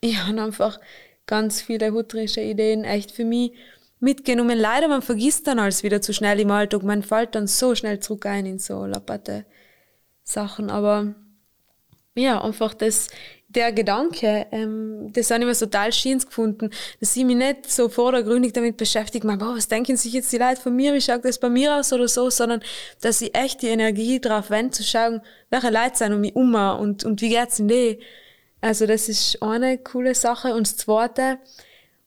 ich 0.00 0.16
habe 0.16 0.40
einfach 0.40 0.80
ganz 1.26 1.60
viele 1.60 1.92
hutterische 1.92 2.40
Ideen 2.40 2.84
echt 2.84 3.10
für 3.10 3.26
mich 3.26 3.52
mitgenommen. 4.00 4.58
Leider, 4.58 4.88
man 4.88 5.02
vergisst 5.02 5.46
dann 5.46 5.58
alles 5.58 5.82
wieder 5.82 6.00
zu 6.00 6.14
schnell 6.14 6.40
im 6.40 6.50
Alltag. 6.50 6.84
Man 6.84 7.02
fällt 7.02 7.34
dann 7.34 7.48
so 7.48 7.74
schnell 7.74 8.00
zurück 8.00 8.24
ein 8.24 8.46
in 8.46 8.58
so 8.58 8.86
lapperte 8.86 9.44
Sachen. 10.22 10.70
Aber 10.70 11.14
ja, 12.14 12.42
einfach 12.42 12.72
das, 12.72 13.08
der 13.48 13.72
Gedanke, 13.72 14.46
ähm, 14.52 15.10
das 15.12 15.30
habe 15.30 15.40
ich 15.40 15.46
mir 15.46 15.56
total 15.56 15.92
schön 15.92 16.18
gefunden, 16.18 16.70
dass 17.00 17.16
ich 17.16 17.24
mich 17.24 17.36
nicht 17.36 17.70
so 17.70 17.88
vordergründig 17.88 18.52
damit 18.52 18.76
beschäftige, 18.76 19.26
man, 19.26 19.38
boah, 19.38 19.56
was 19.56 19.68
denken 19.68 19.96
sich 19.96 20.12
jetzt 20.12 20.30
die 20.32 20.36
Leute 20.36 20.60
von 20.60 20.76
mir, 20.76 20.92
wie 20.92 21.00
schaut 21.00 21.24
das 21.24 21.38
bei 21.38 21.48
mir 21.48 21.76
aus 21.76 21.92
oder 21.92 22.08
so, 22.08 22.28
sondern 22.28 22.60
dass 23.00 23.22
ich 23.22 23.34
echt 23.34 23.62
die 23.62 23.68
Energie 23.68 24.20
drauf 24.20 24.50
wende, 24.50 24.72
zu 24.72 24.84
schauen, 24.84 25.22
welche 25.48 25.70
Leute 25.70 25.96
sind 25.96 26.12
um 26.12 26.20
mich 26.20 26.36
um 26.36 26.54
und, 26.54 27.04
und 27.04 27.22
wie 27.22 27.30
geht's 27.30 27.58
in 27.58 27.68
die. 27.68 28.00
Also 28.60 28.86
das 28.86 29.08
ist 29.08 29.42
eine 29.42 29.78
coole 29.78 30.14
Sache. 30.14 30.54
Und 30.54 30.66
das 30.66 30.76
Zweite, 30.76 31.38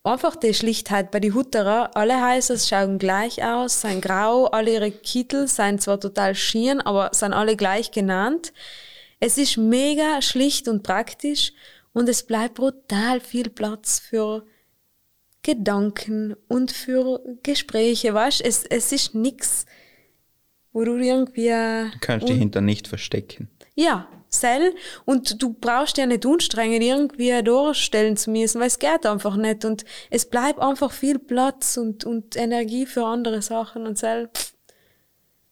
einfach 0.04 0.36
die 0.36 0.54
Schlichtheit 0.54 1.12
bei 1.12 1.20
den 1.20 1.34
Hutterer. 1.34 1.92
Alle 1.96 2.28
Häuser 2.28 2.58
schauen 2.58 3.00
gleich 3.00 3.44
aus, 3.44 3.82
sind 3.82 4.02
grau, 4.02 4.46
alle 4.46 4.74
ihre 4.74 4.92
Kittel 4.92 5.48
sind 5.48 5.82
zwar 5.82 6.00
total 6.00 6.36
schieren, 6.36 6.82
aber 6.82 7.10
sind 7.14 7.34
alle 7.34 7.56
gleich 7.56 7.92
genannt. 7.92 8.54
Es 9.24 9.38
ist 9.38 9.56
mega 9.56 10.22
schlicht 10.22 10.68
und 10.68 10.82
praktisch 10.82 11.54
und 11.94 12.10
es 12.10 12.24
bleibt 12.24 12.56
brutal 12.56 13.20
viel 13.20 13.50
Platz 13.50 14.00
für 14.00 14.46
Gedanken 15.44 16.36
und 16.48 16.72
für 16.72 17.22
Gespräche, 17.44 18.14
weißt 18.14 18.42
es, 18.42 18.66
es 18.66 18.92
ist 18.92 19.14
nix, 19.14 19.68
wo 20.74 20.84
du 20.84 20.96
irgendwie... 20.98 21.50
Du 21.50 22.00
kannst 22.00 22.30
dich 22.30 22.38
hinter 22.38 22.62
nicht 22.62 22.88
verstecken. 22.88 23.50
Ja, 23.76 24.08
sell 24.28 24.74
und 25.06 25.42
du 25.42 25.54
brauchst 25.54 25.98
ja 25.98 26.08
nicht 26.08 26.26
anstrengen, 26.26 26.82
irgendwie 26.82 27.44
durchstellen 27.44 28.18
zu 28.18 28.32
müssen, 28.32 28.60
weil 28.60 28.68
es 28.68 28.80
geht 28.80 29.06
einfach 29.06 29.36
nicht. 29.36 29.66
Und 29.66 29.86
es 30.10 30.28
bleibt 30.28 30.60
einfach 30.60 30.92
viel 30.92 31.20
Platz 31.20 31.78
und, 31.78 32.06
und 32.06 32.36
Energie 32.36 32.88
für 32.88 33.06
andere 33.06 33.44
Sachen 33.44 33.86
und 33.86 34.00
sell 34.00 34.30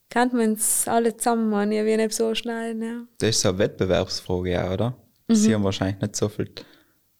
kann 0.10 0.30
man 0.34 0.54
es 0.54 0.88
alle 0.88 1.16
zusammen 1.16 1.50
machen, 1.50 1.72
ich 1.72 1.84
will 1.84 1.98
nicht 1.98 2.14
so 2.14 2.34
schneiden, 2.34 2.82
ja. 2.82 3.02
Das 3.20 3.30
ist 3.30 3.42
so 3.42 3.50
eine 3.50 3.60
Wettbewerbsfrage, 3.60 4.52
ja, 4.52 4.72
oder? 4.72 4.96
Mhm. 5.28 5.36
Sie 5.36 5.54
haben 5.54 5.64
wahrscheinlich 5.64 6.02
nicht 6.02 6.16
so 6.16 6.30
viel 6.30 6.52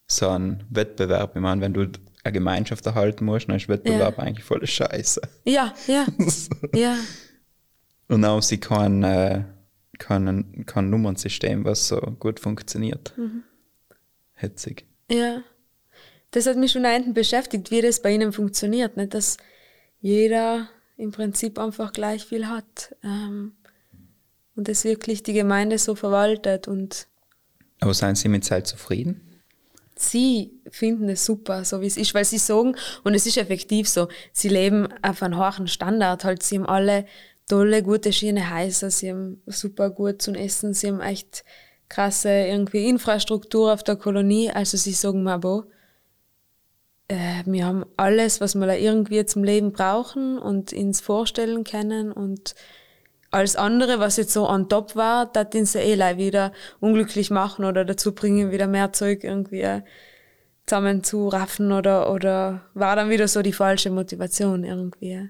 so 0.08 0.30
einen 0.30 0.64
Wettbewerb. 0.70 1.36
Ich 1.36 1.42
meine, 1.42 1.62
wenn 1.62 1.74
du 1.74 1.88
eine 2.24 2.34
Gemeinschaft 2.34 2.86
erhalten 2.86 3.26
musst, 3.26 3.48
dann 3.48 3.58
ist 3.58 3.70
Wettbewerb 3.70 4.18
ja. 4.18 4.24
eigentlich 4.24 4.44
voll 4.44 4.66
Scheiße. 4.66 5.22
Ja, 5.46 5.74
ja. 5.88 6.06
ja. 6.74 6.98
Und 8.08 8.26
auch 8.26 8.42
sie 8.42 8.60
kein, 8.60 9.04
äh, 9.04 9.44
kein, 10.00 10.66
kein 10.66 10.90
Nummernsystem, 10.90 11.64
was 11.64 11.88
so 11.88 12.00
gut 12.20 12.40
funktioniert. 12.40 13.14
Mhm. 13.18 13.44
Hetzig. 14.34 14.86
Ja. 15.12 15.44
Das 16.32 16.48
hat 16.48 16.58
mich 16.58 16.72
schon 16.72 16.86
einen 16.86 17.14
beschäftigt, 17.14 17.72
wie 17.72 17.82
das 17.82 18.02
bei 18.02 18.12
ihnen 18.12 18.34
funktioniert. 18.34 18.98
Nicht, 18.98 19.14
dass 19.14 19.38
jeder 20.00 20.70
im 21.00 21.12
Prinzip 21.12 21.58
einfach 21.58 21.94
gleich 21.94 22.26
viel 22.26 22.48
hat. 22.48 22.96
Ähm, 23.04 23.54
und 24.56 24.68
es 24.68 24.84
wirklich 24.84 25.24
die 25.24 25.34
Gemeinde 25.34 25.78
so 25.78 25.96
verwaltet 25.96 26.68
und 26.68 27.08
aber 27.80 27.94
seien 27.94 28.16
Sie 28.16 28.28
mit 28.28 28.44
Zeit 28.44 28.68
zufrieden? 28.68 29.22
Sie 29.96 30.52
finden 30.70 31.08
es 31.08 31.26
super, 31.26 31.64
so 31.64 31.82
wie 31.82 31.88
es 31.88 31.96
ist, 31.96 32.14
weil 32.14 32.26
sie 32.26 32.38
sagen, 32.38 32.76
und 33.04 33.14
es 33.14 33.26
ist 33.26 33.38
effektiv 33.38 33.88
so, 33.88 34.08
sie 34.32 34.50
leben 34.50 34.88
auf 35.02 35.24
einem 35.24 35.38
hohen 35.38 35.68
Standard, 35.68 36.24
halt, 36.24 36.44
sie 36.44 36.58
haben 36.58 36.66
alle 36.66 37.06
tolle, 37.48 37.84
gute, 37.84 38.14
schöne 38.14 38.54
Häuser, 38.54 38.92
sie 38.92 39.12
haben 39.12 39.42
super 39.46 39.90
gut 39.90 40.22
zum 40.22 40.36
Essen, 40.36 40.74
sie 40.74 40.88
haben 40.88 41.02
echt 41.02 41.44
krasse 41.90 42.30
irgendwie 42.30 42.88
Infrastruktur 42.88 43.74
auf 43.74 43.84
der 43.84 43.96
Kolonie, 43.98 44.52
also 44.52 44.78
sie 44.78 44.94
sagen 44.94 45.24
mal, 45.24 45.38
boah, 45.38 45.66
äh, 47.10 47.44
wir 47.46 47.66
haben 47.66 47.86
alles, 47.98 48.40
was 48.40 48.56
wir 48.56 48.80
irgendwie 48.80 49.26
zum 49.26 49.44
Leben 49.44 49.74
brauchen 49.74 50.38
und 50.38 50.72
uns 50.72 51.02
vorstellen 51.02 51.64
können 51.64 52.12
und 52.12 52.56
alles 53.32 53.56
andere, 53.56 54.00
was 54.00 54.18
jetzt 54.18 54.34
so 54.34 54.48
on 54.48 54.70
top 54.70 54.96
war, 54.96 55.26
das 55.26 55.50
den 55.50 55.66
sie 55.66 55.80
eh 55.80 56.18
wieder 56.18 56.52
unglücklich 56.80 57.30
machen 57.30 57.66
oder 57.66 57.84
dazu 57.84 58.14
bringen, 58.16 58.52
wieder 58.52 58.68
mehr 58.68 58.94
Zeug 58.94 59.24
irgendwie 59.24 59.82
zusammen 60.66 61.04
zu 61.04 61.28
raffen 61.28 61.72
oder, 61.72 62.12
oder 62.12 62.62
war 62.74 62.96
dann 62.96 63.10
wieder 63.10 63.28
so 63.28 63.42
die 63.42 63.54
falsche 63.54 63.90
Motivation 63.90 64.64
irgendwie. 64.64 65.30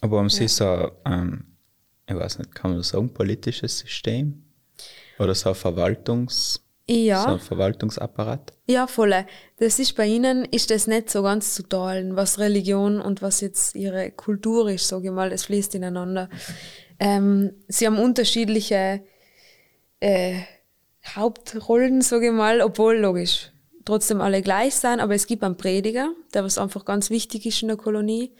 Aber 0.00 0.18
haben 0.18 0.28
Sie 0.28 0.42
ja. 0.42 0.48
so, 0.48 0.90
ähm, 1.04 1.44
ich 2.08 2.16
weiß 2.16 2.38
nicht, 2.38 2.54
kann 2.54 2.72
man 2.72 2.78
das 2.78 2.88
sagen, 2.88 3.12
politisches 3.12 3.78
System? 3.78 4.42
Oder 5.18 5.34
so 5.34 5.50
ein 5.50 5.54
Verwaltungs- 5.54 6.60
ja. 6.88 7.22
So 7.22 7.28
ein 7.34 7.40
Verwaltungsapparat? 7.40 8.52
Ja, 8.66 8.86
voll. 8.86 9.14
Das 9.58 9.78
ist 9.78 9.94
bei 9.96 10.06
ihnen, 10.06 10.44
ist 10.46 10.70
das 10.70 10.86
nicht 10.86 11.10
so 11.10 11.22
ganz 11.22 11.54
zu 11.54 11.62
teilen, 11.62 12.16
was 12.16 12.38
Religion 12.38 13.00
und 13.00 13.22
was 13.22 13.40
jetzt 13.40 13.74
ihre 13.74 14.10
Kultur 14.10 14.68
ist, 14.70 14.88
sage 14.88 15.08
ich 15.08 15.12
mal, 15.12 15.30
das 15.30 15.44
fließt 15.44 15.74
ineinander. 15.74 16.28
Ähm, 16.98 17.52
sie 17.68 17.86
haben 17.86 17.98
unterschiedliche 17.98 19.02
äh, 20.00 20.40
Hauptrollen, 21.04 22.00
sage 22.00 22.26
ich 22.26 22.32
mal, 22.32 22.60
obwohl 22.60 22.96
logisch 22.96 23.52
trotzdem 23.84 24.20
alle 24.20 24.42
gleich 24.42 24.74
sein, 24.74 25.00
aber 25.00 25.14
es 25.14 25.26
gibt 25.26 25.42
einen 25.42 25.56
Prediger, 25.56 26.12
der 26.34 26.44
was 26.44 26.58
einfach 26.58 26.84
ganz 26.84 27.10
wichtig 27.10 27.46
ist 27.46 27.62
in 27.62 27.68
der 27.68 27.76
Kolonie, 27.76 28.32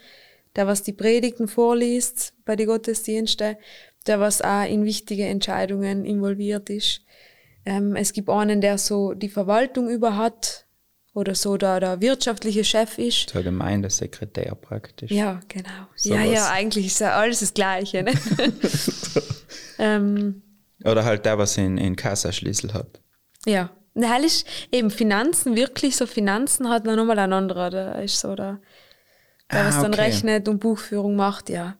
der 0.55 0.67
was 0.67 0.83
die 0.83 0.93
Predigten 0.93 1.47
vorliest 1.47 2.33
bei 2.45 2.55
den 2.55 2.67
Gottesdiensten, 2.67 3.57
der 4.07 4.19
was 4.19 4.41
auch 4.41 4.67
in 4.67 4.85
wichtige 4.85 5.25
Entscheidungen 5.25 6.05
involviert 6.05 6.69
ist. 6.69 7.01
Ähm, 7.65 7.95
es 7.95 8.13
gibt 8.13 8.29
einen, 8.29 8.61
der 8.61 8.77
so 8.77 9.13
die 9.13 9.29
Verwaltung 9.29 9.89
über 9.89 10.17
hat 10.17 10.65
oder 11.13 11.35
so 11.35 11.57
da 11.57 11.79
der 11.79 12.01
wirtschaftliche 12.01 12.63
Chef 12.63 12.97
ist. 12.97 13.33
Der 13.33 13.43
Gemeindesekretär 13.43 14.55
praktisch. 14.55 15.11
Ja, 15.11 15.39
genau. 15.47 15.87
So 15.95 16.13
ja, 16.13 16.21
was. 16.21 16.31
ja, 16.31 16.51
eigentlich 16.51 16.87
ist 16.87 16.99
ja 16.99 17.15
alles 17.15 17.39
das 17.39 17.53
Gleiche. 17.53 18.03
Ne? 18.03 18.13
ähm, 19.79 20.41
oder 20.83 21.05
halt 21.05 21.25
der, 21.25 21.37
was 21.37 21.57
in, 21.57 21.77
in 21.77 21.95
Kassaschlüssel 21.95 22.73
hat. 22.73 22.99
Ja. 23.45 23.69
Nein, 23.95 24.23
ist 24.23 24.47
eben 24.71 24.89
Finanzen, 24.89 25.55
wirklich 25.55 25.95
so 25.95 26.07
Finanzen 26.07 26.67
hat 26.67 26.83
noch 26.83 26.95
nochmal 26.95 27.19
ein 27.19 27.31
anderer. 27.31 27.69
Der 27.69 28.01
ist 28.01 28.19
so 28.19 28.35
der, 28.35 28.59
der 29.51 29.61
ah, 29.61 29.67
was 29.67 29.75
dann 29.75 29.93
okay. 29.93 30.01
rechnet 30.01 30.47
und 30.47 30.59
Buchführung 30.59 31.15
macht, 31.15 31.49
ja. 31.49 31.77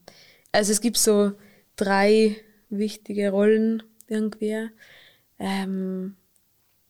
Also 0.52 0.72
es 0.72 0.80
gibt 0.80 0.98
so 0.98 1.32
drei 1.76 2.36
wichtige 2.70 3.32
Rollen 3.32 3.82
irgendwie. 4.08 4.70
Ähm, 5.44 6.16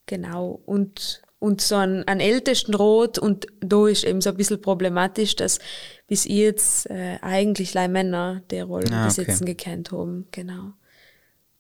genau. 0.06 0.62
Und, 0.66 1.24
und 1.40 1.60
so 1.60 1.76
ein, 1.76 2.08
ein 2.08 2.20
ältesten 2.20 2.76
Rot 2.76 3.18
und 3.18 3.48
da 3.60 3.88
ist 3.88 4.04
eben 4.04 4.22
so 4.22 4.30
ein 4.30 4.38
bisschen 4.38 4.62
problematisch, 4.62 5.36
dass 5.36 5.60
bis 6.08 6.26
jetzt 6.26 6.90
äh, 6.92 7.18
eigentlich 7.22 7.74
leider 7.74 7.92
Männer 7.92 8.44
die 8.52 8.60
Rollen 8.60 8.94
ah, 8.94 9.08
okay. 9.08 9.24
besetzen 9.24 9.46
gekannt 9.46 9.92
haben. 9.92 10.28
Genau. 10.32 10.74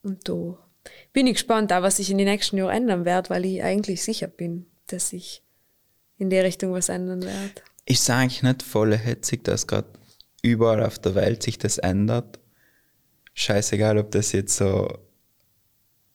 Und 0.03 0.29
da 0.29 0.59
bin 1.13 1.25
ich 1.25 1.33
gespannt, 1.33 1.73
auch 1.73 1.81
was 1.81 1.97
sich 1.97 2.11
in 2.11 2.19
den 2.19 2.27
nächsten 2.27 2.57
Jahren 2.57 2.75
ändern 2.75 3.05
wird, 3.05 3.31
weil 3.31 3.43
ich 3.45 3.63
eigentlich 3.63 4.03
sicher 4.03 4.27
bin, 4.27 4.67
dass 4.87 5.09
sich 5.09 5.41
in 6.17 6.29
der 6.29 6.43
Richtung 6.43 6.73
was 6.73 6.89
ändern 6.89 7.23
wird. 7.23 7.63
Ich 7.85 8.01
sage 8.01 8.21
eigentlich 8.21 8.43
nicht 8.43 8.63
voll 8.63 8.95
hetzig, 8.95 9.43
dass 9.43 9.65
gerade 9.65 9.87
überall 10.43 10.83
auf 10.83 10.99
der 10.99 11.15
Welt 11.15 11.41
sich 11.41 11.57
das 11.57 11.79
ändert. 11.79 12.39
Scheißegal, 13.33 13.97
ob 13.97 14.11
das 14.11 14.31
jetzt 14.31 14.55
so 14.55 14.99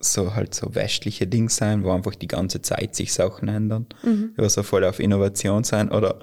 so 0.01 0.35
halt 0.35 0.55
so 0.55 0.75
westliche 0.75 1.27
Dinge 1.27 1.51
sein, 1.51 1.83
wo 1.83 1.91
einfach 1.91 2.15
die 2.15 2.29
ganze 2.29 2.63
Zeit 2.63 2.95
sich 2.95 3.13
Sachen 3.13 3.49
ändern, 3.49 3.87
mhm. 4.03 4.33
was 4.37 4.55
so 4.55 4.63
voll 4.63 4.85
auf 4.85 5.01
Innovation 5.01 5.65
sein 5.65 5.91
oder 5.91 6.21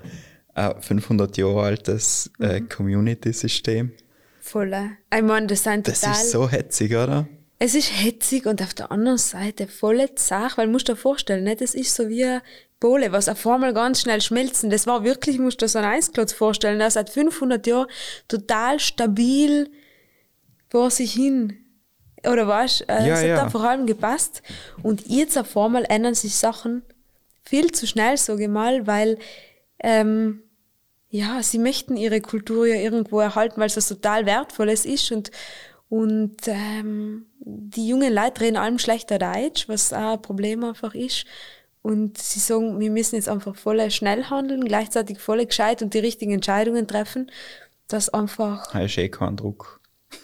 ein 0.54 0.82
500 0.82 1.36
Jahre 1.38 1.64
altes 1.64 2.32
äh, 2.40 2.62
mhm. 2.62 2.70
Community-System. 2.70 3.92
Voll. 4.40 4.74
Ich 5.14 5.22
meine, 5.24 5.48
das 5.48 5.64
sind 5.64 5.88
Das 5.88 6.04
ist 6.04 6.32
so 6.32 6.50
hetzig, 6.50 6.92
oder? 6.92 7.28
Es 7.58 7.74
ist 7.74 7.90
hetzig 7.90 8.46
und 8.46 8.62
auf 8.62 8.74
der 8.74 8.92
anderen 8.92 9.18
Seite 9.18 9.68
volle 9.68 10.10
Sache, 10.16 10.58
weil 10.58 10.68
du 10.68 10.74
musst 10.74 10.88
dir 10.88 10.96
vorstellen, 10.96 11.44
ne, 11.44 11.56
das 11.56 11.74
ist 11.74 11.96
so 11.96 12.10
wie 12.10 12.40
Bohle, 12.80 13.12
was 13.12 13.30
auf 13.30 13.48
einmal 13.48 13.74
ganz 13.74 14.02
schnell 14.02 14.22
schmelzen. 14.22 14.70
Das 14.70 14.88
war 14.88 15.04
wirklich, 15.04 15.40
musst 15.40 15.62
du 15.62 15.66
dir 15.66 15.70
so 15.70 15.80
ein 15.80 15.86
Eisklotz 15.86 16.34
vorstellen, 16.34 16.80
der 16.80 16.92
seit 16.92 17.10
500 17.10 17.66
Jahren 17.66 17.88
total 18.28 18.80
stabil 18.80 19.70
vor 20.70 20.92
sich 20.92 21.14
hin 21.14 21.65
oder 22.32 22.48
was? 22.48 22.82
Äh, 22.82 23.08
ja, 23.08 23.14
es 23.14 23.20
hat 23.20 23.28
ja. 23.28 23.36
da 23.36 23.50
vor 23.50 23.64
allem 23.64 23.86
gepasst. 23.86 24.42
Und 24.84 25.08
jetzt 25.08 25.38
auf 25.38 25.56
einmal 25.58 25.86
ändern 25.90 26.16
sich 26.16 26.36
Sachen 26.36 26.84
viel 27.44 27.72
zu 27.72 27.88
schnell, 27.88 28.18
sage 28.18 28.44
ich 28.44 28.50
mal, 28.50 28.88
weil 28.88 29.18
ähm, 29.80 30.42
ja, 31.10 31.42
sie 31.44 31.60
möchten 31.60 31.96
ihre 31.96 32.22
Kultur 32.22 32.68
ja 32.68 32.76
irgendwo 32.76 33.20
erhalten, 33.20 33.60
weil 33.60 33.68
es 33.68 33.78
was 33.78 33.88
total 33.88 34.26
Wertvolles 34.26 34.86
ist 34.86 35.12
und 35.12 35.32
und 35.88 36.36
ähm, 36.48 37.28
die 37.40 37.88
jungen 37.88 38.12
Leute 38.12 38.42
reden 38.42 38.58
allem 38.58 38.80
schlechter 38.80 39.20
Deutsch, 39.20 39.70
was 39.70 39.94
auch 39.94 40.14
ein 40.14 40.22
Problem 40.22 40.64
einfach 40.64 40.96
ist. 40.96 41.26
Und 41.84 42.18
sie 42.18 42.40
sagen, 42.40 42.80
wir 42.80 42.90
müssen 42.90 43.16
jetzt 43.16 43.30
einfach 43.30 43.56
voll 43.56 43.92
schnell 43.92 44.26
handeln, 44.26 44.66
gleichzeitig 44.66 45.20
voll 45.20 45.46
gescheit 45.46 45.84
und 45.84 45.94
die 45.94 46.00
richtigen 46.00 46.34
Entscheidungen 46.34 46.88
treffen. 46.88 47.32
Das 47.88 48.10
einfach. 48.10 48.74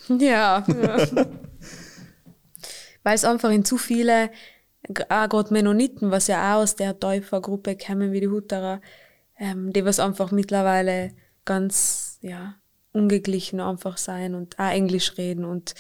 Ja. 0.10 0.66
ja. 0.68 0.98
weil 3.04 3.16
es 3.16 3.26
einfach 3.26 3.52
in 3.52 3.66
zu 3.66 3.78
viele, 3.78 4.30
auch 5.10 5.30
gerade 5.30 5.54
Mennoniten, 5.54 6.12
was 6.12 6.28
ja 6.28 6.56
auch 6.56 6.64
aus 6.64 6.76
der 6.76 7.00
Täufergruppe 7.00 7.78
kommen 7.78 8.12
wie 8.12 8.22
die 8.22 8.30
Hutterer, 8.30 8.82
ähm, 9.38 9.74
die 9.74 9.86
was 9.86 10.00
einfach 10.00 10.32
mittlerweile 10.32 11.12
ganz, 11.46 12.20
ja, 12.22 12.56
ungeglichen 12.94 13.60
einfach 13.60 13.98
sein 13.98 14.36
und 14.36 14.60
auch 14.60 14.72
Englisch 14.72 15.18
reden 15.18 15.46
und 15.46 15.76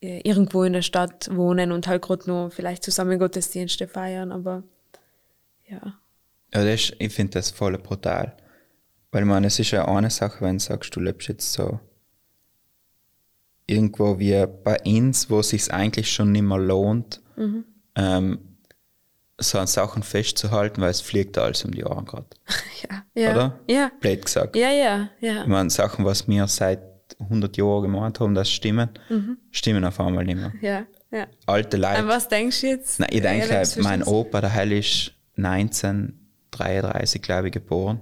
äh, 0.00 0.20
irgendwo 0.20 0.62
in 0.62 0.72
der 0.72 0.82
Stadt 0.82 1.28
wohnen 1.34 1.72
und 1.72 1.86
halt 1.88 2.02
gerade 2.02 2.28
nur 2.28 2.50
vielleicht 2.50 2.84
zusammen 2.84 3.18
Gottesdienste 3.18 3.88
feiern, 3.88 4.32
aber 4.32 4.62
ja. 5.68 5.98
Ja, 6.52 6.64
das 6.64 6.92
ich 6.98 7.12
finde 7.12 7.32
das 7.32 7.50
voll 7.50 7.78
brutal. 7.78 8.36
Weil 9.12 9.24
man, 9.24 9.44
es 9.44 9.58
ist 9.58 9.72
ja 9.72 9.86
eine 9.86 10.10
Sache, 10.10 10.44
wenn 10.44 10.58
du 10.58 10.62
sagst, 10.62 10.94
du 10.94 11.00
lebst 11.00 11.28
jetzt 11.28 11.52
so 11.52 11.80
irgendwo 13.70 14.18
wie 14.18 14.46
bei 14.64 14.78
uns, 14.84 15.30
wo 15.30 15.40
es 15.40 15.50
sich 15.50 15.72
eigentlich 15.72 16.10
schon 16.10 16.32
nicht 16.32 16.42
mehr 16.42 16.58
lohnt, 16.58 17.20
ähm, 17.94 18.38
so 19.38 19.58
an 19.58 19.66
Sachen 19.66 20.02
festzuhalten, 20.02 20.82
weil 20.82 20.90
es 20.90 21.00
fliegt 21.00 21.38
alles 21.38 21.64
um 21.64 21.70
die 21.70 21.84
Ohren 21.84 22.04
gerade. 22.04 22.26
Ja, 22.90 23.04
ja. 23.14 23.32
Oder? 23.32 23.60
Ja. 23.68 23.90
Blöd 24.00 24.24
gesagt. 24.24 24.56
Ja, 24.56 24.70
ja, 24.70 25.10
ja. 25.20 25.42
Ich 25.42 25.46
meine, 25.46 25.68
Sachen, 25.70 26.04
was 26.04 26.26
wir 26.28 26.46
seit 26.46 26.80
100 27.18 27.56
Jahren 27.58 27.82
gemeint 27.82 28.20
haben, 28.20 28.34
dass 28.34 28.50
stimmen, 28.50 28.88
stimmen 29.50 29.84
auf 29.84 30.00
einmal 30.00 30.24
nicht 30.24 30.36
mehr. 30.36 30.52
Ja, 30.62 30.86
ja. 31.10 31.26
Alte 31.46 31.76
Leute. 31.76 31.98
An 31.98 32.08
was 32.08 32.28
denkst 32.28 32.62
du 32.62 32.68
jetzt? 32.68 33.00
Nein, 33.00 33.10
ich 33.12 33.20
denke, 33.20 33.54
Alex, 33.54 33.76
mein 33.76 34.02
Opa, 34.02 34.40
der 34.40 34.50
Hell 34.50 34.72
ist 34.72 35.12
1933, 35.36 37.20
glaube 37.20 37.48
ich, 37.48 37.52
geboren. 37.52 38.00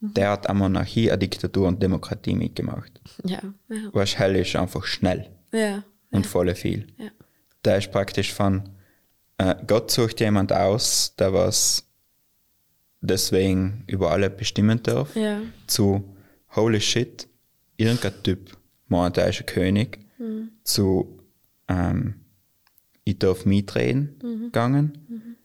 Mhm. 0.00 0.14
Der 0.14 0.30
hat 0.30 0.48
eine 0.48 0.58
Monarchie, 0.58 1.10
eine 1.10 1.18
Diktatur 1.18 1.68
und 1.68 1.82
Demokratie 1.82 2.34
mitgemacht. 2.34 3.00
Ja, 3.24 3.40
ja, 3.68 3.76
Weißt, 3.92 4.18
Hell 4.18 4.36
ist 4.36 4.56
einfach 4.56 4.84
schnell 4.84 5.28
ja. 5.52 5.82
und 6.10 6.26
voll 6.26 6.54
viel. 6.54 6.86
Ja. 6.98 7.10
Der 7.64 7.78
ist 7.78 7.90
praktisch 7.90 8.32
von, 8.32 8.68
äh, 9.38 9.54
Gott 9.66 9.90
sucht 9.90 10.20
jemand 10.20 10.52
aus, 10.52 11.14
der 11.18 11.32
was 11.32 11.84
deswegen 13.00 13.84
über 13.86 14.10
alle 14.10 14.30
bestimmen 14.30 14.82
darf, 14.82 15.14
Ja. 15.16 15.40
zu 15.66 16.16
holy 16.54 16.80
shit, 16.80 17.28
irgendein 17.76 18.22
Typ 18.22 18.56
meint, 18.88 19.18
er 19.18 19.28
ist 19.28 19.40
ein 19.40 19.46
König, 19.46 19.98
zu 20.64 21.20
ähm, 21.68 22.14
ich 23.04 23.18
darf 23.18 23.44
mitreden 23.44 24.16
gegangen. 24.46 25.36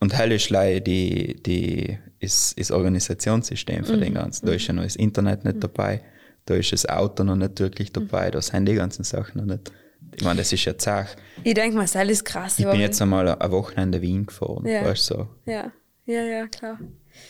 Und 0.00 0.14
hell 0.14 0.32
ist 0.32 0.50
leider 0.50 0.80
die, 0.80 1.40
die 1.42 1.98
ist, 2.26 2.52
ist 2.58 2.70
Organisationssystem 2.70 3.84
für 3.84 3.96
den 3.96 4.14
Ganzen. 4.14 4.46
Da 4.46 4.52
ist 4.52 4.66
ja 4.66 4.74
noch 4.74 4.82
das 4.82 4.96
Internet 4.96 5.44
nicht 5.44 5.62
dabei, 5.62 6.02
da 6.44 6.54
ist 6.54 6.72
das 6.72 6.86
Auto 6.88 7.24
noch 7.24 7.36
nicht 7.36 7.58
wirklich 7.60 7.92
dabei, 7.92 8.30
da 8.30 8.40
sind 8.42 8.66
die 8.66 8.74
ganzen 8.74 9.04
Sachen 9.04 9.38
noch 9.40 9.46
nicht. 9.46 9.72
Ich 10.14 10.24
meine, 10.24 10.38
das 10.38 10.52
ist 10.52 10.64
ja 10.64 10.76
Zach. 10.78 11.08
Ich 11.42 11.54
denke 11.54 11.76
mal, 11.76 11.86
das 11.86 11.94
ist 12.08 12.24
krass. 12.24 12.58
Ich 12.58 12.66
bin 12.66 12.80
jetzt 12.80 13.00
einmal 13.02 13.28
ein 13.28 13.50
Wochenende 13.50 14.00
Wien 14.00 14.26
gefahren, 14.26 14.64
Ja. 14.66 14.84
weißt 14.84 15.10
du 15.10 15.14
so. 15.14 15.28
Ja, 15.46 15.72
ja, 16.06 16.22
ja, 16.22 16.46
klar. 16.46 16.78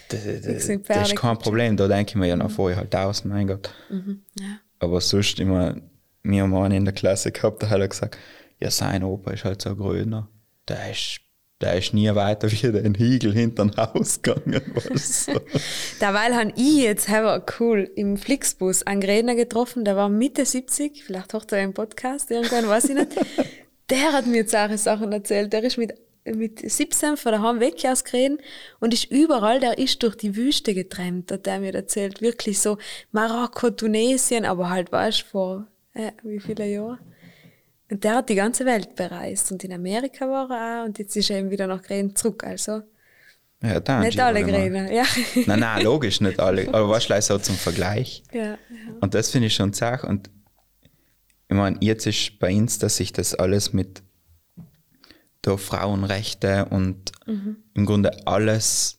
Das, 0.09 0.25
das, 0.25 0.43
das 0.43 0.69
ist 1.09 1.17
kein 1.17 1.39
Problem, 1.39 1.77
da 1.77 1.89
denke 1.89 2.11
ich 2.11 2.17
mir 2.17 2.27
ja 2.27 2.37
noch 2.37 2.51
vorher 2.51 2.77
halt 2.79 2.95
aus, 2.95 3.25
mein 3.25 3.47
Gott. 3.47 3.71
Ja. 3.91 4.59
Aber 4.79 5.01
sonst 5.01 5.39
immer, 5.41 5.77
wir 6.23 6.43
haben 6.43 6.55
einen 6.55 6.75
in 6.79 6.85
der 6.85 6.93
Klasse 6.95 7.33
gehabt, 7.33 7.63
der 7.63 7.71
hat 7.71 7.81
er 7.81 7.89
gesagt, 7.89 8.19
ja, 8.61 8.71
sein 8.71 9.03
Opa 9.05 9.31
ist 9.33 9.45
halt 9.45 9.63
so 9.63 9.71
ein 9.71 9.77
Grüner. 9.77 10.29
Der 10.69 10.91
ist, 10.91 11.21
der 11.61 11.79
ist 11.79 11.95
nie 11.95 12.15
weiter 12.15 12.51
wie 12.51 12.73
den 12.73 12.95
Hiegel 12.95 13.33
hinter 13.33 13.65
ein 13.65 13.77
Haus 13.77 14.21
gegangen. 14.21 14.61
Derweil 16.01 16.37
habe 16.37 16.53
ich 16.57 16.77
jetzt 16.77 17.09
aber 17.09 17.45
cool 17.59 17.91
im 17.97 18.17
Flixbus 18.17 18.83
einen 18.83 19.03
Redner 19.03 19.35
getroffen, 19.35 19.85
der 19.85 19.97
war 19.97 20.09
Mitte 20.09 20.45
70, 20.45 21.05
vielleicht 21.05 21.33
hört 21.33 21.53
er 21.53 21.59
einen 21.59 21.75
Podcast, 21.75 22.31
irgendwann 22.31 22.69
weiß 22.69 22.91
ich 22.91 22.95
nicht. 22.97 23.17
Der 23.89 24.13
hat 24.13 24.27
mir 24.27 24.39
jetzt 24.39 24.55
auch 24.55 24.77
Sachen 24.77 25.13
erzählt. 25.13 25.53
Der 25.53 25.63
ist 25.63 25.79
mit, 25.79 25.95
mit 26.25 26.59
17 26.59 27.17
von 27.17 27.33
daheim 27.33 27.61
weg 27.61 27.85
aus 27.87 28.05
Gren 28.05 28.39
und 28.81 28.93
ist 28.93 29.11
überall, 29.11 29.61
der 29.61 29.79
ist 29.79 30.03
durch 30.03 30.17
die 30.17 30.35
Wüste 30.35 30.75
getrennt, 30.75 31.31
hat 31.31 31.47
der 31.47 31.61
mir 31.61 31.73
erzählt. 31.73 32.21
Wirklich 32.21 32.61
so 32.61 32.79
Marokko, 33.13 33.71
Tunesien, 33.71 34.45
aber 34.45 34.71
halt, 34.71 34.91
weißt 34.91 35.23
du, 35.23 35.27
vor 35.27 35.67
äh, 35.95 36.11
wie 36.25 36.41
viele 36.41 36.67
Jahren. 36.67 36.99
Und 37.91 38.03
der 38.05 38.17
hat 38.17 38.29
die 38.29 38.35
ganze 38.35 38.65
Welt 38.67 38.97
bereist 38.97 39.53
und 39.53 39.63
in 39.65 39.73
Amerika 39.73 40.29
war 40.29 40.51
er 40.51 40.83
auch 40.83 40.87
und 40.87 40.99
jetzt 40.99 41.17
ist 41.17 41.31
er 41.31 41.39
eben 41.39 41.51
wieder 41.51 41.67
nach 41.67 41.83
Gren 41.83 42.17
zurück. 42.17 42.43
Also 42.45 42.83
Ja, 43.63 43.79
danke. 43.81 44.07
nicht 44.09 44.21
alle 44.21 44.43
Grener, 44.45 44.91
ja. 44.93 45.05
Nein, 45.47 45.61
nein, 45.61 45.85
logisch 45.85 46.21
nicht 46.21 46.41
alle. 46.41 46.67
Aber 46.69 46.89
weißt 46.89 47.11
du, 47.11 47.21
so 47.23 47.39
zum 47.39 47.55
Vergleich. 47.57 48.23
ja, 48.33 48.43
ja. 48.45 48.57
Und 49.01 49.15
das 49.15 49.31
finde 49.31 49.47
ich 49.47 49.55
schon 49.55 49.73
zart. 49.73 50.03
Und 50.05 50.31
ich 51.49 51.55
meine, 51.57 51.77
jetzt 51.81 52.07
ist 52.07 52.39
bei 52.41 52.53
uns, 52.57 52.79
dass 52.81 52.97
sich 52.97 53.13
das 53.13 53.35
alles 53.37 53.73
mit 53.73 54.03
der 55.45 55.57
Frauenrechte 55.59 56.65
und 56.71 57.13
im 57.75 57.87
Grunde 57.87 58.27
alles, 58.27 58.99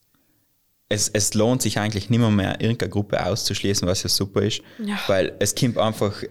es, 0.88 1.10
es 1.10 1.34
lohnt 1.34 1.62
sich 1.62 1.78
eigentlich 1.78 2.10
nicht 2.10 2.20
mehr, 2.20 2.32
mehr 2.32 2.62
irgendeine 2.62 2.90
Gruppe 2.90 3.26
auszuschließen, 3.26 3.86
was 3.86 4.04
ja 4.04 4.10
super 4.10 4.44
ist, 4.44 4.62
Ja. 4.82 4.98
weil 5.08 5.36
es 5.40 5.54
kommt 5.56 5.78
einfach 5.78 6.24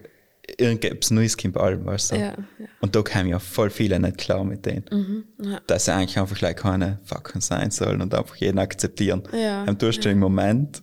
irgendetwas 0.59 1.11
Neues 1.11 1.37
kommt 1.37 1.57
allem, 1.57 1.85
weißt 1.85 2.13
du? 2.13 2.17
Ja, 2.17 2.25
ja. 2.59 2.67
Und 2.81 2.95
da 2.95 3.03
kamen 3.03 3.29
ja 3.29 3.39
voll 3.39 3.71
viele 3.71 3.99
nicht 3.99 4.19
klar 4.19 4.45
mit 4.45 4.65
denen. 4.67 5.27
ja. 5.43 5.61
Dass 5.67 5.87
sie 5.87 5.93
eigentlich 5.95 6.19
einfach 6.19 6.37
gleich 6.37 6.57
keine 6.57 7.01
Fucken 7.05 7.41
sein 7.41 7.71
sollen 7.71 8.01
und 8.01 8.15
einfach 8.15 8.37
jeden 8.37 8.59
akzeptieren. 8.59 9.23
Ja, 9.33 9.65
Und 9.65 9.79
tust 9.81 10.05
du 10.05 10.11
im 10.11 10.19
Moment, 10.21 10.83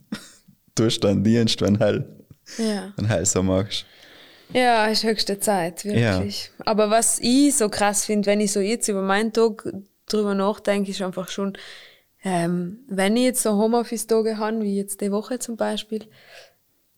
tust 0.76 1.04
du 1.04 1.08
einen 1.08 1.24
Dienst, 1.24 1.62
wenn 1.62 1.80
halt, 1.80 2.06
wenn 2.58 3.10
halt 3.10 3.28
so 3.28 3.42
machst. 3.42 3.86
Ja, 4.52 4.86
ist 4.88 5.04
höchste 5.04 5.40
Zeit, 5.40 5.84
wirklich. 5.86 6.52
Aber 6.60 6.90
was 6.90 7.20
ich 7.20 7.56
so 7.56 7.70
krass 7.70 8.06
finde, 8.06 8.28
wenn 8.28 8.42
ich 8.42 8.52
so 8.52 8.60
jetzt 8.60 8.88
über 8.88 9.02
meinen 9.02 9.34
Tag 9.34 9.68
drüber 10.08 10.36
nachdenke, 10.36 10.92
ist 10.92 11.02
einfach 11.02 11.30
schon, 11.30 11.58
ähm, 12.24 12.80
wenn 12.88 13.18
ich 13.18 13.24
jetzt 13.24 13.42
so 13.44 13.54
Homeoffice-Tage 13.54 14.38
habe, 14.38 14.62
wie 14.62 14.78
jetzt 14.78 15.02
die 15.02 15.12
Woche 15.12 15.40
zum 15.40 15.58
Beispiel, 15.58 16.06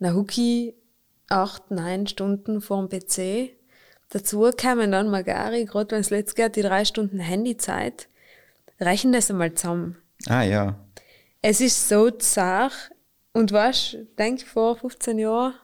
hucke 0.01 0.41
ich 0.41 0.73
acht, 1.29 1.71
neun 1.71 2.07
Stunden 2.07 2.61
vorm 2.61 2.89
PC. 2.89 3.51
Dazu 4.09 4.49
kämen 4.55 4.91
dann 4.91 5.09
Magari, 5.09 5.65
gerade 5.65 5.91
wenn 5.91 6.01
es 6.01 6.09
letzt 6.09 6.35
geht, 6.35 6.55
die 6.55 6.61
drei 6.61 6.85
Stunden 6.85 7.19
Handyzeit. 7.19 8.07
Rechnen 8.79 9.13
das 9.13 9.31
einmal 9.31 9.53
zusammen. 9.53 9.97
Ah 10.27 10.43
ja. 10.43 10.75
Es 11.41 11.61
ist 11.61 11.87
so 11.89 12.11
zart. 12.11 12.91
Und 13.33 13.51
weißt, 13.51 13.97
denk 14.17 14.41
vor 14.43 14.77
15 14.77 15.19
Jahren, 15.19 15.55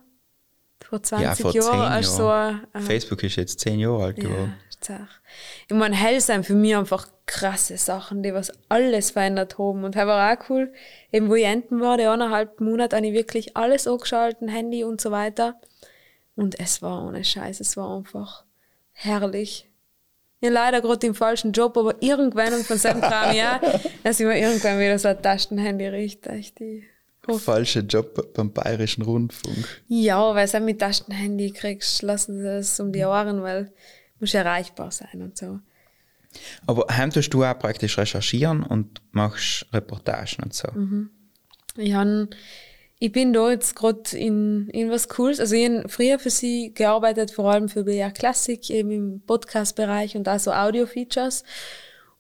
vor 0.84 1.02
20 1.02 1.26
ja, 1.26 1.36
vor 1.36 1.56
Jahren, 1.56 1.92
als 1.94 2.18
so 2.18 2.24
Jahren. 2.24 2.68
ein, 2.74 2.82
äh, 2.82 2.86
Facebook 2.86 3.24
ist 3.24 3.38
jetzt 3.38 3.62
zehn 3.62 3.80
Jahre 3.80 4.04
alt 4.04 4.18
geworden. 4.18 4.54
ja, 4.74 4.78
zart. 4.82 5.22
Ich 5.70 5.76
meine, 5.76 5.96
hell 5.96 6.20
sind 6.20 6.46
für 6.46 6.54
mich 6.54 6.76
einfach 6.76 7.08
krasse 7.32 7.78
Sachen, 7.78 8.24
die 8.24 8.34
was 8.34 8.52
alles 8.68 9.12
verändert 9.12 9.58
haben. 9.58 9.86
Und 9.86 9.96
das 9.96 10.06
war 10.06 10.34
auch 10.34 10.50
cool, 10.50 10.74
eben 11.14 11.30
wo 11.30 11.36
ich 11.36 11.46
enten 11.46 11.80
war, 11.80 11.98
die 11.98 12.06
eineinhalb 12.06 12.60
Monate, 12.60 12.98
habe 12.98 13.08
ich 13.08 13.14
wirklich 13.14 13.56
alles 13.56 13.88
angeschalten, 13.88 14.50
Handy 14.50 14.84
und 14.84 15.00
so 15.00 15.12
weiter. 15.12 15.60
Und 16.36 16.60
es 16.60 16.82
war 16.82 17.08
ohne 17.08 17.24
Scheiß, 17.24 17.62
es 17.62 17.78
war 17.78 17.96
einfach 17.96 18.44
herrlich. 18.92 19.70
Ja, 20.42 20.50
leider 20.50 20.82
gerade 20.82 21.08
im 21.08 21.16
falschen 21.16 21.54
Job, 21.54 21.78
aber 21.78 21.96
irgendwann 22.02 22.54
und 22.54 22.66
von 22.66 22.78
seinem 22.78 23.00
Kram, 23.00 23.34
ja, 23.34 23.62
dass 24.04 24.20
ich 24.20 24.26
mir 24.26 24.38
irgendwann 24.38 24.80
wieder 24.80 25.00
so 25.00 25.08
ein 25.08 25.22
Taschenhandy 25.22 25.88
riecht, 25.88 26.28
echt 26.28 26.60
die 26.60 26.84
Falscher 27.30 27.82
Job 27.82 28.34
beim 28.34 28.52
Bayerischen 28.52 29.04
Rundfunk. 29.04 29.84
Ja, 29.88 30.36
weil 30.36 30.48
du 30.48 30.60
mit 30.60 30.80
Taschenhandy 30.80 31.52
kriegst, 31.52 32.02
lassen 32.02 32.40
sie 32.40 32.44
das 32.44 32.80
um 32.80 32.92
die 32.92 33.06
Ohren, 33.06 33.42
weil 33.42 33.72
muss 34.20 34.34
erreichbar 34.34 34.92
sein 34.92 35.22
und 35.22 35.38
so. 35.38 35.60
Aber 36.66 36.86
heim 36.90 37.12
tust 37.12 37.34
du 37.34 37.44
auch 37.44 37.58
praktisch 37.58 37.98
recherchieren 37.98 38.64
und 38.64 39.02
machst 39.12 39.66
Reportagen 39.74 40.44
und 40.44 40.54
so. 40.54 40.70
Ich, 41.78 41.94
han, 41.94 42.30
ich 43.00 43.12
bin 43.12 43.34
da 43.34 43.50
jetzt 43.50 43.76
gerade 43.76 44.16
in, 44.16 44.70
in 44.70 44.92
was 44.92 45.10
Cooles. 45.10 45.40
Also 45.40 45.56
ich 45.56 45.68
habe 45.68 45.90
früher 45.90 46.20
für 46.20 46.30
sie 46.30 46.74
gearbeitet, 46.74 47.32
vor 47.32 47.52
allem 47.52 47.68
für 47.68 47.84
BR 47.84 48.12
Classic, 48.12 48.70
eben 48.70 48.92
im 48.92 49.22
Podcast-Bereich 49.26 50.16
und 50.16 50.30
auch 50.30 50.40
so 50.40 50.52
Audio-Features. 50.52 51.44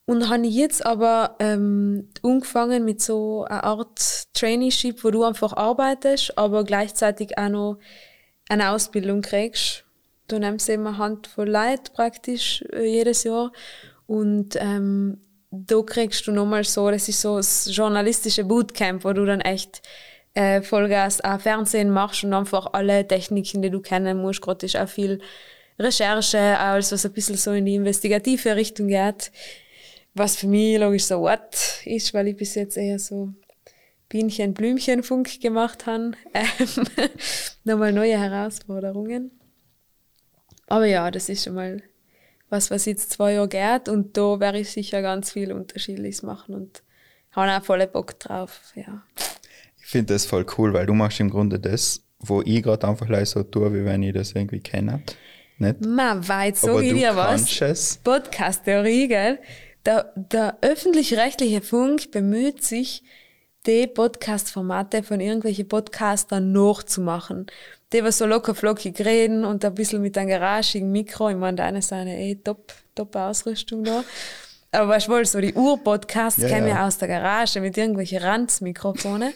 Und 0.06 0.28
habe 0.30 0.48
jetzt 0.48 0.86
aber 0.86 1.36
ähm, 1.40 2.10
angefangen 2.24 2.84
mit 2.84 3.02
so 3.02 3.46
einer 3.46 3.64
Art 3.64 4.34
Traineeship, 4.34 5.04
wo 5.04 5.12
du 5.12 5.24
einfach 5.24 5.54
arbeitest, 5.54 6.38
aber 6.38 6.64
gleichzeitig 6.64 7.38
auch 7.38 7.50
noch 7.50 7.80
eine 8.50 8.72
Ausbildung 8.72 9.22
kriegst. 9.22 9.86
Du 10.28 10.40
nimmst 10.40 10.68
eben 10.70 10.88
eine 10.88 10.98
Handvoll 10.98 11.50
Leute 11.50 11.92
praktisch 11.94 12.64
äh, 12.74 12.86
jedes 12.86 13.24
Jahr 13.24 13.52
und 14.12 14.58
ähm, 14.60 15.22
da 15.52 15.82
kriegst 15.84 16.28
du 16.28 16.34
nochmal 16.34 16.66
so, 16.66 16.92
das 16.92 17.08
ist 17.08 17.22
so 17.22 17.38
das 17.38 17.70
journalistische 17.74 18.44
Bootcamp, 18.44 19.06
wo 19.06 19.14
du 19.14 19.26
dann 19.26 19.40
echt 19.40 19.82
äh, 20.34 20.62
Vollgas 20.62 21.22
auch 21.22 21.40
Fernsehen 21.40 21.90
machst 21.92 22.26
und 22.26 22.34
einfach 22.34 22.74
alle 22.74 23.08
Techniken, 23.08 23.62
die 23.62 23.70
du 23.70 23.80
kennen 23.80 24.18
musst. 24.18 24.42
Gerade 24.42 24.66
ist 24.66 24.76
auch 24.76 24.90
viel 24.90 25.22
Recherche, 25.80 26.60
alles, 26.60 26.92
was 26.92 27.06
ein 27.06 27.14
bisschen 27.14 27.38
so 27.38 27.54
in 27.54 27.66
die 27.66 27.76
investigative 27.76 28.58
Richtung 28.58 28.90
geht. 28.90 29.32
Was 30.14 30.36
für 30.36 30.48
mich 30.48 30.78
logisch 30.78 31.06
so 31.06 31.22
what 31.22 31.56
ist, 31.86 32.14
weil 32.14 32.28
ich 32.28 32.36
bis 32.36 32.56
jetzt 32.56 32.76
eher 32.76 33.00
so 33.00 33.30
Bienchen, 34.10 34.54
Blümchen, 34.54 35.04
Funk 35.04 35.40
gemacht 35.40 35.86
habe. 35.86 36.12
Ähm, 36.34 36.86
nochmal 37.64 37.94
neue 37.94 38.20
Herausforderungen. 38.20 39.32
Aber 40.68 40.86
ja, 40.86 41.10
das 41.12 41.30
ist 41.30 41.46
schon 41.46 41.54
mal 41.54 41.82
was, 42.52 42.70
was 42.70 42.86
jetzt 42.86 43.12
zwei 43.12 43.34
Jahre 43.34 43.48
geht 43.48 43.90
und 43.90 44.16
da 44.18 44.40
werde 44.40 44.60
ich 44.60 44.70
sicher 44.70 45.02
ganz 45.02 45.32
viel 45.32 45.52
Unterschiedliches 45.52 46.22
machen 46.22 46.54
und 46.54 46.84
habe 47.32 47.58
auch 47.58 47.64
voll 47.64 47.88
Bock 47.88 48.20
drauf, 48.20 48.62
ja. 48.76 49.02
Ich 49.80 49.88
finde 49.88 50.14
das 50.14 50.26
voll 50.26 50.46
cool, 50.58 50.74
weil 50.74 50.86
du 50.86 50.94
machst 50.94 51.20
im 51.20 51.30
Grunde 51.30 51.60
das, 51.60 52.02
wo 52.20 52.42
ich 52.42 52.62
gerade 52.62 52.88
einfach 52.88 53.26
so 53.26 53.44
tue, 53.44 53.74
wie 53.74 53.86
wenn 53.86 54.04
ich 54.04 54.14
das 54.14 54.34
irgendwie 54.34 54.60
kenne. 54.60 55.02
Nicht? 55.58 55.86
Man 55.86 56.28
weiß, 56.28 56.62
so 56.62 56.80
du 56.80 56.84
ja 56.84 57.16
was. 57.16 58.00
Podcast-Theorie, 58.04 59.08
gell? 59.08 59.40
Der, 59.86 60.12
der 60.16 60.58
öffentlich-rechtliche 60.62 61.62
Funk 61.62 62.12
bemüht 62.12 62.64
sich, 62.64 63.04
die 63.66 63.88
Podcast-Formate 63.88 65.04
von 65.04 65.20
irgendwelchen 65.20 65.68
Podcastern 65.68 66.52
nachzumachen. 66.52 67.48
Die, 67.94 68.04
was 68.04 68.18
so 68.18 68.26
locker 68.26 68.56
flockig 68.56 69.00
reden 69.02 69.44
und 69.44 69.66
ein 69.66 69.74
bisschen 69.74 70.02
mit 70.02 70.18
einem 70.18 70.30
garagigen 70.30 70.92
Mikro. 70.92 71.30
Ich 71.30 71.36
meine, 71.36 71.58
deine 71.58 71.80
ist 71.80 71.92
eine 71.92 72.18
eh 72.18 72.36
top, 72.36 72.74
top 72.96 73.16
Ausrüstung 73.16 73.84
da. 73.84 74.04
Aber 74.72 74.88
weißt 74.90 75.08
du 75.08 75.12
wohl, 75.12 75.26
so 75.26 75.42
die 75.42 75.54
Ur-Podcasts 75.54 76.42
Ja, 76.42 76.48
kämen 76.48 76.70
ja. 76.70 76.76
ja 76.76 76.88
aus 76.88 76.98
der 76.98 77.10
Garage 77.10 77.60
mit 77.60 77.78
irgendwelchen 77.78 78.20
Ranzmikrofone. 78.20 79.34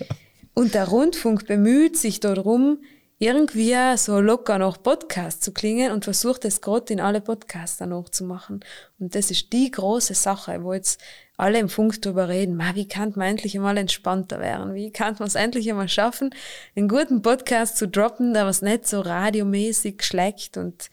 Und 0.54 0.74
der 0.74 0.88
Rundfunk 0.88 1.46
bemüht 1.46 1.96
sich 1.96 2.20
darum, 2.20 2.78
irgendwie 3.24 3.74
so 3.96 4.20
locker 4.20 4.58
nach 4.58 4.82
Podcast 4.82 5.42
zu 5.42 5.52
klingen 5.52 5.92
und 5.92 6.04
versucht 6.04 6.44
es 6.44 6.60
gerade 6.60 6.92
in 6.92 7.00
alle 7.00 7.20
Podcaster 7.20 7.86
nachzumachen. 7.86 8.60
Und 8.98 9.14
das 9.14 9.30
ist 9.30 9.52
die 9.52 9.70
große 9.70 10.14
Sache, 10.14 10.62
wo 10.62 10.74
jetzt 10.74 11.00
alle 11.36 11.58
im 11.58 11.68
Funk 11.68 12.00
drüber 12.02 12.28
reden, 12.28 12.56
Ma, 12.56 12.74
wie 12.74 12.86
kann 12.86 13.12
man 13.16 13.28
endlich 13.28 13.56
einmal 13.56 13.78
entspannter 13.78 14.40
werden? 14.40 14.74
Wie 14.74 14.90
kann 14.90 15.16
man 15.18 15.28
es 15.28 15.34
endlich 15.34 15.68
einmal 15.70 15.88
schaffen, 15.88 16.34
einen 16.76 16.88
guten 16.88 17.22
Podcast 17.22 17.76
zu 17.76 17.88
droppen, 17.88 18.34
der 18.34 18.46
was 18.46 18.62
nicht 18.62 18.86
so 18.86 19.00
radiomäßig 19.00 20.02
schlägt 20.02 20.56
und, 20.56 20.90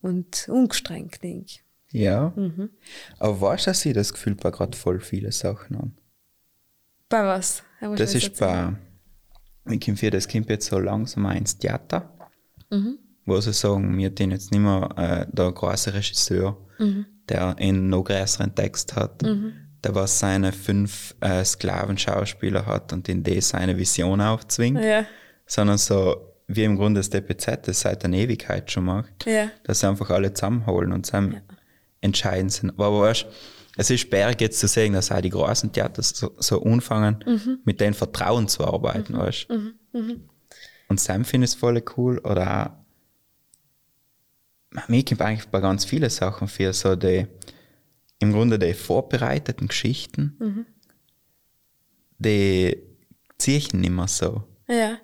und 0.00 0.48
ungestrengt 0.48 1.20
klingt? 1.20 1.60
Ja. 1.92 2.32
Mhm. 2.34 2.70
Aber 3.18 3.40
weißt 3.40 3.66
du, 3.66 3.70
dass 3.70 3.86
ich 3.86 3.94
das 3.94 4.12
Gefühl 4.12 4.34
bei 4.34 4.50
gerade 4.50 4.76
voll 4.76 5.00
viele 5.00 5.30
Sachen 5.30 5.76
an? 5.76 5.96
Bei 7.08 7.24
was? 7.24 7.62
Das 7.80 8.14
ist 8.14 8.38
bei, 8.38 8.72
ich 9.70 9.80
komme 9.80 9.96
für 9.96 10.10
das 10.10 10.28
kommt 10.28 10.50
jetzt 10.50 10.66
so 10.66 10.78
langsam 10.78 11.26
auch 11.26 11.34
ins 11.34 11.58
Theater, 11.58 12.10
Mhm. 12.70 12.98
wo 13.26 13.40
sie 13.40 13.52
sagen, 13.52 13.96
wir 13.96 14.10
den 14.10 14.30
jetzt 14.32 14.50
nicht 14.52 14.60
mehr 14.60 14.88
äh, 14.96 15.26
der 15.34 15.52
große 15.52 15.94
Regisseur, 15.94 16.56
Mhm. 16.78 17.06
der 17.28 17.56
einen 17.58 17.88
noch 17.88 18.04
größeren 18.04 18.54
Text 18.54 18.96
hat, 18.96 19.22
der 19.22 19.94
was 19.94 20.18
seine 20.18 20.52
fünf 20.52 21.14
äh, 21.20 21.44
Sklavenschauspieler 21.44 22.66
hat 22.66 22.92
und 22.92 23.08
in 23.08 23.22
die 23.22 23.40
seine 23.40 23.76
Vision 23.76 24.20
aufzwingt, 24.20 24.82
Ja, 24.82 25.04
sondern 25.46 25.78
so 25.78 26.16
wie 26.46 26.64
im 26.64 26.76
Grunde 26.76 27.00
das 27.00 27.10
DPZ 27.10 27.66
das 27.68 27.80
seit 27.80 28.04
einer 28.04 28.16
Ewigkeit 28.18 28.70
schon 28.70 28.84
macht, 28.84 29.24
ja, 29.26 29.50
dass 29.64 29.80
sie 29.80 29.88
einfach 29.88 30.10
alle 30.10 30.32
zusammenholen 30.34 30.92
und 30.92 31.06
zusammen 31.06 31.40
entscheiden 32.02 32.50
sind. 32.50 32.70
Aber 32.78 33.00
weißt, 33.00 33.26
es 33.76 33.90
ist 33.90 34.00
sperrig 34.00 34.40
jetzt 34.40 34.60
zu 34.60 34.68
sehen, 34.68 34.92
dass 34.92 35.10
auch 35.10 35.20
die 35.20 35.30
großen 35.30 35.72
Theater 35.72 36.02
so, 36.02 36.32
so 36.38 36.62
anfangen, 36.62 37.24
mit 37.64 37.80
denen 37.80 37.94
Vertrauen 37.94 38.48
zu 38.48 38.64
arbeiten, 38.64 39.16
weißt. 39.18 39.48
Und 40.88 41.00
Sam 41.00 41.24
finde 41.24 41.46
ich 41.46 41.52
es 41.52 41.54
voll 41.56 41.82
cool 41.96 42.18
oder 42.18 42.76
auch, 44.74 44.88
mir 44.88 45.02
gibt 45.02 45.20
eigentlich 45.22 45.48
bei 45.48 45.60
ganz 45.60 45.84
vielen 45.84 46.10
Sachen 46.10 46.48
für 46.48 46.72
so 46.72 46.96
die, 46.96 47.26
im 48.18 48.32
Grunde 48.32 48.58
die 48.58 48.74
vorbereiteten 48.74 49.68
Geschichten, 49.68 50.36
die 52.18 52.76
ziehe 53.38 53.58
ich 53.58 53.72
nicht 53.72 53.90
mehr 53.90 54.08
so. 54.08 54.44
ja, 54.68 54.98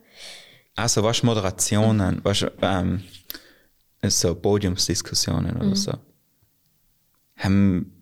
Also, 0.77 1.03
was 1.03 1.23
Moderationen, 1.23 2.21
was 2.23 2.47
ähm, 2.63 3.03
so 4.05 4.35
Podiumsdiskussionen 4.35 5.57
oder 5.57 5.77
so. 5.77 5.93
Haben, 7.37 8.00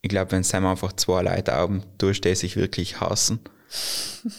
ich 0.00 0.08
glaube, 0.08 0.32
wenn 0.32 0.42
Sam 0.42 0.66
einfach 0.66 0.92
zwei 0.94 1.22
Leute 1.22 1.52
haben, 1.52 1.82
tust 1.98 2.24
die 2.24 2.34
sich 2.34 2.56
wirklich 2.56 3.00
hassen 3.00 3.40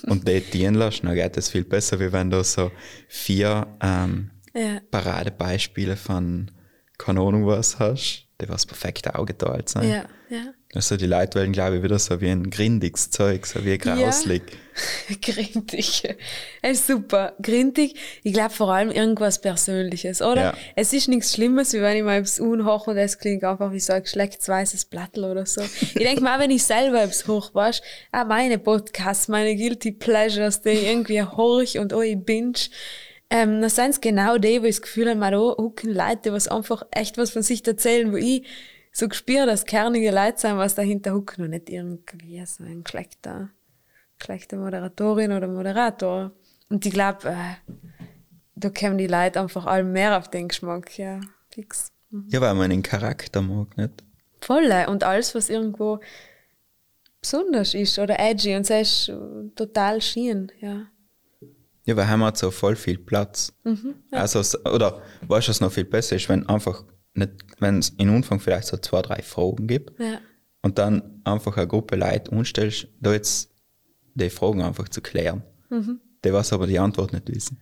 und 0.07 0.27
die 0.27 0.41
dienen 0.41 0.75
lassen, 0.75 1.05
dann 1.05 1.15
geht 1.15 1.37
das 1.37 1.49
viel 1.49 1.63
besser, 1.63 1.99
wie 1.99 2.11
wenn 2.11 2.29
du 2.29 2.43
so 2.43 2.71
vier 3.07 3.67
ähm, 3.81 4.31
ja, 4.53 4.79
Paradebeispiele 4.91 5.95
von 5.95 6.51
keine 6.97 7.21
Ahnung 7.21 7.45
was 7.47 7.79
hast, 7.79 8.27
die 8.41 8.49
was 8.49 8.65
perfekt 8.65 9.13
aufgeteilt 9.13 9.69
sind. 9.69 9.83
ja, 9.83 10.05
ja. 10.29 10.53
Also 10.75 10.97
die 10.97 11.07
Leute 11.07 11.39
wollen, 11.39 11.51
glaube 11.51 11.77
ich, 11.77 11.83
wieder 11.83 11.97
so 11.97 12.21
wie 12.21 12.29
ein 12.29 12.51
grindiges 12.51 13.09
Zeug, 13.09 13.47
so 13.47 13.65
wie 13.65 13.75
grauslig. 13.79 14.43
Grintig. 15.21 16.15
Es 16.61 16.79
ist 16.79 16.87
super. 16.87 17.33
Grintig. 17.41 17.95
Ich 18.21 18.33
glaube 18.33 18.51
vor 18.51 18.71
allem 18.71 18.91
irgendwas 18.91 19.41
Persönliches, 19.41 20.21
oder? 20.21 20.41
Ja. 20.41 20.53
Es 20.75 20.93
ist 20.93 21.07
nichts 21.07 21.33
Schlimmes, 21.33 21.73
wie 21.73 21.81
wenn 21.81 21.97
ich 21.97 22.03
mal 22.03 22.19
etwas 22.19 22.39
unhoch 22.39 22.85
und 22.85 22.97
es 22.97 23.17
klingt 23.17 23.43
einfach 23.43 23.71
wie 23.71 23.79
so 23.79 23.93
ein 23.93 24.03
geschlechtsweißes 24.03 24.85
Plattel 24.85 25.23
oder 25.23 25.47
so. 25.47 25.61
Ich 25.61 25.93
denke 25.95 26.21
mal, 26.21 26.39
wenn 26.39 26.51
ich 26.51 26.63
selber 26.63 27.01
etwas 27.01 27.27
hoch 27.27 27.53
weißt, 27.55 27.81
auch 28.11 28.27
meine 28.27 28.59
Podcasts, 28.59 29.27
meine 29.27 29.55
Guilty 29.55 29.93
Pleasures, 29.93 30.61
die 30.61 30.69
ich 30.69 30.83
irgendwie 30.83 31.23
horch 31.23 31.79
und 31.79 31.93
oh, 31.93 32.01
ich 32.03 32.17
binge, 32.17 32.53
ähm, 33.31 33.59
dann 33.59 33.71
sind 33.71 33.89
es 33.89 34.01
genau 34.01 34.37
die, 34.37 34.61
wo 34.61 34.65
ich 34.65 34.75
das 34.75 34.83
Gefühl 34.83 35.09
habe, 35.09 35.19
da 35.19 35.37
hucken 35.37 35.95
Leute, 35.95 36.19
die 36.25 36.31
was 36.31 36.47
einfach 36.47 36.83
echt 36.91 37.17
was 37.17 37.31
von 37.31 37.41
sich 37.41 37.65
erzählen, 37.65 38.11
wo 38.11 38.17
ich 38.17 38.43
so 38.91 39.07
gespürt, 39.07 39.47
dass 39.47 39.65
kernige 39.65 40.11
Leute 40.11 40.39
sind, 40.39 40.57
was 40.57 40.75
dahinter 40.75 41.13
hucken 41.13 41.43
und 41.45 41.49
nicht 41.51 41.69
irgendwie 41.69 42.43
so 42.45 42.63
ein 42.63 42.83
geschlechter 42.83 43.49
schlechte 44.21 44.57
Moderatorin 44.57 45.31
oder 45.31 45.47
Moderator. 45.47 46.31
Und 46.69 46.85
ich 46.85 46.91
glaube, 46.93 47.29
äh, 47.29 47.73
da 48.55 48.69
kommen 48.69 48.97
die 48.97 49.07
Leute 49.07 49.39
einfach 49.39 49.65
allem 49.65 49.93
mehr 49.93 50.17
auf 50.17 50.29
den 50.29 50.49
Geschmack, 50.49 50.97
ja, 50.97 51.21
fix. 51.49 51.91
Ja, 52.27 52.41
weil 52.41 52.53
man 52.55 52.69
den 52.69 52.83
Charakter 52.83 53.41
mag, 53.41 53.77
nicht? 53.77 54.03
Voll. 54.41 54.69
Und 54.87 55.03
alles, 55.03 55.35
was 55.35 55.49
irgendwo 55.49 55.99
besonders 57.21 57.73
ist 57.73 57.99
oder 57.99 58.19
edgy 58.19 58.55
und 58.55 58.65
so 58.65 58.73
ist 58.73 59.11
total 59.55 60.01
schien, 60.01 60.51
ja. 60.59 60.87
Ja, 61.85 61.95
weil 61.95 62.07
haben 62.07 62.19
wir 62.19 62.35
so 62.35 62.51
voll 62.51 62.75
viel 62.75 62.97
Platz. 62.97 63.51
Also, 64.11 64.39
s- 64.41 64.65
oder 64.65 65.01
weißt 65.27 65.47
du, 65.47 65.49
was 65.51 65.61
noch 65.61 65.71
viel 65.71 65.85
besser 65.85 66.15
ist, 66.17 66.29
wenn 66.29 66.47
einfach 66.47 66.83
wenn 67.13 67.79
es 67.79 67.89
in 67.89 68.09
Anfang 68.09 68.39
vielleicht 68.39 68.67
so 68.67 68.77
zwei, 68.77 69.01
drei 69.01 69.21
Fragen 69.21 69.67
gibt 69.67 69.99
Ja, 69.99 70.19
und 70.61 70.77
dann 70.77 71.21
einfach 71.23 71.55
eine 71.57 71.67
Gruppe 71.67 71.95
Leute 71.95 72.31
umstellst, 72.31 72.87
da 72.99 73.13
jetzt 73.13 73.49
die 74.15 74.29
Fragen 74.29 74.61
einfach 74.61 74.89
zu 74.89 75.01
klären. 75.01 75.43
Die 76.25 76.33
was 76.33 76.51
aber 76.51 76.67
die 76.67 76.79
Antwort 76.79 77.13
nicht 77.13 77.29
wissen. 77.33 77.61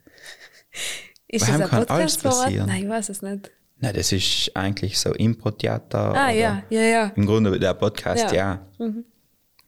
ist 1.28 1.46
Bei 1.46 1.52
das 1.52 1.62
ein 1.62 1.70
kann 1.70 1.84
alles 1.86 2.18
passieren. 2.18 2.68
Nein, 2.68 2.84
ich 2.84 2.90
weiß 2.90 3.10
es 3.10 3.22
nicht. 3.22 3.52
Nein, 3.80 3.94
das 3.94 4.12
ist 4.12 4.52
eigentlich 4.56 4.98
so 4.98 5.14
Impro-Theater. 5.14 6.14
Ah, 6.16 6.32
ja, 6.32 6.64
ja, 6.70 6.82
ja. 6.82 7.12
Im 7.16 7.26
Grunde 7.28 7.60
der 7.60 7.74
Podcast, 7.76 8.32
Ja. 8.32 8.62
ja. 8.80 8.94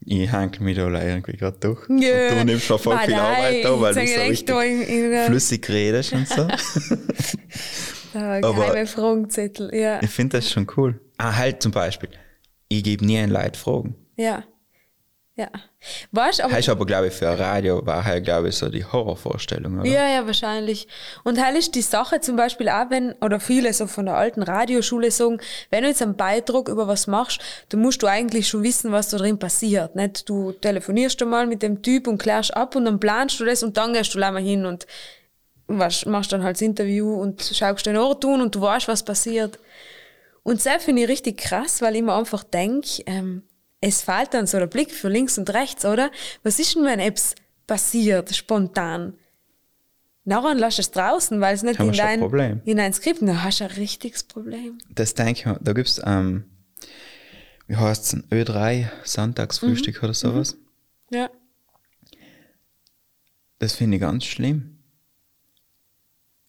Ich 0.05 0.31
hankel 0.31 0.63
mich 0.63 0.77
da 0.77 0.87
irgendwie 0.87 1.33
gerade 1.33 1.57
durch. 1.59 1.87
Ja. 1.89 2.29
Und 2.29 2.37
du 2.39 2.45
nimmst 2.45 2.65
schon 2.65 2.79
voll 2.79 2.97
viel 2.99 3.13
Arbeit 3.13 3.63
da, 3.65 3.79
weil 3.79 3.93
du 3.93 4.07
so 4.07 4.55
richtig 4.55 5.25
flüssig 5.25 5.69
redest 5.69 6.13
und 6.13 6.27
so. 6.27 6.47
Geheime 8.13 8.87
Fragenzettel, 8.87 9.73
ja. 9.73 10.01
Ich 10.01 10.09
finde 10.09 10.37
das 10.37 10.49
schon 10.49 10.67
cool. 10.77 10.99
Ah, 11.17 11.35
halt 11.35 11.61
zum 11.61 11.71
Beispiel. 11.71 12.09
Ich 12.67 12.83
gebe 12.83 13.05
nie 13.05 13.17
ein 13.17 13.29
Leid 13.29 13.57
Fragen. 13.57 13.95
Ja. 14.15 14.43
Ja. 15.39 15.47
Weißt 16.11 16.41
aber. 16.41 16.51
Heißt 16.51 16.67
aber, 16.67 16.85
glaube 16.85 17.07
ich, 17.07 17.13
für 17.13 17.29
ein 17.29 17.37
Radio 17.37 17.85
war 17.85 18.03
halt, 18.03 18.25
glaube 18.25 18.49
ich, 18.49 18.55
so 18.55 18.67
die 18.67 18.83
Horrorvorstellung, 18.83 19.79
oder? 19.79 19.89
Ja, 19.89 20.05
ja, 20.09 20.25
wahrscheinlich. 20.25 20.85
Und 21.23 21.41
halt 21.41 21.57
ist 21.57 21.75
die 21.75 21.81
Sache 21.81 22.19
zum 22.19 22.35
Beispiel 22.35 22.67
auch, 22.67 22.89
wenn, 22.89 23.13
oder 23.21 23.39
viele 23.39 23.71
so 23.71 23.87
von 23.87 24.07
der 24.07 24.15
alten 24.15 24.43
Radioschule 24.43 25.11
sagen, 25.11 25.39
wenn 25.69 25.83
du 25.83 25.87
jetzt 25.87 26.01
einen 26.01 26.17
Beitrag 26.17 26.67
über 26.67 26.89
was 26.89 27.07
machst, 27.07 27.39
dann 27.69 27.79
musst 27.79 28.03
du 28.03 28.07
eigentlich 28.07 28.49
schon 28.49 28.63
wissen, 28.63 28.91
was 28.91 29.07
da 29.11 29.17
drin 29.17 29.39
passiert. 29.39 29.95
Nicht? 29.95 30.27
Du 30.27 30.51
telefonierst 30.51 31.21
einmal 31.21 31.47
mit 31.47 31.63
dem 31.63 31.81
Typ 31.81 32.07
und 32.07 32.17
klärst 32.17 32.53
ab 32.53 32.75
und 32.75 32.83
dann 32.83 32.99
planst 32.99 33.39
du 33.39 33.45
das 33.45 33.63
und 33.63 33.77
dann 33.77 33.93
gehst 33.93 34.13
du 34.13 34.19
mal 34.19 34.37
hin 34.41 34.65
und 34.65 34.87
weißt, 35.77 36.05
machst 36.07 36.31
dann 36.31 36.43
halt 36.43 36.57
das 36.57 36.61
Interview 36.61 37.13
und 37.13 37.41
schaust 37.41 37.85
den 37.85 37.97
Ort 37.97 38.21
tun 38.21 38.41
und 38.41 38.55
du 38.55 38.61
weißt, 38.61 38.87
was 38.87 39.03
passiert. 39.03 39.59
Und 40.43 40.65
das 40.65 40.83
finde 40.83 41.03
ich 41.03 41.09
richtig 41.09 41.37
krass, 41.37 41.81
weil 41.81 41.95
ich 41.95 42.01
mir 42.01 42.13
einfach 42.13 42.43
denke, 42.43 43.03
ähm, 43.05 43.43
es 43.81 44.01
fehlt 44.01 44.33
dann 44.33 44.47
so 44.47 44.57
der 44.57 44.67
Blick 44.67 44.91
für 44.91 45.09
links 45.09 45.37
und 45.37 45.49
rechts, 45.53 45.85
oder? 45.85 46.11
Was 46.43 46.59
ist 46.59 46.75
denn, 46.75 46.85
wenn 46.85 46.99
etwas 46.99 47.35
passiert, 47.67 48.35
spontan? 48.35 49.13
Nachher 50.25 50.53
lass 50.55 50.79
es 50.79 50.91
draußen, 50.91 51.39
weil 51.39 51.55
es 51.55 51.63
nicht 51.63 51.79
in 51.79 51.91
dein, 51.93 52.19
Problem. 52.19 52.61
in 52.65 52.77
dein 52.77 52.93
Skript, 52.93 53.21
dann 53.21 53.43
hast 53.43 53.61
du 53.61 53.65
ein 53.65 53.71
richtiges 53.71 54.23
Problem. 54.23 54.77
Das 54.93 55.13
denke 55.13 55.39
ich 55.39 55.45
mir. 55.45 55.57
Da 55.61 55.73
gibt's 55.73 56.01
ähm, 56.05 56.43
wie 57.69 57.77
heißt 57.77 58.03
es, 58.03 58.13
ein 58.13 58.23
Ö3 58.31 58.89
Sonntagsfrühstück 59.03 60.01
oder 60.01 60.15
sowas. 60.15 60.57
Ja. 61.11 61.29
Das 63.59 63.75
finde 63.75 63.97
ich 63.97 64.01
ganz 64.01 64.25
schlimm. 64.25 64.78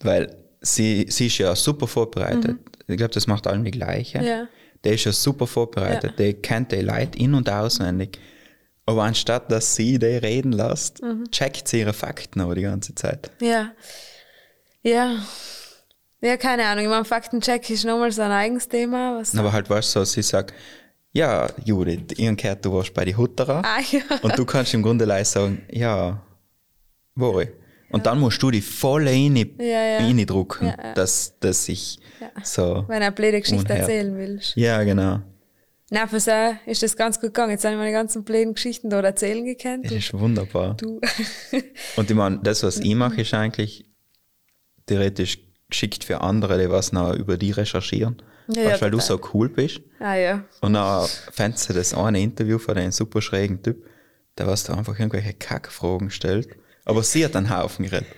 Weil 0.03 0.37
sie, 0.61 1.07
sie 1.09 1.27
ist 1.27 1.39
ja 1.39 1.55
super 1.57 1.87
vorbereitet. 1.87 2.57
Ich 2.87 2.97
glaube, 2.97 3.13
das 3.15 3.27
macht 3.27 3.47
allen 3.47 3.65
die 3.65 3.71
gleiche. 3.71 4.19
Mhm. 4.19 4.25
Ja. 4.25 4.49
Der 4.85 4.95
ist 4.95 5.05
ja 5.05 5.13
super 5.13 5.47
vorbereitet. 5.47 6.19
Der 6.19 6.33
kennt 6.35 6.73
die 6.73 6.77
Leute 6.77 7.19
in- 7.19 7.35
und 7.35 7.49
auswendig. 7.51 8.19
Aber 8.87 9.03
anstatt, 9.05 9.53
dass 9.53 9.77
sie 9.77 9.99
die 9.99 10.07
reden 10.07 10.53
lässt, 10.53 11.03
Mhm. 11.03 11.31
checkt 11.31 11.69
sie 11.69 11.81
ihre 11.81 11.93
Fakten 11.93 12.41
aber 12.41 12.55
die 12.55 12.63
ganze 12.63 12.95
Zeit. 12.95 13.31
Ja. 13.41 13.73
Ja. 14.83 15.17
Ja, 16.23 16.37
keine 16.37 16.67
Ahnung. 16.67 16.85
Ich 16.85 16.91
meine, 16.91 17.05
Faktencheck 17.05 17.69
ist 17.71 17.85
nochmal 17.85 18.11
so 18.13 18.23
ein 18.23 18.31
eigenes 18.31 18.69
Thema. 18.69 19.19
Was 19.19 19.35
Aber 19.37 19.53
halt, 19.53 19.71
weißt 19.71 19.95
du, 19.97 20.01
so, 20.01 20.05
sie 20.05 20.23
sagt, 20.23 20.53
ja, 21.13 21.49
Judith, 21.65 22.15
ich 22.17 22.37
gehört, 22.37 22.65
du 22.65 22.73
warst 22.73 22.93
bei 22.95 23.05
die 23.05 23.17
Hutterer. 23.17 23.63
Ah, 23.65 23.81
ja. 23.91 24.01
Und 24.23 24.39
du 24.39 24.45
kannst 24.45 24.75
im 24.75 24.83
Grunde 24.83 25.05
leicht 25.05 25.31
sagen, 25.31 25.63
ja, 25.71 26.23
War 27.15 27.41
ich. 27.43 27.49
Und 27.91 28.07
dann 28.07 28.21
musst 28.21 28.43
du 28.43 28.51
die 28.51 28.61
voll 28.61 29.07
rein, 29.09 29.37
Ja, 29.59 29.65
ja. 29.65 29.99
reindrücken, 29.99 30.69
Ja, 30.69 30.77
ja. 30.83 30.95
dass, 30.95 31.35
dass 31.41 31.69
ich 31.69 31.99
so. 32.45 32.85
Wenn 32.89 33.01
du 33.01 33.07
eine 33.07 33.13
blöde 33.13 33.41
Geschichte 33.41 33.65
Unher- 33.73 33.81
erzählen 33.81 34.17
willst. 34.17 34.57
Ja, 34.57 34.83
genau. 34.85 35.21
Na, 35.93 36.07
für 36.07 36.21
so 36.21 36.31
ist 36.67 36.85
das 36.85 36.97
ganz 36.97 37.17
gut 37.21 37.31
gegangen. 37.35 37.51
Jetzt 37.51 37.65
habe 37.65 37.75
ich 37.75 37.79
meine 37.79 37.91
ganzen 37.93 38.23
blöden 38.23 38.55
Geschichten 38.55 38.91
dort 38.91 39.05
erzählen 39.05 39.45
gekannt. 39.45 39.87
Das 39.87 39.93
ist 39.95 40.15
wunderbar. 40.15 40.75
Du. 40.77 41.01
Und 41.97 42.09
ich 42.11 42.17
meine, 42.17 42.39
das, 42.45 42.63
was 42.63 42.79
ich 42.79 42.95
mache, 42.95 43.23
ist 43.23 43.35
eigentlich 43.35 43.85
theoretisch 44.87 45.39
geschickt 45.69 46.05
für 46.05 46.21
andere, 46.21 46.59
die 46.61 46.71
was 46.71 46.93
noch 46.93 47.15
über 47.15 47.37
die 47.37 47.51
recherchieren. 47.53 48.23
Ja, 48.49 48.63
ja, 48.63 48.71
weißt, 48.71 48.83
weil 48.83 48.91
du 48.91 49.01
so 49.01 49.21
cool 49.35 49.49
bist. 49.49 49.81
ah 50.01 50.15
ja. 50.15 50.45
Und 50.61 50.73
dann 50.75 51.07
fandst 51.33 51.69
du 51.69 51.73
das 51.73 51.95
eine 51.95 52.21
Interview 52.21 52.59
von 52.59 52.77
einem 52.77 52.91
super 52.93 53.21
schrägen 53.23 53.63
Typ, 53.63 53.85
der 54.39 54.47
was 54.49 54.65
da 54.65 54.75
einfach 54.75 54.99
irgendwelche 54.99 55.35
Kackfragen 55.35 56.11
stellt. 56.11 56.49
Aber 56.91 57.03
sie 57.03 57.25
hat 57.25 57.37
einen 57.37 57.51
Haufen 57.51 57.85
geredet. 57.85 58.09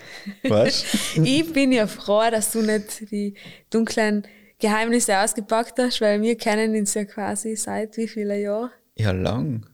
Weißt? 0.43 0.85
Ich 1.25 1.53
bin 1.53 1.73
ja 1.73 1.87
froh, 1.87 2.31
dass 2.31 2.53
du 2.53 2.63
nicht 2.63 3.11
die 3.11 3.35
dunklen 3.71 4.27
Geheimnisse 4.59 5.19
ausgepackt 5.19 5.79
hast, 5.79 6.01
weil 6.01 6.23
wir 6.23 6.37
kennen 6.37 6.75
uns 6.77 6.95
ja 6.95 7.05
quasi 7.05 7.57
seit 7.57 7.97
wie 7.97 8.09
vielen 8.09 8.41
Jahren. 8.41 8.71
ja, 8.97 9.11
lang. 9.13 9.67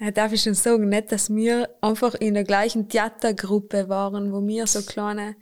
Ja, 0.00 0.10
darf 0.10 0.32
ich 0.32 0.42
schon 0.42 0.54
sagen, 0.54 0.88
nicht, 0.88 1.12
dass 1.12 1.32
wir 1.32 1.70
einfach 1.80 2.14
in 2.14 2.34
der 2.34 2.44
gleichen 2.44 2.88
Theatergruppe 2.88 3.88
waren, 3.88 4.32
wo 4.32 4.44
wir 4.44 4.66
so 4.66 4.82
kleine 4.82 5.36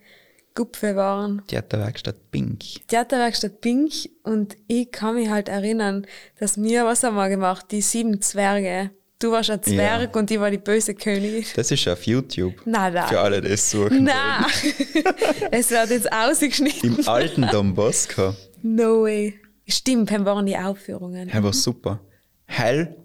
Gupfe 0.55 0.95
waren. 0.95 1.41
Theaterwerkstatt 1.47 2.29
Pink. 2.29 2.87
Theaterwerkstatt 2.87 3.61
Pink 3.61 3.91
und 4.21 4.55
ich 4.67 4.91
kann 4.91 5.15
mich 5.15 5.29
halt 5.29 5.49
erinnern, 5.49 6.05
dass 6.39 6.61
wir, 6.61 6.85
was 6.85 7.03
haben 7.03 7.15
wir 7.15 7.29
gemacht? 7.29 7.71
Die 7.71 7.81
sieben 7.81 8.21
Zwerge. 8.21 8.91
Du 9.23 9.31
warst 9.31 9.49
ein 9.51 9.63
Zwerg 9.63 10.13
und 10.17 10.29
ich 10.29 10.37
war 10.37 10.51
die 10.51 10.57
böse 10.57 10.93
Königin. 10.93 11.45
Das 11.55 11.71
ist 11.71 11.87
auf 11.87 12.05
YouTube. 12.05 12.55
Nein, 12.65 12.91
nein. 12.91 13.07
Für 13.07 13.21
alle, 13.21 13.39
die 13.39 13.47
es 13.51 13.71
suchen. 13.71 14.03
Nein! 14.03 14.43
es 15.51 15.71
wird 15.71 15.91
jetzt 15.91 16.11
ausgeschnitten. 16.11 16.97
Im 16.97 17.07
alten 17.07 17.47
Don 17.49 17.73
Bosco. 17.73 18.35
No 18.63 19.03
way. 19.03 19.39
Stimmt, 19.65 20.11
dann 20.11 20.25
waren 20.25 20.45
die 20.45 20.57
Aufführungen. 20.57 21.29
Hell 21.29 21.41
war 21.41 21.53
super. 21.53 22.01
Hell 22.47 22.97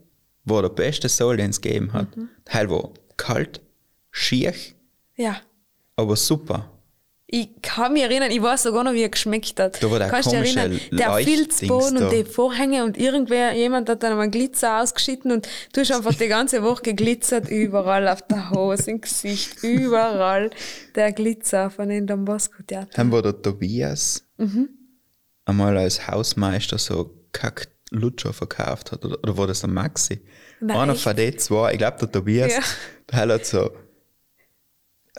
war 0.44 0.62
der 0.62 0.70
beste 0.70 1.08
Soul, 1.08 1.36
den 1.36 1.50
es 1.50 1.60
gegeben 1.60 1.92
hat. 1.92 2.16
Mhm. 2.16 2.28
Hell 2.48 2.68
war 2.68 2.90
kalt, 3.16 3.60
schier, 4.10 4.52
Ja. 5.14 5.36
aber 5.94 6.16
super. 6.16 6.68
Ich 7.30 7.50
kann 7.60 7.92
mich 7.92 8.02
erinnern, 8.02 8.30
ich 8.30 8.40
weiß 8.40 8.62
sogar 8.62 8.84
noch, 8.84 8.94
wie 8.94 9.02
er 9.02 9.10
geschmeckt 9.10 9.60
hat. 9.60 9.82
Da 9.82 9.90
war 9.90 9.98
der 9.98 10.08
Kannst 10.08 10.30
komische 10.30 10.60
erinnern? 10.60 10.80
Der 10.92 11.12
Filzboden 11.16 11.98
und 11.98 12.10
die 12.10 12.24
Vorhänge 12.24 12.84
und 12.84 12.96
irgendwer, 12.96 13.52
jemand 13.52 13.90
hat 13.90 14.02
dann 14.02 14.12
einmal 14.12 14.30
Glitzer 14.30 14.80
ausgeschnitten 14.82 15.32
und 15.32 15.46
du 15.74 15.82
hast 15.82 15.92
einfach 15.92 16.14
die 16.14 16.28
ganze 16.28 16.62
Woche 16.62 16.80
geglitzert, 16.84 17.50
überall 17.50 18.08
auf 18.08 18.22
der 18.22 18.48
Hose, 18.50 18.92
im 18.92 19.02
Gesicht, 19.02 19.62
überall 19.62 20.48
der 20.94 21.12
Glitzer 21.12 21.68
von 21.68 21.90
den 21.90 22.06
Don 22.06 22.24
Bosco 22.24 22.62
Theater. 22.66 22.88
Dann 22.94 23.12
war 23.12 23.20
der 23.20 23.40
Tobias 23.42 24.24
Mhm. 24.38 24.70
einmal 25.44 25.76
als 25.76 26.08
Hausmeister 26.08 26.78
so 26.78 27.14
kackt 27.32 27.68
Lutscher 27.90 28.32
verkauft 28.32 28.92
hat. 28.92 29.04
Oder, 29.04 29.18
oder 29.22 29.36
war 29.36 29.46
das 29.46 29.60
der 29.60 29.68
Maxi? 29.70 30.22
Nein, 30.60 30.76
Einer 30.78 30.94
von 30.94 31.14
den 31.14 31.38
zwei, 31.38 31.72
ich 31.72 31.78
glaube 31.78 31.98
der 31.98 32.10
Tobias, 32.10 32.52
Ja. 32.54 32.62
der 33.10 33.34
hat 33.34 33.44
so, 33.46 33.70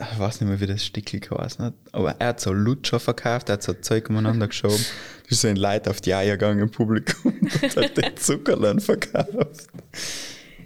ich 0.00 0.18
weiß 0.18 0.40
nicht 0.40 0.48
mehr, 0.48 0.60
wie 0.60 0.66
das 0.66 0.84
Stickel 0.84 1.20
geheißen 1.20 1.64
hat, 1.64 1.74
aber 1.92 2.16
er 2.18 2.28
hat 2.28 2.40
so 2.40 2.52
Lutscher 2.52 3.00
verkauft, 3.00 3.48
er 3.48 3.54
hat 3.54 3.62
so 3.62 3.72
Zeug 3.74 4.08
umeinander 4.08 4.48
geschoben. 4.48 4.84
Da 5.30 5.48
ein 5.48 5.54
Leid 5.54 5.86
auf 5.86 6.00
die 6.00 6.12
Eier 6.12 6.36
gegangen 6.36 6.58
im 6.58 6.72
Publikum 6.72 7.32
und 7.40 7.76
hat 7.76 7.96
den 7.96 8.16
Zuckerlein 8.16 8.80
verkauft. 8.80 9.68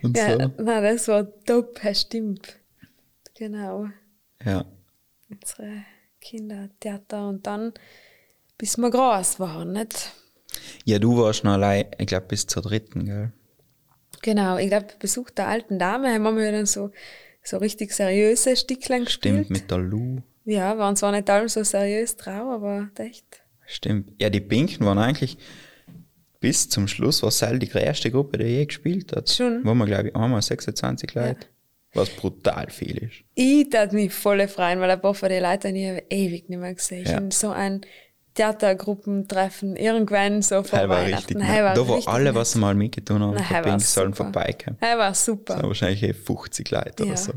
Und 0.03 0.17
Ja, 0.17 0.33
so. 0.33 0.39
nein, 0.57 0.83
das 0.83 1.07
war 1.07 1.27
top, 1.45 1.79
das 1.83 2.01
stimmt. 2.01 2.57
Genau. 3.35 3.89
Ja. 4.43 4.65
Unsere 5.29 5.85
Kindertheater 6.19 7.29
und 7.29 7.47
dann, 7.47 7.75
bis 8.57 8.79
wir 8.79 8.91
groß 8.91 9.39
waren, 9.39 9.73
nicht? 9.73 10.13
Ja, 10.87 10.99
du 10.99 11.19
warst 11.19 11.45
noch 11.45 11.53
allein, 11.53 11.85
ich 11.99 12.07
glaube, 12.07 12.27
bis 12.29 12.47
zur 12.47 12.63
dritten, 12.63 13.05
gell? 13.05 13.33
Genau, 14.23 14.57
ich 14.57 14.69
glaube, 14.69 14.87
Besuch 14.99 15.29
der 15.29 15.49
alten 15.49 15.79
Dame 15.79 16.11
haben 16.15 16.37
wir 16.39 16.53
dann 16.53 16.65
so, 16.65 16.91
so 17.45 17.59
richtig 17.59 17.93
seriöse 17.93 18.57
Sticklein 18.57 19.05
gespielt. 19.05 19.47
Stimmt, 19.47 19.51
mit 19.51 19.71
der 19.71 19.79
Lu. 19.79 20.23
Ja, 20.45 20.77
waren 20.77 20.97
zwar 20.97 21.13
nicht 21.13 21.29
alle 21.31 21.49
so 21.49 21.63
seriös 21.63 22.17
drauf, 22.17 22.51
aber 22.51 22.91
echt. 22.99 23.43
Stimmt. 23.67 24.13
Ja, 24.21 24.29
die 24.31 24.41
Pinken 24.41 24.85
waren 24.85 24.99
eigentlich 24.99 25.39
bis 26.41 26.69
zum 26.69 26.89
Schluss 26.89 27.23
war 27.23 27.31
Sal 27.31 27.59
die 27.59 27.69
größte 27.69 28.11
Gruppe, 28.11 28.37
die 28.37 28.45
je 28.45 28.67
gespielt 28.67 29.17
hat. 29.17 29.31
Schon. 29.31 29.65
Waren 29.65 29.79
wir, 29.79 29.87
glaube 29.87 30.09
ich, 30.09 30.17
einmal 30.17 30.43
26 30.43 31.15
Leute. 31.15 31.47
Was 31.95 32.11
brutal 32.11 32.69
viel 32.71 32.99
ist. 32.99 33.25
Ich 33.35 33.71
tat 33.71 33.93
mich 33.93 34.13
voll 34.13 34.47
freuen, 34.49 34.81
weil 34.81 34.91
ein 34.91 35.01
paar 35.01 35.15
von 35.15 35.29
den 35.29 35.43
Leuten 35.43 35.77
ich 35.77 35.89
habe 35.89 36.03
ewig 36.11 36.49
nicht 36.49 36.59
mehr 36.59 36.75
gesehen. 36.75 37.05
Ja. 37.07 37.15
Schon 37.15 37.31
So 37.31 37.51
ein 37.51 37.81
Theatergruppentreffen, 38.35 39.77
irgendwann 39.77 40.43
so 40.43 40.57
vor 40.63 40.79
Teil 40.79 40.89
war 40.89 41.03
richtig 41.07 41.37
Hey, 41.41 41.63
nett. 41.63 41.77
Da 41.77 41.87
war 41.89 41.97
richtig 41.97 42.13
alle, 42.13 42.25
nett. 42.25 42.35
was 42.35 42.55
mal 42.55 42.75
mitgetan 42.75 43.23
haben, 43.23 43.35
Na, 43.35 43.39
der 43.39 43.49
hey, 43.49 43.65
war 43.65 43.81
sollen 43.81 44.15
vorbeikommen. 44.15 44.77
Hey, 44.81 44.99
war 44.99 45.15
super. 45.15 45.55
Da 45.55 45.61
waren 45.63 45.69
wahrscheinlich 45.69 46.03
eh 46.03 46.13
50 46.13 46.71
Leute 46.71 47.05
Ja. 47.05 47.11
oder 47.11 47.17
so. 47.17 47.33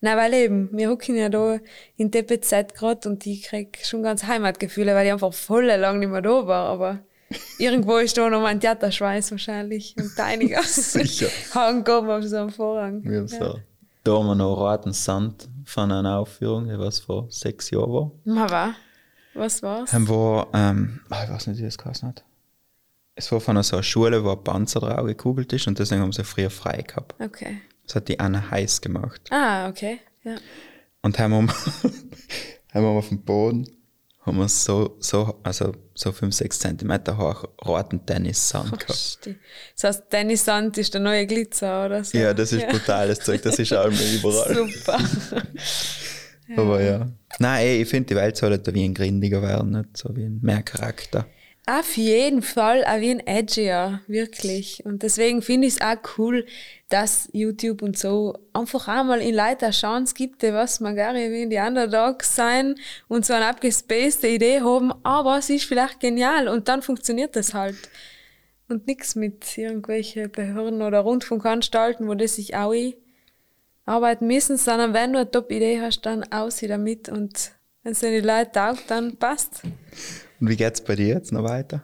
Nein, 0.00 0.16
weil 0.16 0.34
eben, 0.34 0.68
wir 0.72 0.90
hocken 0.90 1.16
ja 1.16 1.28
da 1.28 1.58
in 1.96 2.10
DPZ 2.10 2.74
gerade 2.74 3.08
und 3.08 3.24
ich 3.26 3.44
krieg 3.44 3.78
schon 3.84 4.02
ganz 4.02 4.24
Heimatgefühle, 4.24 4.94
weil 4.94 5.06
ich 5.06 5.12
einfach 5.12 5.32
voll 5.32 5.66
lang 5.66 6.00
nicht 6.00 6.10
mehr 6.10 6.22
da 6.22 6.46
war, 6.46 6.66
aber 6.68 6.98
irgendwo 7.58 7.96
ist 7.98 8.18
da 8.18 8.28
noch 8.28 8.42
mein 8.42 8.58
Theaterschweiß 8.60 9.30
wahrscheinlich 9.30 9.94
und 9.96 10.18
einiger. 10.18 10.62
Sicher. 10.64 11.28
Hang 11.54 11.86
oben 11.88 12.10
auf 12.10 12.24
so 12.24 12.36
einem 12.36 12.50
Vorhang. 12.50 13.02
Ja, 13.04 13.26
so. 13.28 13.60
Da 14.02 14.12
haben 14.12 14.26
wir 14.26 14.34
noch 14.34 14.56
roten 14.56 14.92
Sand 14.92 15.48
von 15.64 15.92
einer 15.92 16.18
Aufführung, 16.18 16.66
die 16.68 16.78
was 16.78 16.98
vor 16.98 17.26
sechs 17.30 17.70
Jahren 17.70 17.92
war. 17.92 18.10
Ma 18.24 18.50
war. 18.50 18.74
Was 19.34 19.62
war's? 19.62 19.90
Dann 19.90 20.08
war, 20.08 20.48
ähm, 20.54 21.00
ah, 21.10 21.24
ich 21.24 21.30
weiß 21.30 21.46
nicht, 21.48 21.58
wie 21.60 21.64
das 21.64 21.78
geheißen 21.78 22.08
hat. 22.08 22.24
Es 23.14 23.30
war 23.32 23.40
von 23.40 23.62
so 23.62 23.76
einer 23.76 23.82
Schule, 23.82 24.24
wo 24.24 24.32
ein 24.32 24.42
Panzer 24.44 24.80
drauf 24.80 25.06
gekugelt 25.06 25.52
ist 25.52 25.66
und 25.66 25.78
deswegen 25.78 26.00
haben 26.02 26.12
sie 26.12 26.24
früher 26.24 26.50
frei 26.50 26.82
gehabt. 26.82 27.14
Okay. 27.20 27.60
Das 27.86 27.96
hat 27.96 28.08
die 28.08 28.18
Anna 28.18 28.50
heiß 28.50 28.80
gemacht. 28.80 29.20
Ah, 29.30 29.68
okay. 29.68 29.98
Ja. 30.24 30.36
Und 31.02 31.18
haben 31.18 31.32
wir, 31.32 31.54
haben 32.74 32.82
wir 32.82 32.88
auf 32.88 33.08
dem 33.08 33.20
Boden, 33.22 33.66
haben 34.24 34.38
wir 34.38 34.48
so, 34.48 34.96
so, 35.00 35.38
also 35.42 35.72
so 35.94 36.12
5, 36.12 36.34
6 36.34 36.58
Zentimeter 36.58 37.16
hoch 37.18 37.44
roten 37.66 38.04
Tennissand 38.06 38.70
gehabt. 38.78 38.92
Sti- 38.98 39.36
Das 39.74 39.84
heißt, 39.84 40.12
Dennis 40.12 40.44
Sand 40.44 40.78
ist 40.78 40.92
der 40.94 41.00
neue 41.00 41.26
Glitzer 41.26 41.86
oder 41.86 42.04
so. 42.04 42.16
Ja, 42.16 42.32
das 42.34 42.52
ist 42.52 42.66
brutales 42.68 43.20
Zeug, 43.20 43.42
das 43.42 43.58
ist 43.58 43.72
auch 43.74 43.86
immer 43.86 44.00
überall. 44.14 44.54
Super. 44.54 44.98
Aber 46.56 46.82
ja. 46.82 47.08
Nein, 47.38 47.66
ey, 47.66 47.82
ich 47.82 47.88
finde, 47.88 48.08
die 48.08 48.16
Welt 48.16 48.36
sollte 48.36 48.58
da 48.58 48.74
wie 48.74 48.84
ein 48.84 48.94
Grindiger 48.94 49.42
werden, 49.42 49.70
nicht 49.70 49.96
so 49.96 50.14
wie 50.16 50.24
ein 50.24 50.40
mehr 50.42 50.62
Charakter. 50.62 51.26
Auf 51.66 51.96
jeden 51.96 52.42
Fall 52.42 52.84
auch 52.84 53.00
wie 53.00 53.10
ein 53.10 53.26
Edgier, 53.26 54.00
wirklich. 54.08 54.84
Und 54.84 55.04
deswegen 55.04 55.40
finde 55.40 55.68
ich 55.68 55.74
es 55.74 55.80
auch 55.80 55.96
cool, 56.18 56.44
dass 56.88 57.28
YouTube 57.32 57.82
und 57.82 57.96
so 57.96 58.36
einfach 58.52 58.88
auch 58.88 59.04
mal 59.04 59.20
in 59.20 59.34
Leute 59.34 59.66
eine 59.66 59.74
Chance 59.74 60.14
gibt, 60.16 60.42
die 60.42 60.52
was 60.52 60.80
man 60.80 60.96
gerne 60.96 61.30
wie 61.30 61.42
in 61.42 61.50
die 61.50 61.58
Underdogs 61.58 62.34
sein 62.34 62.74
und 63.06 63.24
so 63.24 63.34
eine 63.34 63.46
abgespacede 63.46 64.28
Idee 64.28 64.62
haben, 64.62 64.92
aber 65.04 65.38
es 65.38 65.48
ist 65.48 65.66
vielleicht 65.66 66.00
genial 66.00 66.48
und 66.48 66.66
dann 66.66 66.82
funktioniert 66.82 67.36
das 67.36 67.54
halt. 67.54 67.76
Und 68.68 68.88
nichts 68.88 69.14
mit 69.14 69.56
irgendwelche 69.56 70.28
Behörden 70.28 70.82
oder 70.82 71.00
Rundfunkanstalten, 71.00 72.08
wo 72.08 72.14
das 72.14 72.36
sich 72.36 72.56
auch 72.56 72.72
arbeiten 73.84 74.26
müssen, 74.26 74.56
sondern 74.56 74.94
wenn 74.94 75.12
du 75.12 75.20
eine 75.20 75.30
Top-Idee 75.30 75.80
hast, 75.80 76.02
dann 76.02 76.24
aus 76.32 76.60
damit 76.60 77.08
und 77.08 77.52
wenn 77.82 77.92
es 77.92 78.00
den 78.00 78.12
die 78.12 78.26
Leute 78.26 78.52
taugt, 78.52 78.90
dann 78.90 79.16
passt. 79.16 79.62
Und 80.40 80.48
wie 80.48 80.56
geht's 80.56 80.80
bei 80.80 80.96
dir 80.96 81.08
jetzt 81.08 81.32
noch 81.32 81.44
weiter? 81.44 81.82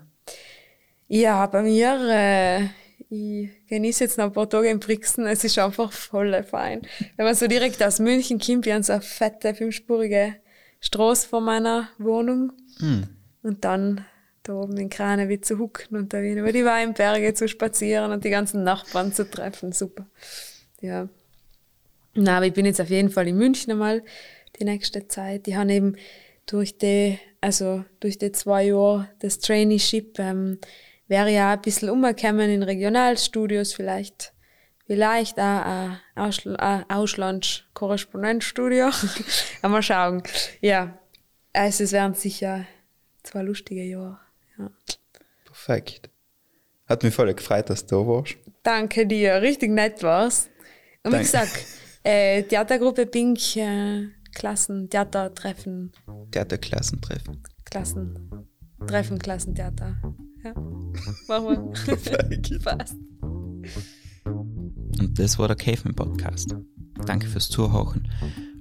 Ja, 1.08 1.46
bei 1.46 1.62
mir, 1.62 1.98
äh, 2.10 2.64
ich 3.08 3.50
genieße 3.68 4.04
jetzt 4.04 4.18
noch 4.18 4.26
ein 4.26 4.32
paar 4.32 4.48
Tage 4.48 4.68
in 4.68 4.80
Brixen. 4.80 5.26
Es 5.26 5.44
ist 5.44 5.58
einfach 5.58 5.92
voll 5.92 6.42
fein. 6.42 6.82
Wenn 7.16 7.26
man 7.26 7.34
so 7.34 7.46
direkt 7.46 7.82
aus 7.82 7.98
München 7.98 8.40
kommt, 8.40 8.66
wir 8.66 8.74
haben 8.74 8.82
so 8.82 8.94
eine 8.94 9.02
fette, 9.02 9.54
fünfspurige 9.54 10.36
Straße 10.80 11.28
vor 11.28 11.40
meiner 11.40 11.88
Wohnung. 11.98 12.52
Und 13.42 13.64
dann 13.64 14.04
da 14.42 14.54
oben 14.54 14.76
in 14.76 14.90
Kranewitz 14.90 15.48
zu 15.48 15.58
hucken 15.58 15.96
und 15.96 16.12
da 16.12 16.22
wieder 16.22 16.40
über 16.40 16.52
die 16.52 16.64
Weinberge 16.64 17.34
zu 17.34 17.48
spazieren 17.48 18.12
und 18.12 18.24
die 18.24 18.30
ganzen 18.30 18.64
Nachbarn 18.64 19.12
zu 19.12 19.28
treffen. 19.28 19.72
Super. 19.72 20.06
Ja. 20.80 21.08
Na, 22.16 22.38
aber 22.38 22.46
ich 22.46 22.52
bin 22.52 22.66
jetzt 22.66 22.80
auf 22.80 22.90
jeden 22.90 23.10
Fall 23.10 23.28
in 23.28 23.36
München 23.36 23.72
einmal 23.72 24.02
die 24.58 24.64
nächste 24.64 25.06
Zeit. 25.06 25.46
Ich 25.46 25.54
habe 25.54 25.72
eben 25.72 25.96
durch 26.46 26.78
die, 26.78 27.18
also 27.40 27.84
durch 28.00 28.18
die 28.18 28.32
zwei 28.32 28.64
Jahre 28.64 29.08
des 29.22 29.38
Traineeship, 29.38 30.18
ähm, 30.18 30.58
wäre 31.08 31.30
ja 31.30 31.52
ein 31.52 31.62
bisschen 31.62 31.90
umgekommen 31.90 32.50
in 32.50 32.62
Regionalstudios, 32.62 33.74
vielleicht, 33.74 34.32
vielleicht 34.86 35.38
auch 35.38 35.64
ein 35.64 36.00
Ausl 36.14 36.56
ein 36.56 36.88
Auslands-Korrespondenzstudio. 36.88 38.90
mal 39.62 39.82
schauen. 39.82 40.22
Ja, 40.60 40.98
also 41.52 41.84
es 41.84 41.92
wären 41.92 42.14
sicher 42.14 42.66
zwei 43.22 43.42
lustige 43.42 43.84
Jahre. 43.84 44.18
Ja. 44.58 44.70
Perfekt. 45.44 46.10
Hat 46.88 47.02
mich 47.02 47.14
voll 47.14 47.34
gefreut, 47.34 47.68
dass 47.68 47.84
du 47.86 47.96
da 47.96 48.06
warst. 48.06 48.36
Danke 48.62 49.06
dir, 49.06 49.42
richtig 49.42 49.70
nett 49.70 50.02
war's. 50.02 50.48
Und 51.02 51.12
wie 51.12 51.16
Danke. 51.16 51.24
gesagt, 51.24 51.66
Äh, 52.08 52.44
Theatergruppe 52.44 53.04
Pink, 53.04 53.56
äh, 53.56 54.06
Klassen, 54.32 54.88
Theatertreffen, 54.88 55.90
Theaterklassentreffen. 56.30 57.42
Klassen, 57.64 58.46
Treffen, 58.86 59.18
Klassentheater. 59.18 59.96
Ja. 60.44 60.54
Machen 61.28 61.72
wir. 61.74 62.58
Passt. 62.60 62.94
Und 64.24 65.18
das 65.18 65.36
war 65.40 65.48
der 65.48 65.56
Caveman 65.56 65.96
Podcast. 65.96 66.54
Danke 67.06 67.26
fürs 67.26 67.48
Zuhören. 67.48 68.06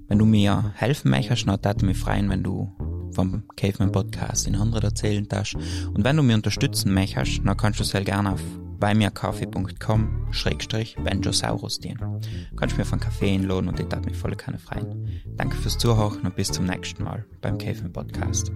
Wenn 0.08 0.18
du 0.18 0.26
mir 0.26 0.74
helfen 0.76 1.12
möchtest, 1.12 1.48
dann 1.48 1.64
würde 1.64 1.86
mich 1.86 1.98
freuen, 1.98 2.28
wenn 2.32 2.42
du 2.42 2.76
vom 3.12 3.44
Caveman 3.56 3.92
Podcast 3.92 4.48
in 4.48 4.56
anderen 4.56 4.86
erzählen 4.86 5.28
darfst. 5.28 5.54
Und 5.54 6.04
wenn 6.04 6.18
du 6.18 6.24
mir 6.24 6.34
unterstützen 6.34 6.96
möchtest, 6.96 7.42
dann 7.46 7.58
kannst 7.58 7.80
du 7.80 7.84
sehr 7.84 8.04
gerne 8.04 8.34
auf 8.34 8.42
beimirkaffee.com 8.80 10.28
schrägstrich 10.32 10.96
Benjosaurus 11.04 11.80
dienen. 11.80 12.22
Du 12.52 12.56
kannst 12.56 12.78
mir 12.78 12.84
auf 12.84 12.92
einen 12.92 13.02
Kaffee 13.02 13.34
einladen 13.34 13.70
und 13.70 13.80
ich 13.80 13.88
darf 13.88 14.06
mich 14.06 14.18
voll 14.18 14.36
keine 14.36 14.60
freuen. 14.60 15.22
Danke 15.38 15.56
fürs 15.56 15.78
Zuhören 15.78 16.22
und 16.22 16.36
bis 16.36 16.52
zum 16.52 16.66
nächsten 16.66 17.04
Mal 17.04 17.26
beim 17.42 17.58
Caveman 17.58 17.94
Podcast. 17.94 18.52